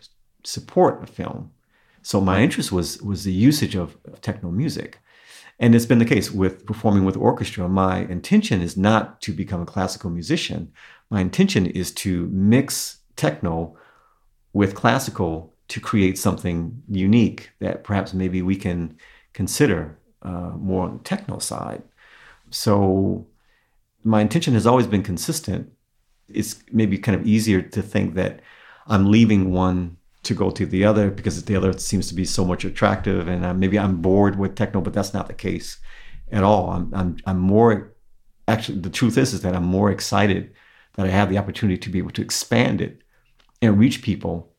support 0.45 1.03
a 1.03 1.07
film. 1.07 1.51
So 2.03 2.21
my 2.21 2.41
interest 2.41 2.71
was 2.71 3.01
was 3.03 3.25
the 3.25 3.33
usage 3.33 3.75
of, 3.75 3.97
of 4.05 4.21
techno 4.21 4.51
music. 4.51 5.01
And 5.59 5.75
it's 5.75 5.87
been 5.87 5.99
the 6.01 6.05
case 6.05 6.31
with 6.31 6.67
performing 6.67 7.05
with 7.05 7.17
orchestra. 7.17 7.69
My 7.69 8.01
intention 8.01 8.61
is 8.61 8.77
not 8.77 9.21
to 9.23 9.33
become 9.33 9.63
a 9.63 9.67
classical 9.67 10.11
musician. 10.11 10.73
My 11.11 11.21
intention 11.21 11.67
is 11.67 11.93
to 12.03 12.27
mix 12.29 12.99
techno 13.17 13.77
with 14.53 14.75
classical 14.75 15.52
to 15.69 15.81
create 15.81 16.19
something 16.19 16.83
unique 16.89 17.51
that 17.61 17.85
perhaps 17.85 18.13
maybe 18.13 18.43
we 18.43 18.57
can 18.57 18.97
consider 19.33 19.99
uh, 20.23 20.53
more 20.57 20.85
on 20.85 20.99
the 20.99 21.05
techno 21.05 21.39
side. 21.39 21.83
So 22.51 23.27
my 24.05 24.21
intention 24.21 24.55
has 24.55 24.67
always 24.67 24.87
been 24.87 25.03
consistent 25.03 25.73
it's 26.35 26.63
maybe 26.73 26.99
kind 26.99 27.19
of 27.19 27.27
easier 27.27 27.63
to 27.63 27.83
think 27.83 28.15
that 28.15 28.41
I'm 28.87 29.11
leaving 29.11 29.53
one 29.53 29.97
to 30.25 30.35
go 30.35 30.51
to 30.51 30.67
the 30.67 30.85
other 30.85 31.11
because 31.11 31.43
the 31.45 31.57
other 31.57 31.77
seems 31.79 32.09
to 32.09 32.15
be 32.15 32.25
so 32.25 32.45
much 32.45 32.65
attractive 32.65 33.29
and 33.29 33.45
uh, 33.45 33.55
maybe 33.55 33.79
I'm 33.79 34.01
bored 34.01 34.39
with 34.39 34.55
techno, 34.55 34.81
but 34.81 34.93
that's 34.93 35.15
not 35.15 35.27
the 35.27 35.35
case 35.35 35.79
at 36.31 36.45
all. 36.45 36.71
I'm, 36.71 36.93
I'm, 36.95 37.17
I'm 37.27 37.39
more, 37.39 37.93
actually, 38.47 38.79
the 38.79 38.91
truth 38.91 39.19
is, 39.19 39.35
is 39.35 39.43
that 39.43 39.55
I'm 39.55 39.65
more 39.65 39.91
excited 39.91 40.53
that 40.95 41.07
I 41.07 41.11
have 41.11 41.29
the 41.29 41.39
opportunity 41.39 41.79
to 41.79 41.91
be 41.91 41.99
able 41.99 42.11
to 42.13 42.23
expand 42.23 42.81
it 42.81 43.03
and 43.61 43.79
reach 43.79 44.03
people 44.03 44.52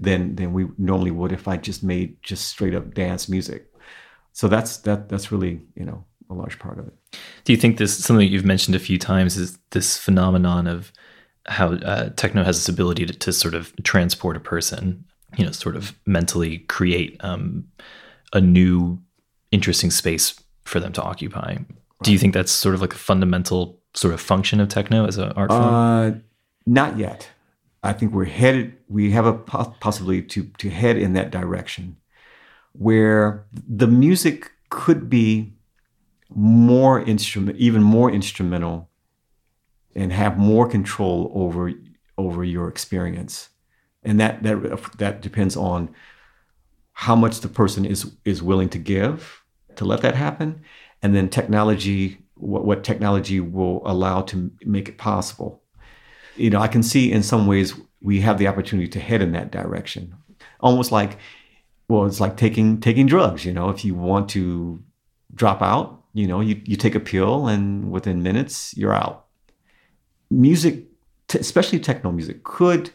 than, 0.00 0.36
than 0.36 0.52
we 0.52 0.66
normally 0.78 1.10
would 1.10 1.32
if 1.32 1.48
I 1.48 1.56
just 1.56 1.82
made 1.82 2.22
just 2.22 2.48
straight 2.48 2.74
up 2.74 2.94
dance 2.94 3.28
music. 3.28 3.66
So 4.32 4.48
that's, 4.48 4.78
that, 4.78 5.08
that's 5.08 5.30
really, 5.30 5.60
you 5.74 5.84
know, 5.84 6.04
a 6.30 6.34
large 6.34 6.58
part 6.58 6.78
of 6.78 6.86
it. 6.88 6.94
Do 7.44 7.52
you 7.52 7.56
think 7.56 7.78
this, 7.78 7.96
something 7.96 8.26
that 8.26 8.32
you've 8.32 8.44
mentioned 8.44 8.74
a 8.74 8.80
few 8.80 8.98
times 8.98 9.36
is 9.36 9.58
this 9.70 9.98
phenomenon 9.98 10.66
of 10.66 10.92
how 11.46 11.74
uh, 11.74 12.10
techno 12.16 12.42
has 12.42 12.58
this 12.58 12.68
ability 12.68 13.06
to, 13.06 13.12
to, 13.12 13.32
sort 13.32 13.54
of 13.54 13.72
transport 13.82 14.36
a 14.36 14.40
person, 14.40 15.04
you 15.36 15.44
know, 15.44 15.52
sort 15.52 15.76
of 15.76 15.94
mentally 16.06 16.58
create 16.58 17.16
um, 17.20 17.66
a 18.32 18.40
new, 18.40 18.98
interesting 19.50 19.90
space 19.90 20.40
for 20.64 20.80
them 20.80 20.92
to 20.92 21.02
occupy. 21.02 21.56
Do 22.02 22.12
you 22.12 22.18
think 22.18 22.34
that's 22.34 22.52
sort 22.52 22.74
of 22.74 22.80
like 22.80 22.94
a 22.94 22.98
fundamental 22.98 23.80
sort 23.94 24.14
of 24.14 24.20
function 24.20 24.60
of 24.60 24.68
techno 24.68 25.06
as 25.06 25.18
an 25.18 25.32
art 25.32 25.50
form? 25.50 25.62
Uh, 25.62 26.10
not 26.66 26.98
yet. 26.98 27.28
I 27.84 27.92
think 27.92 28.12
we're 28.12 28.24
headed. 28.24 28.76
We 28.88 29.10
have 29.12 29.26
a 29.26 29.34
possibility 29.34 30.22
to 30.22 30.44
to 30.58 30.70
head 30.70 30.96
in 30.96 31.12
that 31.14 31.30
direction, 31.30 31.96
where 32.72 33.46
the 33.52 33.86
music 33.86 34.50
could 34.70 35.08
be 35.08 35.52
more 36.30 37.00
instrument, 37.00 37.58
even 37.58 37.82
more 37.82 38.10
instrumental 38.10 38.90
and 39.94 40.12
have 40.12 40.38
more 40.38 40.68
control 40.68 41.30
over 41.34 41.72
over 42.16 42.44
your 42.44 42.68
experience 42.68 43.50
and 44.04 44.20
that 44.20 44.42
that 44.42 44.98
that 44.98 45.22
depends 45.22 45.56
on 45.56 45.88
how 46.92 47.16
much 47.16 47.40
the 47.40 47.48
person 47.48 47.84
is 47.84 48.12
is 48.24 48.42
willing 48.42 48.68
to 48.68 48.78
give 48.78 49.42
to 49.76 49.84
let 49.84 50.02
that 50.02 50.14
happen, 50.14 50.62
and 51.02 51.16
then 51.16 51.28
technology 51.28 52.18
what, 52.34 52.64
what 52.64 52.84
technology 52.84 53.40
will 53.40 53.82
allow 53.84 54.22
to 54.22 54.52
make 54.64 54.88
it 54.88 54.98
possible. 54.98 55.63
You 56.36 56.50
know, 56.50 56.60
I 56.60 56.68
can 56.68 56.82
see 56.82 57.12
in 57.12 57.22
some 57.22 57.46
ways 57.46 57.74
we 58.02 58.20
have 58.20 58.38
the 58.38 58.48
opportunity 58.48 58.88
to 58.88 59.00
head 59.00 59.22
in 59.22 59.32
that 59.32 59.50
direction, 59.50 60.14
almost 60.60 60.92
like 60.92 61.18
well, 61.88 62.06
it's 62.06 62.20
like 62.20 62.36
taking 62.36 62.80
taking 62.80 63.06
drugs. 63.06 63.44
You 63.44 63.52
know, 63.52 63.68
if 63.70 63.84
you 63.84 63.94
want 63.94 64.28
to 64.30 64.82
drop 65.34 65.62
out, 65.62 66.02
you 66.12 66.26
know, 66.26 66.40
you, 66.40 66.60
you 66.64 66.76
take 66.76 66.94
a 66.94 67.00
pill 67.00 67.48
and 67.48 67.90
within 67.90 68.22
minutes 68.22 68.76
you're 68.76 68.94
out. 68.94 69.26
Music, 70.30 70.84
t- 71.28 71.38
especially 71.38 71.78
techno 71.78 72.10
music, 72.12 72.44
could 72.44 72.90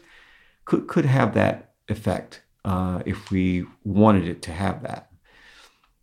could 0.64 0.88
could 0.88 1.04
have 1.04 1.34
that 1.34 1.74
effect 1.88 2.42
uh, 2.64 3.02
if 3.06 3.30
we 3.30 3.64
wanted 3.84 4.26
it 4.26 4.42
to 4.42 4.52
have 4.52 4.82
that. 4.82 5.10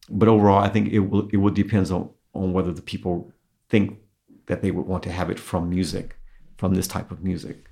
But 0.10 0.30
overall, 0.30 0.64
I 0.64 0.70
think 0.70 0.90
it 0.90 1.00
will 1.00 1.28
it 1.32 1.38
will 1.38 1.54
depends 1.54 1.92
on 1.92 2.10
on 2.34 2.54
whether 2.54 2.72
the 2.72 2.82
people 2.82 3.32
think 3.70 4.00
that 4.46 4.62
they 4.62 4.72
would 4.72 4.86
want 4.86 5.04
to 5.04 5.12
have 5.12 5.30
it 5.30 5.40
from 5.40 5.70
music, 5.70 6.17
from 6.58 6.76
this 6.76 6.88
type 6.88 7.12
of 7.12 7.24
music. 7.24 7.66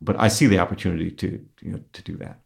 But 0.00 0.18
I 0.18 0.28
see 0.28 0.46
the 0.46 0.58
opportunity 0.58 1.10
to 1.10 1.44
you 1.60 1.72
know 1.72 1.80
to 1.92 2.02
do 2.02 2.16
that. 2.16 2.40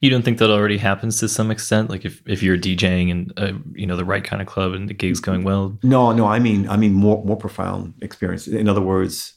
You 0.00 0.10
don't 0.10 0.22
think 0.22 0.38
that 0.38 0.50
already 0.50 0.78
happens 0.78 1.20
to 1.20 1.28
some 1.28 1.50
extent? 1.50 1.90
Like 1.90 2.04
if, 2.04 2.22
if 2.26 2.42
you're 2.42 2.56
DJing 2.56 3.10
and 3.10 3.32
uh, 3.36 3.52
you 3.74 3.86
know 3.86 3.96
the 3.96 4.04
right 4.04 4.24
kind 4.24 4.40
of 4.40 4.48
club 4.48 4.72
and 4.72 4.88
the 4.88 4.94
gig's 4.94 5.20
going 5.20 5.44
well. 5.44 5.78
No, 5.82 6.12
no. 6.12 6.26
I 6.26 6.38
mean, 6.38 6.68
I 6.68 6.76
mean 6.76 6.94
more 6.94 7.24
more 7.24 7.36
profound 7.36 7.94
experience. 8.02 8.46
In 8.46 8.68
other 8.68 8.80
words, 8.80 9.34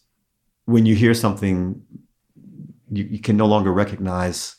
when 0.66 0.86
you 0.86 0.96
hear 0.96 1.14
something, 1.14 1.82
you, 2.92 3.04
you 3.04 3.20
can 3.20 3.38
no 3.38 3.46
longer 3.46 3.72
recognize, 3.72 4.56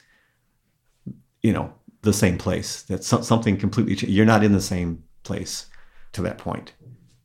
you 1.42 1.52
know, 1.52 1.72
the 2.02 2.12
same 2.12 2.38
place. 2.38 2.82
That's 2.82 3.06
something 3.06 3.56
completely. 3.56 4.08
You're 4.10 4.26
not 4.26 4.44
in 4.44 4.52
the 4.52 4.60
same 4.60 5.04
place 5.22 5.66
to 6.12 6.22
that 6.22 6.38
point. 6.38 6.74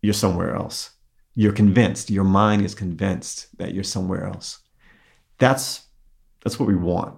You're 0.01 0.13
somewhere 0.13 0.55
else. 0.55 0.91
You're 1.37 1.53
convinced. 1.53 2.09
Your 2.09 2.25
mind 2.25 2.65
is 2.65 2.75
convinced 2.75 3.57
that 3.59 3.73
you're 3.73 3.83
somewhere 3.95 4.25
else. 4.25 4.59
That's 5.37 5.87
that's 6.43 6.59
what 6.59 6.67
we 6.67 6.75
want 6.75 7.17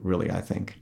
really, 0.00 0.30
I 0.30 0.40
think. 0.40 0.80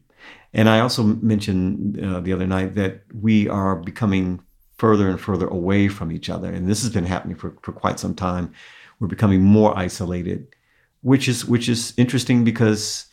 And 0.55 0.69
I 0.69 0.81
also 0.81 1.03
mentioned 1.03 2.03
uh, 2.03 2.21
the 2.21 2.33
other 2.33 2.47
night 2.47 2.75
that 2.77 3.03
we 3.13 3.49
are 3.49 3.77
becoming 3.77 4.41
further 4.79 5.09
and 5.09 5.21
further 5.21 5.49
away 5.49 5.89
from 5.89 6.13
each 6.13 6.31
other. 6.31 6.51
And 6.53 6.69
this 6.69 6.83
has 6.83 6.93
been 6.93 7.05
happening 7.05 7.37
for, 7.37 7.57
for 7.63 7.73
quite 7.73 7.99
some 7.99 8.15
time. 8.15 8.53
We're 9.01 9.09
becoming 9.09 9.43
more 9.43 9.77
isolated, 9.77 10.55
which 11.03 11.29
is 11.29 11.45
which 11.45 11.69
is 11.69 11.95
interesting 11.97 12.45
because 12.45 13.07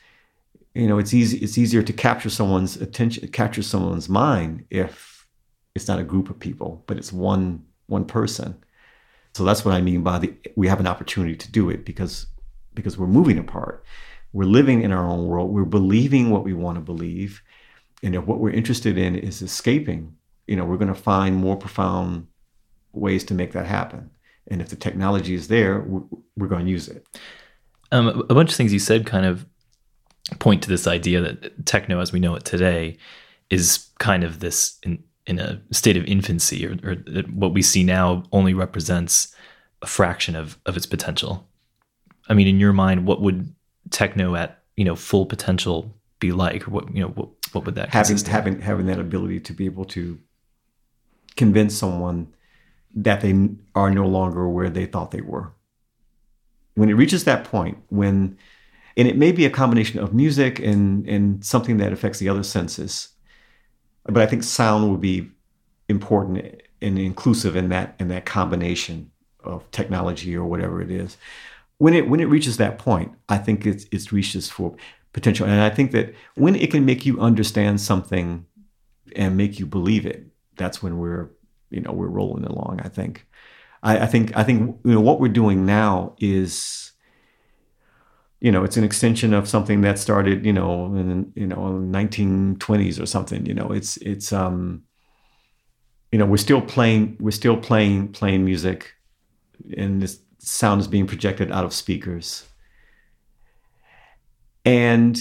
you 0.74 0.88
know 0.88 0.98
it's 0.98 1.14
easy 1.14 1.38
it's 1.38 1.58
easier 1.58 1.84
to 1.84 1.94
capture 1.94 2.30
someone's 2.30 2.78
attention, 2.78 3.28
capture 3.30 3.62
someone's 3.62 4.10
mind 4.10 4.66
if 4.70 5.28
it's 5.76 5.88
not 5.88 6.00
a 6.00 6.04
group 6.04 6.30
of 6.30 6.40
people, 6.40 6.84
but 6.88 6.98
it's 6.98 7.12
one 7.12 7.64
one 7.88 8.06
person. 8.06 8.64
So 9.36 9.44
that's 9.44 9.66
what 9.66 9.74
I 9.74 9.82
mean 9.82 10.02
by 10.02 10.20
the 10.20 10.34
we 10.56 10.68
have 10.68 10.80
an 10.80 10.88
opportunity 10.88 11.36
to 11.36 11.52
do 11.52 11.70
it 11.70 11.86
because 11.86 12.28
because 12.74 12.98
we're 12.98 13.08
moving 13.08 13.38
apart 13.38 13.86
we're 14.36 14.44
living 14.44 14.82
in 14.82 14.92
our 14.92 15.08
own 15.08 15.28
world. 15.28 15.50
We're 15.50 15.64
believing 15.64 16.30
what 16.30 16.44
we 16.44 16.54
want 16.54 16.76
to 16.76 16.82
believe. 16.82 17.42
And 18.04 18.16
if 18.16 18.26
what 18.26 18.40
we're 18.40 18.52
interested 18.52 18.98
in 18.98 19.16
is 19.16 19.42
escaping, 19.42 20.14
you 20.46 20.58
know, 20.58 20.66
we're 20.66 20.76
going 20.76 20.94
to 20.94 20.94
find 20.94 21.38
more 21.38 21.56
profound 21.56 22.28
ways 22.92 23.24
to 23.26 23.34
make 23.34 23.54
that 23.54 23.66
happen. 23.66 24.12
And 24.48 24.62
if 24.62 24.68
the 24.68 24.76
technology 24.76 25.36
is 25.36 25.48
there, 25.48 25.86
we're, 26.36 26.48
going 26.48 26.66
to 26.66 26.72
use 26.72 26.90
it. 26.90 27.08
Um, 27.94 28.26
a 28.30 28.34
bunch 28.34 28.52
of 28.52 28.58
things 28.58 28.74
you 28.74 28.80
said 28.80 29.06
kind 29.06 29.26
of 29.26 29.46
point 30.40 30.62
to 30.64 30.70
this 30.70 30.86
idea 30.86 31.22
that 31.22 31.66
techno, 31.66 32.02
as 32.02 32.12
we 32.12 32.20
know 32.20 32.36
it 32.36 32.44
today, 32.44 32.98
is 33.50 33.88
kind 34.00 34.26
of 34.26 34.42
this 34.42 34.82
in 35.28 35.40
a 35.40 35.62
state 35.72 35.98
of 35.98 36.06
infancy, 36.06 36.66
or, 36.68 36.78
or 36.84 36.96
what 37.34 37.54
we 37.54 37.62
see 37.62 37.84
now 37.84 38.24
only 38.32 38.54
represents 38.54 39.34
a 39.82 39.88
fraction 39.88 40.36
of, 40.36 40.58
of 40.66 40.78
its 40.78 40.86
potential. 40.86 41.48
I 42.30 42.34
mean, 42.34 42.48
in 42.48 42.60
your 42.60 42.74
mind, 42.74 43.06
what 43.06 43.22
would 43.22 43.54
techno 43.92 44.36
at 44.36 44.64
you 44.78 44.86
know 44.86 44.96
full 44.96 45.26
potential 45.26 45.94
be 46.20 46.32
like? 46.32 46.64
What 46.64 46.94
you 46.94 47.02
know 47.02 47.10
what 47.10 47.30
what 47.54 47.66
would 47.66 47.76
that 47.76 47.90
having 47.90 48.18
having 48.18 48.62
having 48.62 48.86
that 48.88 49.00
ability 49.00 49.40
to 49.42 49.54
be 49.54 49.66
able 49.66 49.86
to 49.86 50.20
convince 51.36 51.76
someone 51.76 52.34
that 52.96 53.22
they 53.22 53.50
are 53.76 53.92
no 53.92 54.08
longer 54.08 54.48
where 54.48 54.70
they 54.70 54.86
thought 54.86 55.12
they 55.12 55.22
were. 55.22 55.52
When 56.76 56.90
it 56.90 56.94
reaches 56.94 57.26
that 57.26 57.44
point, 57.44 57.78
when 57.90 58.38
and 58.98 59.08
it 59.08 59.18
may 59.18 59.32
be 59.34 59.46
a 59.46 59.50
combination 59.50 60.00
of 60.00 60.14
music 60.14 60.60
and 60.60 61.08
and 61.08 61.44
something 61.46 61.78
that 61.78 61.94
affects 61.94 62.20
the 62.20 62.30
other 62.30 62.44
senses, 62.44 63.10
but 64.06 64.18
I 64.18 64.26
think 64.26 64.44
sound 64.44 64.90
will 64.90 64.98
be 64.98 65.30
important 65.90 66.62
and 66.82 67.00
inclusive 67.00 67.56
in 67.56 67.70
that 67.70 67.96
in 68.00 68.08
that 68.10 68.26
combination 68.26 69.12
of 69.44 69.70
technology 69.72 70.36
or 70.36 70.46
whatever 70.46 70.82
it 70.82 70.90
is 70.90 71.18
when 71.78 71.94
it 71.94 72.10
when 72.10 72.20
it 72.20 72.26
reaches 72.26 72.58
that 72.58 72.78
point, 72.78 73.12
I 73.28 73.38
think 73.38 73.66
it's 73.66 73.86
it's 73.92 74.12
reaches 74.12 74.50
for 74.50 74.76
potential, 75.14 75.48
and 75.48 75.62
I 75.62 75.70
think 75.70 75.92
that 75.92 76.14
when 76.36 76.56
it 76.56 76.72
can 76.72 76.86
make 76.86 77.06
you 77.06 77.20
understand 77.20 77.82
something 77.82 78.46
and 79.16 79.38
make 79.38 79.60
you 79.60 79.66
believe 79.66 80.06
it, 80.06 80.28
that's 80.58 80.82
when 80.82 80.98
we're 80.98 81.30
you 81.70 81.82
know 81.82 81.92
we're 81.92 82.08
rolling 82.08 82.46
along. 82.46 82.82
I 82.84 82.88
think, 82.88 83.28
I, 83.84 84.00
I 84.00 84.06
think 84.06 84.36
I 84.36 84.44
think 84.44 84.80
you 84.84 84.94
know 84.94 85.02
what 85.02 85.20
we're 85.20 85.28
doing 85.28 85.66
now 85.66 86.16
is 86.20 86.94
you 88.46 88.52
know 88.52 88.64
it's 88.64 88.78
an 88.78 88.84
extension 88.84 89.34
of 89.34 89.50
something 89.50 89.82
that 89.82 89.98
started 89.98 90.46
you 90.46 90.54
know 90.54 90.86
in 90.96 91.34
you 91.36 91.48
know 91.48 91.56
1920s 91.56 93.02
or 93.02 93.08
something. 93.08 93.44
You 93.44 93.56
know 93.56 93.72
it's 93.72 93.98
it's 93.98 94.32
um 94.32 94.84
you 96.12 96.20
know 96.20 96.28
we're 96.28 96.38
still 96.38 96.62
playing 96.62 97.18
we're 97.20 97.32
still 97.32 97.58
playing 97.58 98.10
playing 98.10 98.46
music 98.46 98.94
and 99.76 100.00
this 100.00 100.20
sound 100.38 100.80
is 100.80 100.88
being 100.88 101.08
projected 101.08 101.52
out 101.52 101.66
of 101.66 101.74
speakers. 101.74 102.46
And 104.64 105.18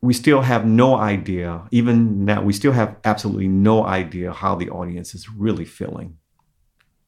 we 0.00 0.14
still 0.14 0.42
have 0.42 0.64
no 0.64 0.94
idea, 0.94 1.66
even 1.72 2.24
now, 2.24 2.40
we 2.42 2.52
still 2.52 2.72
have 2.72 2.96
absolutely 3.04 3.48
no 3.48 3.84
idea 3.84 4.32
how 4.32 4.54
the 4.54 4.70
audience 4.70 5.12
is 5.12 5.28
really 5.28 5.64
feeling. 5.64 6.18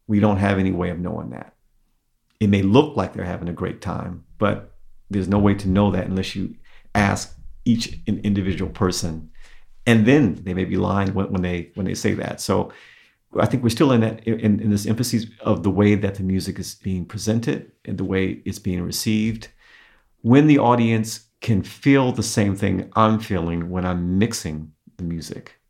We 0.09 0.19
don't 0.19 0.39
have 0.39 0.59
any 0.59 0.73
way 0.73 0.91
of 0.91 0.99
knowing 0.99 1.31
that. 1.31 1.55
It 2.41 2.49
may 2.49 2.63
look 2.63 2.97
like 2.97 3.13
they're 3.13 3.25
having 3.25 3.49
a 3.49 3.53
great 3.53 3.81
time, 3.81 4.25
but 4.39 4.76
there's 5.11 5.29
no 5.29 5.39
way 5.39 5.55
to 5.55 5.69
know 5.69 5.91
that 5.91 6.07
unless 6.07 6.35
you 6.35 6.55
ask 6.95 7.37
each 7.65 7.99
individual 8.07 8.71
person. 8.71 9.31
And 9.87 10.07
then 10.07 10.43
they 10.43 10.55
may 10.55 10.65
be 10.65 10.77
lying 10.77 11.15
when, 11.15 11.31
when 11.31 11.43
they 11.43 11.71
when 11.75 11.87
they 11.87 11.95
say 11.95 12.15
that. 12.15 12.41
So 12.41 12.73
I 13.39 13.47
think 13.47 13.63
we're 13.63 13.69
still 13.69 13.93
in 13.93 14.01
that 14.01 14.27
in, 14.27 14.61
in 14.61 14.71
this 14.71 14.87
emphasis 14.87 15.27
of 15.41 15.63
the 15.63 15.71
way 15.71 15.95
that 15.95 16.17
the 16.17 16.23
music 16.23 16.59
is 16.59 16.75
being 16.75 17.05
presented 17.05 17.71
and 17.85 17.99
the 17.99 18.05
way 18.05 18.43
it's 18.45 18.59
being 18.59 18.83
received. 18.83 19.49
When 20.23 20.47
the 20.47 20.59
audience 20.59 21.27
can 21.41 21.63
feel 21.63 22.13
the 22.13 22.23
same 22.23 22.57
thing 22.57 22.91
I'm 22.95 23.21
feeling 23.21 23.71
when 23.71 23.85
I'm 23.85 24.19
mixing 24.19 24.73
the 24.97 25.05
music, 25.05 25.61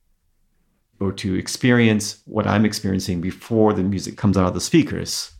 or 1.00 1.12
to 1.12 1.34
experience 1.34 2.22
what 2.24 2.46
I'm 2.46 2.64
experiencing 2.64 3.20
before 3.20 3.72
the 3.74 3.82
music 3.82 4.16
comes 4.16 4.38
out 4.38 4.46
of 4.46 4.54
the 4.54 4.60
speakers, 4.60 5.32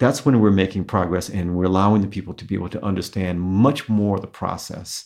that's 0.00 0.26
when 0.26 0.40
we're 0.40 0.50
making 0.50 0.84
progress 0.84 1.28
and 1.28 1.56
we're 1.56 1.66
allowing 1.66 2.02
the 2.02 2.08
people 2.08 2.34
to 2.34 2.44
be 2.44 2.56
able 2.56 2.70
to 2.70 2.84
understand 2.84 3.40
much 3.40 3.88
more 3.88 4.18
the 4.18 4.26
process, 4.26 5.04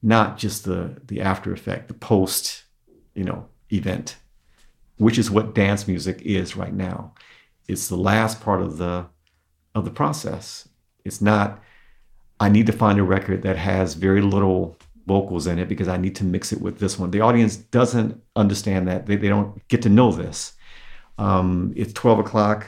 not 0.00 0.38
just 0.38 0.64
the 0.64 1.00
the 1.04 1.20
after 1.20 1.52
effect, 1.52 1.88
the 1.88 1.94
post, 1.94 2.62
you 3.16 3.24
know, 3.24 3.48
event 3.72 4.16
which 4.98 5.18
is 5.18 5.30
what 5.30 5.54
dance 5.54 5.88
music 5.88 6.20
is 6.22 6.56
right 6.56 6.74
now. 6.74 7.12
It's 7.68 7.88
the 7.88 7.96
last 7.96 8.40
part 8.40 8.60
of 8.60 8.78
the 8.78 9.06
of 9.74 9.84
the 9.84 9.90
process. 9.90 10.68
It's 11.04 11.20
not 11.20 11.60
I 12.40 12.48
need 12.48 12.66
to 12.66 12.72
find 12.72 12.98
a 12.98 13.04
record 13.04 13.42
that 13.42 13.56
has 13.56 13.94
very 13.94 14.20
little 14.20 14.76
vocals 15.06 15.46
in 15.46 15.58
it 15.58 15.68
because 15.68 15.88
I 15.88 15.96
need 15.96 16.16
to 16.16 16.24
mix 16.24 16.52
it 16.52 16.60
with 16.60 16.78
this 16.78 16.98
one. 16.98 17.10
The 17.10 17.20
audience 17.20 17.56
doesn't 17.56 18.20
understand 18.36 18.88
that. 18.88 19.06
They, 19.06 19.16
they 19.16 19.28
don't 19.28 19.66
get 19.68 19.82
to 19.82 19.88
know 19.88 20.10
this. 20.10 20.54
Um, 21.18 21.72
it's 21.76 21.92
12 21.92 22.20
o'clock, 22.20 22.66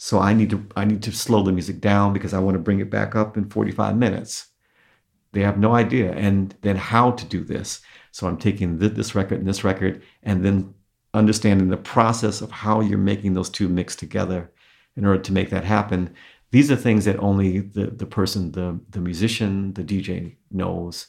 so 0.00 0.20
I 0.20 0.32
need 0.32 0.48
to 0.50 0.64
I 0.76 0.84
need 0.84 1.02
to 1.02 1.12
slow 1.12 1.42
the 1.42 1.52
music 1.52 1.80
down 1.80 2.12
because 2.12 2.32
I 2.32 2.38
want 2.38 2.54
to 2.54 2.60
bring 2.60 2.78
it 2.78 2.88
back 2.88 3.16
up 3.16 3.36
in 3.36 3.50
45 3.50 3.96
minutes. 3.96 4.46
They 5.32 5.40
have 5.40 5.58
no 5.58 5.74
idea. 5.74 6.12
And 6.12 6.54
then 6.62 6.76
how 6.76 7.10
to 7.10 7.24
do 7.24 7.42
this. 7.42 7.80
So 8.12 8.28
I'm 8.28 8.38
taking 8.38 8.78
this 8.78 9.16
record 9.16 9.40
and 9.40 9.48
this 9.48 9.64
record 9.64 10.02
and 10.22 10.44
then 10.44 10.72
understanding 11.14 11.68
the 11.68 11.76
process 11.76 12.40
of 12.40 12.52
how 12.52 12.80
you're 12.80 12.96
making 12.96 13.34
those 13.34 13.50
two 13.50 13.68
mix 13.68 13.96
together 13.96 14.50
in 14.96 15.04
order 15.04 15.20
to 15.20 15.32
make 15.32 15.50
that 15.50 15.64
happen. 15.64 16.14
These 16.52 16.70
are 16.70 16.76
things 16.76 17.04
that 17.04 17.18
only 17.18 17.58
the, 17.58 17.88
the 17.88 18.06
person, 18.06 18.52
the, 18.52 18.80
the 18.90 19.00
musician, 19.00 19.74
the 19.74 19.82
DJ 19.82 20.36
knows. 20.52 21.08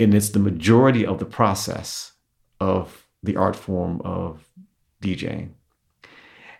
And 0.00 0.12
it's 0.12 0.30
the 0.30 0.40
majority 0.40 1.06
of 1.06 1.20
the 1.20 1.24
process 1.24 2.12
of 2.58 3.06
the 3.22 3.36
art 3.36 3.54
form 3.54 4.00
of 4.04 4.44
DJing. 5.00 5.52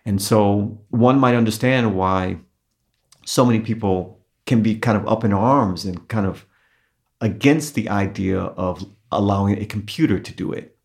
And 0.05 0.21
so 0.21 0.81
one 0.91 1.19
might 1.19 1.37
understand 1.37 1.97
why 1.97 2.39
so 3.25 3.45
many 3.45 3.61
people 3.61 4.21
can 4.47 4.63
be 4.63 4.77
kind 4.77 4.97
of 4.97 5.07
up 5.07 5.25
in 5.25 5.33
arms 5.33 5.85
and 5.85 6.09
kind 6.09 6.27
of 6.27 6.47
against 7.21 7.75
the 7.75 7.89
idea 7.89 8.41
of 8.41 8.85
allowing 9.13 9.59
a 9.59 9.67
computer 9.67 10.19
to 10.19 10.35
do 10.35 10.53
it 10.53 10.77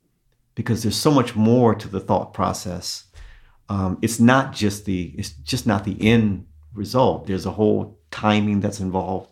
because 0.53 0.83
there's 0.83 0.95
so 0.95 1.11
much 1.11 1.35
more 1.35 1.73
to 1.73 1.87
the 1.87 1.99
thought 1.99 2.33
process. 2.33 3.05
Um, 3.69 3.97
it's 4.01 4.19
not 4.19 4.53
just 4.53 4.85
the 4.85 5.13
it's 5.17 5.31
just 5.31 5.65
not 5.65 5.83
the 5.83 5.97
end 5.99 6.45
result. 6.73 7.25
There's 7.25 7.45
a 7.45 7.51
whole 7.51 7.99
timing 8.11 8.59
that's 8.59 8.79
involved 8.79 9.31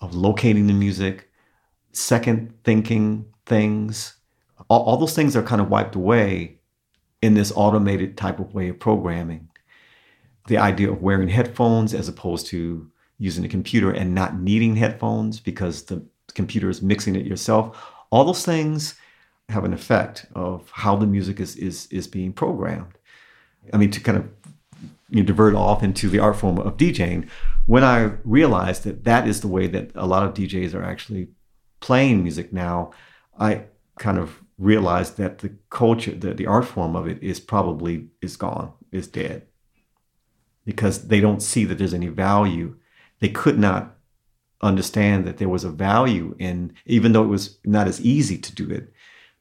of 0.00 0.14
locating 0.14 0.66
the 0.66 0.72
music, 0.72 1.30
second 1.92 2.54
thinking 2.64 3.26
things. 3.44 4.16
All, 4.68 4.82
all 4.84 4.96
those 4.96 5.14
things 5.14 5.36
are 5.36 5.42
kind 5.42 5.60
of 5.60 5.68
wiped 5.68 5.94
away 5.94 6.59
in 7.22 7.34
this 7.34 7.52
automated 7.54 8.16
type 8.16 8.38
of 8.38 8.54
way 8.54 8.68
of 8.68 8.78
programming. 8.78 9.48
The 10.48 10.58
idea 10.58 10.90
of 10.90 11.02
wearing 11.02 11.28
headphones 11.28 11.94
as 11.94 12.08
opposed 12.08 12.46
to 12.48 12.90
using 13.18 13.44
a 13.44 13.48
computer 13.48 13.90
and 13.90 14.14
not 14.14 14.38
needing 14.40 14.76
headphones 14.76 15.38
because 15.38 15.84
the 15.84 16.04
computer 16.34 16.70
is 16.70 16.80
mixing 16.80 17.14
it 17.14 17.26
yourself. 17.26 17.86
All 18.10 18.24
those 18.24 18.44
things 18.44 18.94
have 19.50 19.64
an 19.64 19.74
effect 19.74 20.26
of 20.34 20.70
how 20.70 20.96
the 20.96 21.06
music 21.06 21.40
is 21.40 21.56
is 21.56 21.86
is 21.90 22.06
being 22.06 22.32
programmed. 22.32 22.96
I 23.72 23.76
mean, 23.76 23.90
to 23.90 24.00
kind 24.00 24.18
of 24.18 24.28
you 25.10 25.22
divert 25.22 25.54
off 25.54 25.82
into 25.82 26.08
the 26.08 26.20
art 26.20 26.36
form 26.36 26.58
of 26.58 26.76
DJing, 26.76 27.28
when 27.66 27.84
I 27.84 28.12
realized 28.24 28.84
that 28.84 29.04
that 29.04 29.28
is 29.28 29.40
the 29.40 29.48
way 29.48 29.66
that 29.66 29.90
a 29.94 30.06
lot 30.06 30.24
of 30.24 30.34
DJs 30.34 30.74
are 30.74 30.82
actually 30.82 31.28
playing 31.80 32.22
music 32.22 32.52
now, 32.52 32.92
I 33.38 33.64
kind 33.98 34.18
of 34.18 34.40
realized 34.60 35.16
that 35.16 35.38
the 35.38 35.50
culture, 35.70 36.12
the, 36.12 36.34
the 36.34 36.46
art 36.46 36.66
form 36.66 36.94
of 36.94 37.08
it 37.08 37.20
is 37.22 37.40
probably 37.40 38.06
is 38.20 38.36
gone, 38.36 38.72
is 38.92 39.08
dead. 39.08 39.46
Because 40.66 41.08
they 41.08 41.20
don't 41.20 41.42
see 41.42 41.64
that 41.64 41.78
there's 41.78 41.94
any 41.94 42.08
value. 42.08 42.76
They 43.20 43.30
could 43.30 43.58
not 43.58 43.96
understand 44.60 45.26
that 45.26 45.38
there 45.38 45.48
was 45.48 45.64
a 45.64 45.70
value 45.70 46.36
in, 46.38 46.74
even 46.84 47.12
though 47.12 47.24
it 47.24 47.28
was 47.28 47.58
not 47.64 47.88
as 47.88 48.00
easy 48.02 48.36
to 48.36 48.54
do 48.54 48.70
it, 48.70 48.92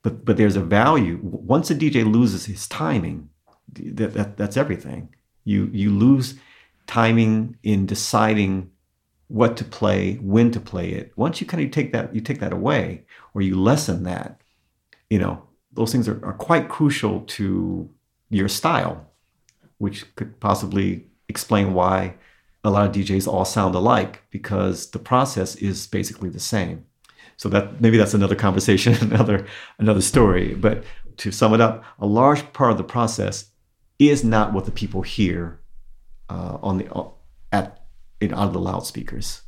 but 0.01 0.23
but 0.23 0.37
there's 0.37 0.55
a 0.55 0.61
value. 0.61 1.19
Once 1.21 1.69
a 1.69 1.75
DJ 1.75 2.09
loses 2.09 2.45
his 2.45 2.67
timing, 2.67 3.29
that, 3.73 4.13
that 4.13 4.37
that's 4.37 4.55
everything. 4.55 5.13
You 5.43 5.69
you 5.73 5.91
lose 5.91 6.35
timing 6.87 7.57
in 7.63 7.85
deciding 7.85 8.71
what 9.27 9.57
to 9.57 9.63
play, 9.65 10.15
when 10.15 10.51
to 10.51 10.59
play 10.59 10.91
it. 10.91 11.11
Once 11.15 11.39
you 11.41 11.45
kind 11.45 11.63
of 11.63 11.71
take 11.71 11.91
that 11.91 12.15
you 12.15 12.21
take 12.21 12.39
that 12.39 12.53
away, 12.53 13.05
or 13.33 13.41
you 13.41 13.59
lessen 13.61 14.03
that, 14.03 14.39
you 15.09 15.19
know, 15.19 15.43
those 15.71 15.91
things 15.91 16.07
are, 16.07 16.23
are 16.25 16.33
quite 16.33 16.69
crucial 16.69 17.21
to 17.21 17.89
your 18.29 18.47
style, 18.47 19.07
which 19.77 20.15
could 20.15 20.39
possibly 20.39 21.07
explain 21.27 21.73
why 21.73 22.15
a 22.63 22.69
lot 22.69 22.87
of 22.87 22.93
DJs 22.93 23.27
all 23.27 23.45
sound 23.45 23.75
alike 23.75 24.23
because 24.29 24.91
the 24.91 24.99
process 24.99 25.55
is 25.55 25.87
basically 25.87 26.29
the 26.29 26.39
same. 26.39 26.85
So 27.37 27.47
that 27.49 27.79
maybe 27.79 27.97
that's 27.97 28.13
another 28.13 28.35
conversation, 28.35 28.93
another 29.01 29.45
another 29.77 30.01
story. 30.01 30.55
But 30.55 30.83
to 31.17 31.31
sum 31.31 31.53
it 31.53 31.61
up, 31.61 31.83
a 31.99 32.05
large 32.05 32.51
part 32.53 32.71
of 32.71 32.77
the 32.77 32.83
process 32.83 33.45
is 33.97 34.23
not 34.23 34.53
what 34.53 34.65
the 34.65 34.71
people 34.71 35.01
hear 35.01 35.59
uh, 36.29 36.57
on 36.61 36.77
the 36.77 36.93
uh, 36.93 37.09
at 37.51 37.85
in 38.19 38.33
out 38.33 38.47
of 38.47 38.53
the 38.53 38.59
loudspeakers. 38.59 39.41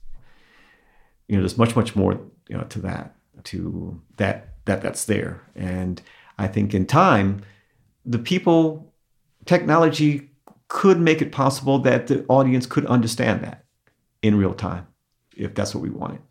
You 1.28 1.36
know, 1.36 1.41
there's 1.41 1.57
much 1.57 1.76
much 1.76 1.95
more 1.95 2.14
you 2.47 2.57
know 2.57 2.64
to 2.64 2.80
that 2.80 3.16
to 3.45 4.01
that 4.18 4.51
that 4.66 4.82
that's 4.82 5.05
there, 5.05 5.41
and 5.55 6.01
I 6.38 6.47
think 6.47 6.74
in 6.74 6.86
time, 6.86 7.43
the 8.05 8.20
people, 8.20 8.93
technology 9.45 10.30
could 10.68 10.99
make 10.99 11.22
it 11.22 11.32
possible 11.32 11.80
that 11.80 12.07
the 12.07 12.26
audience 12.28 12.66
could 12.66 12.86
understand 12.86 13.43
that 13.43 13.66
in 14.22 14.36
real 14.38 14.53
time, 14.53 14.88
if 15.36 15.53
that's 15.53 15.76
what 15.76 15.82
we 15.82 15.89
wanted 15.89 16.22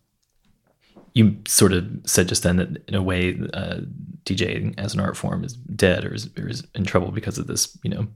you 1.15 1.37
sort 1.47 1.73
of 1.73 1.87
said 2.05 2.29
just 2.29 2.43
then 2.43 2.57
that 2.57 2.83
in 2.89 2.95
a 2.95 3.03
way 3.03 3.39
uh, 3.55 3.81
DJing 4.25 4.75
as 4.79 4.95
an 4.95 5.01
art 5.01 5.17
form 5.17 5.45
is 5.45 5.55
dead 5.55 6.05
or 6.05 6.15
is, 6.15 6.31
or 6.39 6.49
is 6.49 6.65
in 6.75 6.85
trouble 6.85 7.11
because 7.11 7.39
of 7.39 7.47
this, 7.47 7.77
you 7.83 7.91
know, 7.91 8.07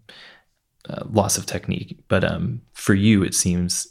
uh, 0.89 1.03
loss 1.11 1.37
of 1.37 1.47
technique. 1.47 1.99
But 2.09 2.25
um, 2.25 2.61
for 2.73 2.95
you, 2.95 3.23
it 3.23 3.35
seems 3.35 3.89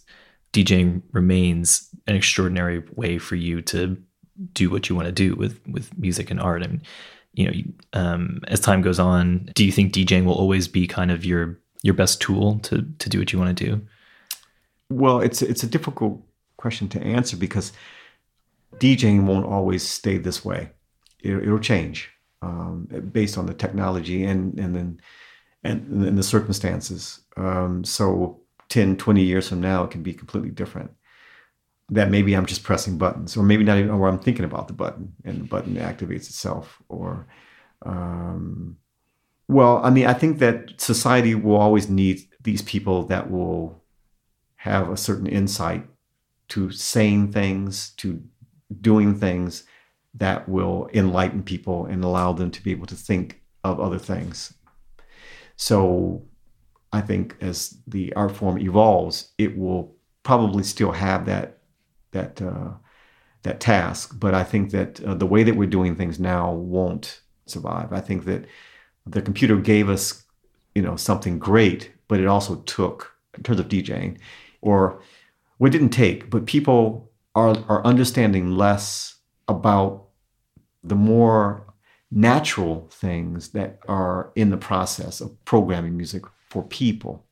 DJing 0.53 1.01
remains 1.11 1.89
an 2.07 2.15
extraordinary 2.15 2.83
way 2.93 3.17
for 3.17 3.35
you 3.35 3.61
to 3.63 3.97
do 4.53 4.69
what 4.69 4.89
you 4.89 4.95
want 4.95 5.07
to 5.07 5.11
do 5.11 5.35
with 5.35 5.59
with 5.67 5.97
music 5.97 6.31
and 6.31 6.39
art. 6.39 6.63
And 6.63 6.81
you 7.33 7.45
know, 7.45 7.99
um, 7.99 8.41
as 8.47 8.59
time 8.59 8.81
goes 8.81 8.99
on, 8.99 9.49
do 9.55 9.65
you 9.65 9.71
think 9.71 9.93
DJing 9.93 10.25
will 10.25 10.33
always 10.33 10.67
be 10.67 10.87
kind 10.87 11.11
of 11.11 11.25
your 11.25 11.59
your 11.81 11.93
best 11.93 12.21
tool 12.21 12.59
to 12.59 12.85
to 12.99 13.09
do 13.09 13.19
what 13.19 13.33
you 13.33 13.39
want 13.39 13.57
to 13.57 13.65
do? 13.65 13.81
Well, 14.89 15.19
it's 15.19 15.41
it's 15.41 15.63
a 15.63 15.67
difficult 15.67 16.21
question 16.57 16.87
to 16.89 17.01
answer 17.01 17.37
because 17.37 17.73
DJing 18.77 19.23
won't 19.23 19.45
always 19.45 19.87
stay 19.87 20.17
this 20.17 20.43
way. 20.43 20.69
It, 21.21 21.47
will 21.47 21.59
change 21.59 22.09
um, 22.41 22.87
based 23.11 23.37
on 23.37 23.45
the 23.45 23.53
technology 23.53 24.23
and 24.23 24.59
and 24.59 24.75
then 24.75 24.99
and, 25.63 26.03
and 26.03 26.17
the 26.17 26.23
circumstances. 26.23 27.19
Um, 27.37 27.83
so 27.83 28.41
10, 28.69 28.97
20 28.97 29.23
years 29.23 29.49
from 29.49 29.61
now, 29.61 29.83
it 29.83 29.91
can 29.91 30.03
be 30.03 30.13
completely 30.13 30.49
different. 30.49 30.91
That 31.89 32.09
maybe 32.09 32.33
I'm 32.33 32.45
just 32.45 32.63
pressing 32.63 32.97
buttons, 32.97 33.35
or 33.35 33.43
maybe 33.43 33.63
not 33.63 33.77
even, 33.77 33.91
or 33.91 34.07
I'm 34.07 34.19
thinking 34.19 34.45
about 34.45 34.67
the 34.67 34.73
button 34.73 35.13
and 35.25 35.41
the 35.41 35.45
button 35.45 35.75
activates 35.75 36.29
itself. 36.29 36.81
Or, 36.87 37.27
um, 37.85 38.77
well, 39.47 39.81
I 39.83 39.89
mean, 39.89 40.05
I 40.05 40.13
think 40.13 40.39
that 40.39 40.79
society 40.79 41.35
will 41.35 41.57
always 41.57 41.89
need 41.89 42.21
these 42.41 42.61
people 42.61 43.03
that 43.07 43.29
will 43.29 43.83
have 44.55 44.89
a 44.89 44.97
certain 44.97 45.27
insight 45.27 45.85
to 46.49 46.71
saying 46.71 47.31
things, 47.31 47.91
to 47.97 48.23
doing 48.79 49.19
things 49.19 49.65
that 50.13 50.47
will 50.47 50.89
enlighten 50.93 51.43
people 51.43 51.85
and 51.85 52.03
allow 52.03 52.31
them 52.31 52.49
to 52.51 52.63
be 52.63 52.71
able 52.71 52.85
to 52.87 52.95
think 52.95 53.41
of 53.63 53.79
other 53.79 53.99
things. 53.99 54.53
So 55.57 56.25
I 56.93 57.01
think 57.01 57.35
as 57.41 57.77
the 57.87 58.13
art 58.13 58.35
form 58.35 58.57
evolves, 58.59 59.33
it 59.37 59.57
will 59.57 59.95
probably 60.23 60.63
still 60.63 60.91
have 60.91 61.25
that 61.25 61.59
that 62.13 62.41
uh, 62.41 62.71
that 63.43 63.59
task. 63.59 64.15
But 64.19 64.33
I 64.33 64.43
think 64.43 64.71
that 64.71 65.03
uh, 65.03 65.13
the 65.13 65.27
way 65.27 65.43
that 65.43 65.55
we're 65.55 65.67
doing 65.67 65.95
things 65.95 66.19
now 66.19 66.51
won't 66.51 67.21
survive. 67.45 67.91
I 67.91 67.99
think 67.99 68.25
that 68.25 68.45
the 69.05 69.21
computer 69.21 69.57
gave 69.57 69.89
us, 69.89 70.23
you 70.73 70.81
know, 70.81 70.95
something 70.95 71.37
great, 71.39 71.91
but 72.07 72.19
it 72.19 72.27
also 72.27 72.55
took 72.61 73.11
in 73.35 73.43
terms 73.43 73.59
of 73.59 73.67
DJing, 73.67 74.17
or 74.61 75.01
what 75.57 75.71
didn't 75.71 75.89
take, 75.89 76.29
but 76.29 76.45
people 76.45 77.11
are, 77.35 77.57
are 77.67 77.85
understanding 77.85 78.51
less 78.51 79.15
about 79.47 80.05
the 80.83 80.95
more 80.95 81.73
natural 82.11 82.87
things 82.91 83.49
that 83.49 83.79
are 83.87 84.31
in 84.35 84.51
the 84.51 84.57
process 84.57 85.19
of 85.19 85.43
programming 85.45 85.97
music 85.97 86.23
for 86.49 86.63
people. 86.63 87.25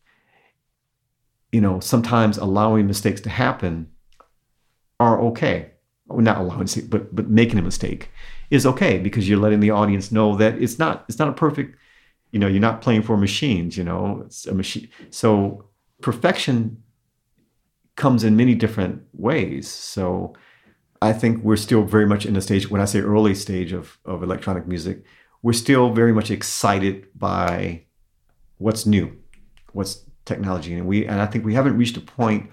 You 1.52 1.62
know, 1.62 1.80
sometimes 1.80 2.38
allowing 2.38 2.88
mistakes 2.88 3.22
to 3.22 3.30
happen 3.30 3.92
are 5.02 5.16
okay. 5.30 5.58
Not 6.30 6.38
allowing, 6.44 6.68
but 6.90 7.04
but 7.18 7.30
making 7.30 7.60
a 7.60 7.62
mistake 7.72 8.02
is 8.50 8.66
okay 8.66 8.94
because 9.08 9.24
you're 9.28 9.44
letting 9.46 9.62
the 9.62 9.72
audience 9.72 10.12
know 10.12 10.36
that 10.42 10.54
it's 10.64 10.78
not 10.78 10.94
it's 11.08 11.20
not 11.20 11.30
a 11.30 11.34
perfect. 11.46 11.78
You 12.32 12.40
know, 12.40 12.48
you're 12.48 12.68
not 12.70 12.82
playing 12.82 13.04
for 13.04 13.16
machines. 13.18 13.78
You 13.78 13.86
know, 13.90 14.24
it's 14.26 14.46
a 14.46 14.54
machine. 14.54 14.88
So 15.10 15.66
perfection 16.02 16.84
comes 17.96 18.24
in 18.24 18.36
many 18.36 18.56
different 18.56 19.04
ways. 19.14 19.70
So 19.70 20.34
I 21.02 21.14
think 21.14 21.44
we're 21.44 21.64
still 21.68 21.84
very 21.84 22.06
much 22.06 22.26
in 22.26 22.34
the 22.34 22.42
stage, 22.42 22.70
when 22.70 22.82
I 22.82 22.86
say 22.86 23.00
early 23.00 23.36
stage 23.36 23.72
of, 23.74 23.98
of 24.06 24.22
electronic 24.22 24.68
music, 24.68 25.04
we're 25.42 25.54
still 25.54 25.92
very 25.94 26.14
much 26.14 26.30
excited 26.30 27.08
by 27.16 27.86
what's 28.58 28.86
new, 28.86 29.18
what's 29.74 30.06
technology. 30.26 30.74
And 30.74 30.86
we 30.86 31.06
and 31.08 31.20
I 31.20 31.26
think 31.26 31.44
we 31.44 31.56
haven't 31.56 31.78
reached 31.78 31.98
a 31.98 32.02
point 32.02 32.50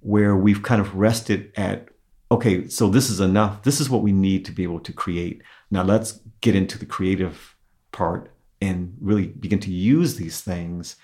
where 0.00 0.36
we've 0.36 0.62
kind 0.62 0.80
of 0.80 0.94
rested 0.94 1.52
at, 1.56 1.88
okay, 2.30 2.68
so 2.68 2.88
this 2.88 3.10
is 3.10 3.20
enough. 3.20 3.62
This 3.62 3.80
is 3.80 3.90
what 3.90 4.02
we 4.02 4.12
need 4.12 4.44
to 4.44 4.52
be 4.52 4.62
able 4.62 4.80
to 4.80 4.92
create. 4.92 5.42
Now 5.70 5.82
let's 5.82 6.20
get 6.40 6.54
into 6.54 6.78
the 6.78 6.86
creative 6.86 7.56
part 7.92 8.30
and 8.60 8.96
really 9.00 9.26
begin 9.26 9.60
to 9.60 9.70
use 9.70 10.16
these 10.16 10.40
things 10.40 10.96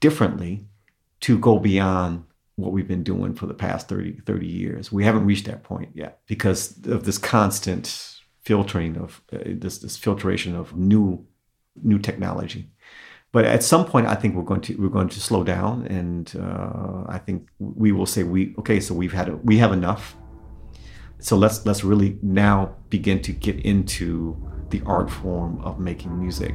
differently 0.00 0.66
to 1.20 1.38
go 1.38 1.58
beyond 1.58 2.24
what 2.56 2.72
we've 2.72 2.88
been 2.88 3.02
doing 3.02 3.34
for 3.34 3.46
the 3.46 3.54
past 3.54 3.88
30, 3.88 4.20
30 4.20 4.46
years. 4.46 4.92
We 4.92 5.04
haven't 5.04 5.26
reached 5.26 5.46
that 5.46 5.62
point 5.62 5.90
yet 5.94 6.20
because 6.26 6.76
of 6.86 7.04
this 7.04 7.18
constant 7.18 8.16
filtering 8.42 8.96
of 8.96 9.22
uh, 9.32 9.38
this, 9.44 9.78
this 9.78 9.96
filtration 9.96 10.54
of 10.54 10.76
new 10.76 11.26
new 11.82 11.98
technology. 11.98 12.68
But 13.32 13.44
at 13.44 13.62
some 13.62 13.84
point, 13.84 14.06
I 14.06 14.14
think 14.16 14.34
we're 14.34 14.42
going 14.42 14.60
to 14.62 14.74
we're 14.76 14.88
going 14.88 15.08
to 15.08 15.20
slow 15.20 15.44
down, 15.44 15.86
and 15.86 16.32
uh, 16.36 17.04
I 17.06 17.18
think 17.18 17.48
we 17.58 17.92
will 17.92 18.06
say 18.06 18.24
we 18.24 18.54
okay. 18.58 18.80
So 18.80 18.94
we've 18.94 19.12
had 19.12 19.28
a, 19.28 19.36
we 19.36 19.58
have 19.58 19.72
enough. 19.72 20.16
So 21.20 21.36
let's 21.36 21.64
let's 21.64 21.84
really 21.84 22.18
now 22.22 22.74
begin 22.88 23.22
to 23.22 23.32
get 23.32 23.60
into 23.60 24.36
the 24.70 24.82
art 24.86 25.10
form 25.10 25.60
of 25.62 25.78
making 25.78 26.18
music 26.18 26.54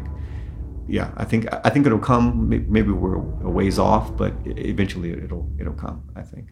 yeah, 0.88 1.11
I 1.17 1.26
think 1.26 1.47
I 1.51 1.69
think 1.69 1.86
it'll 1.86 1.97
come. 1.99 2.47
Maybe 2.47 2.91
we're 2.91 3.15
a 3.15 3.49
ways 3.49 3.80
off, 3.80 4.15
but 4.15 4.34
eventually 4.45 5.11
it'll 5.11 5.49
it'll 5.59 5.73
come. 5.73 6.03
I 6.15 6.21
think. 6.21 6.49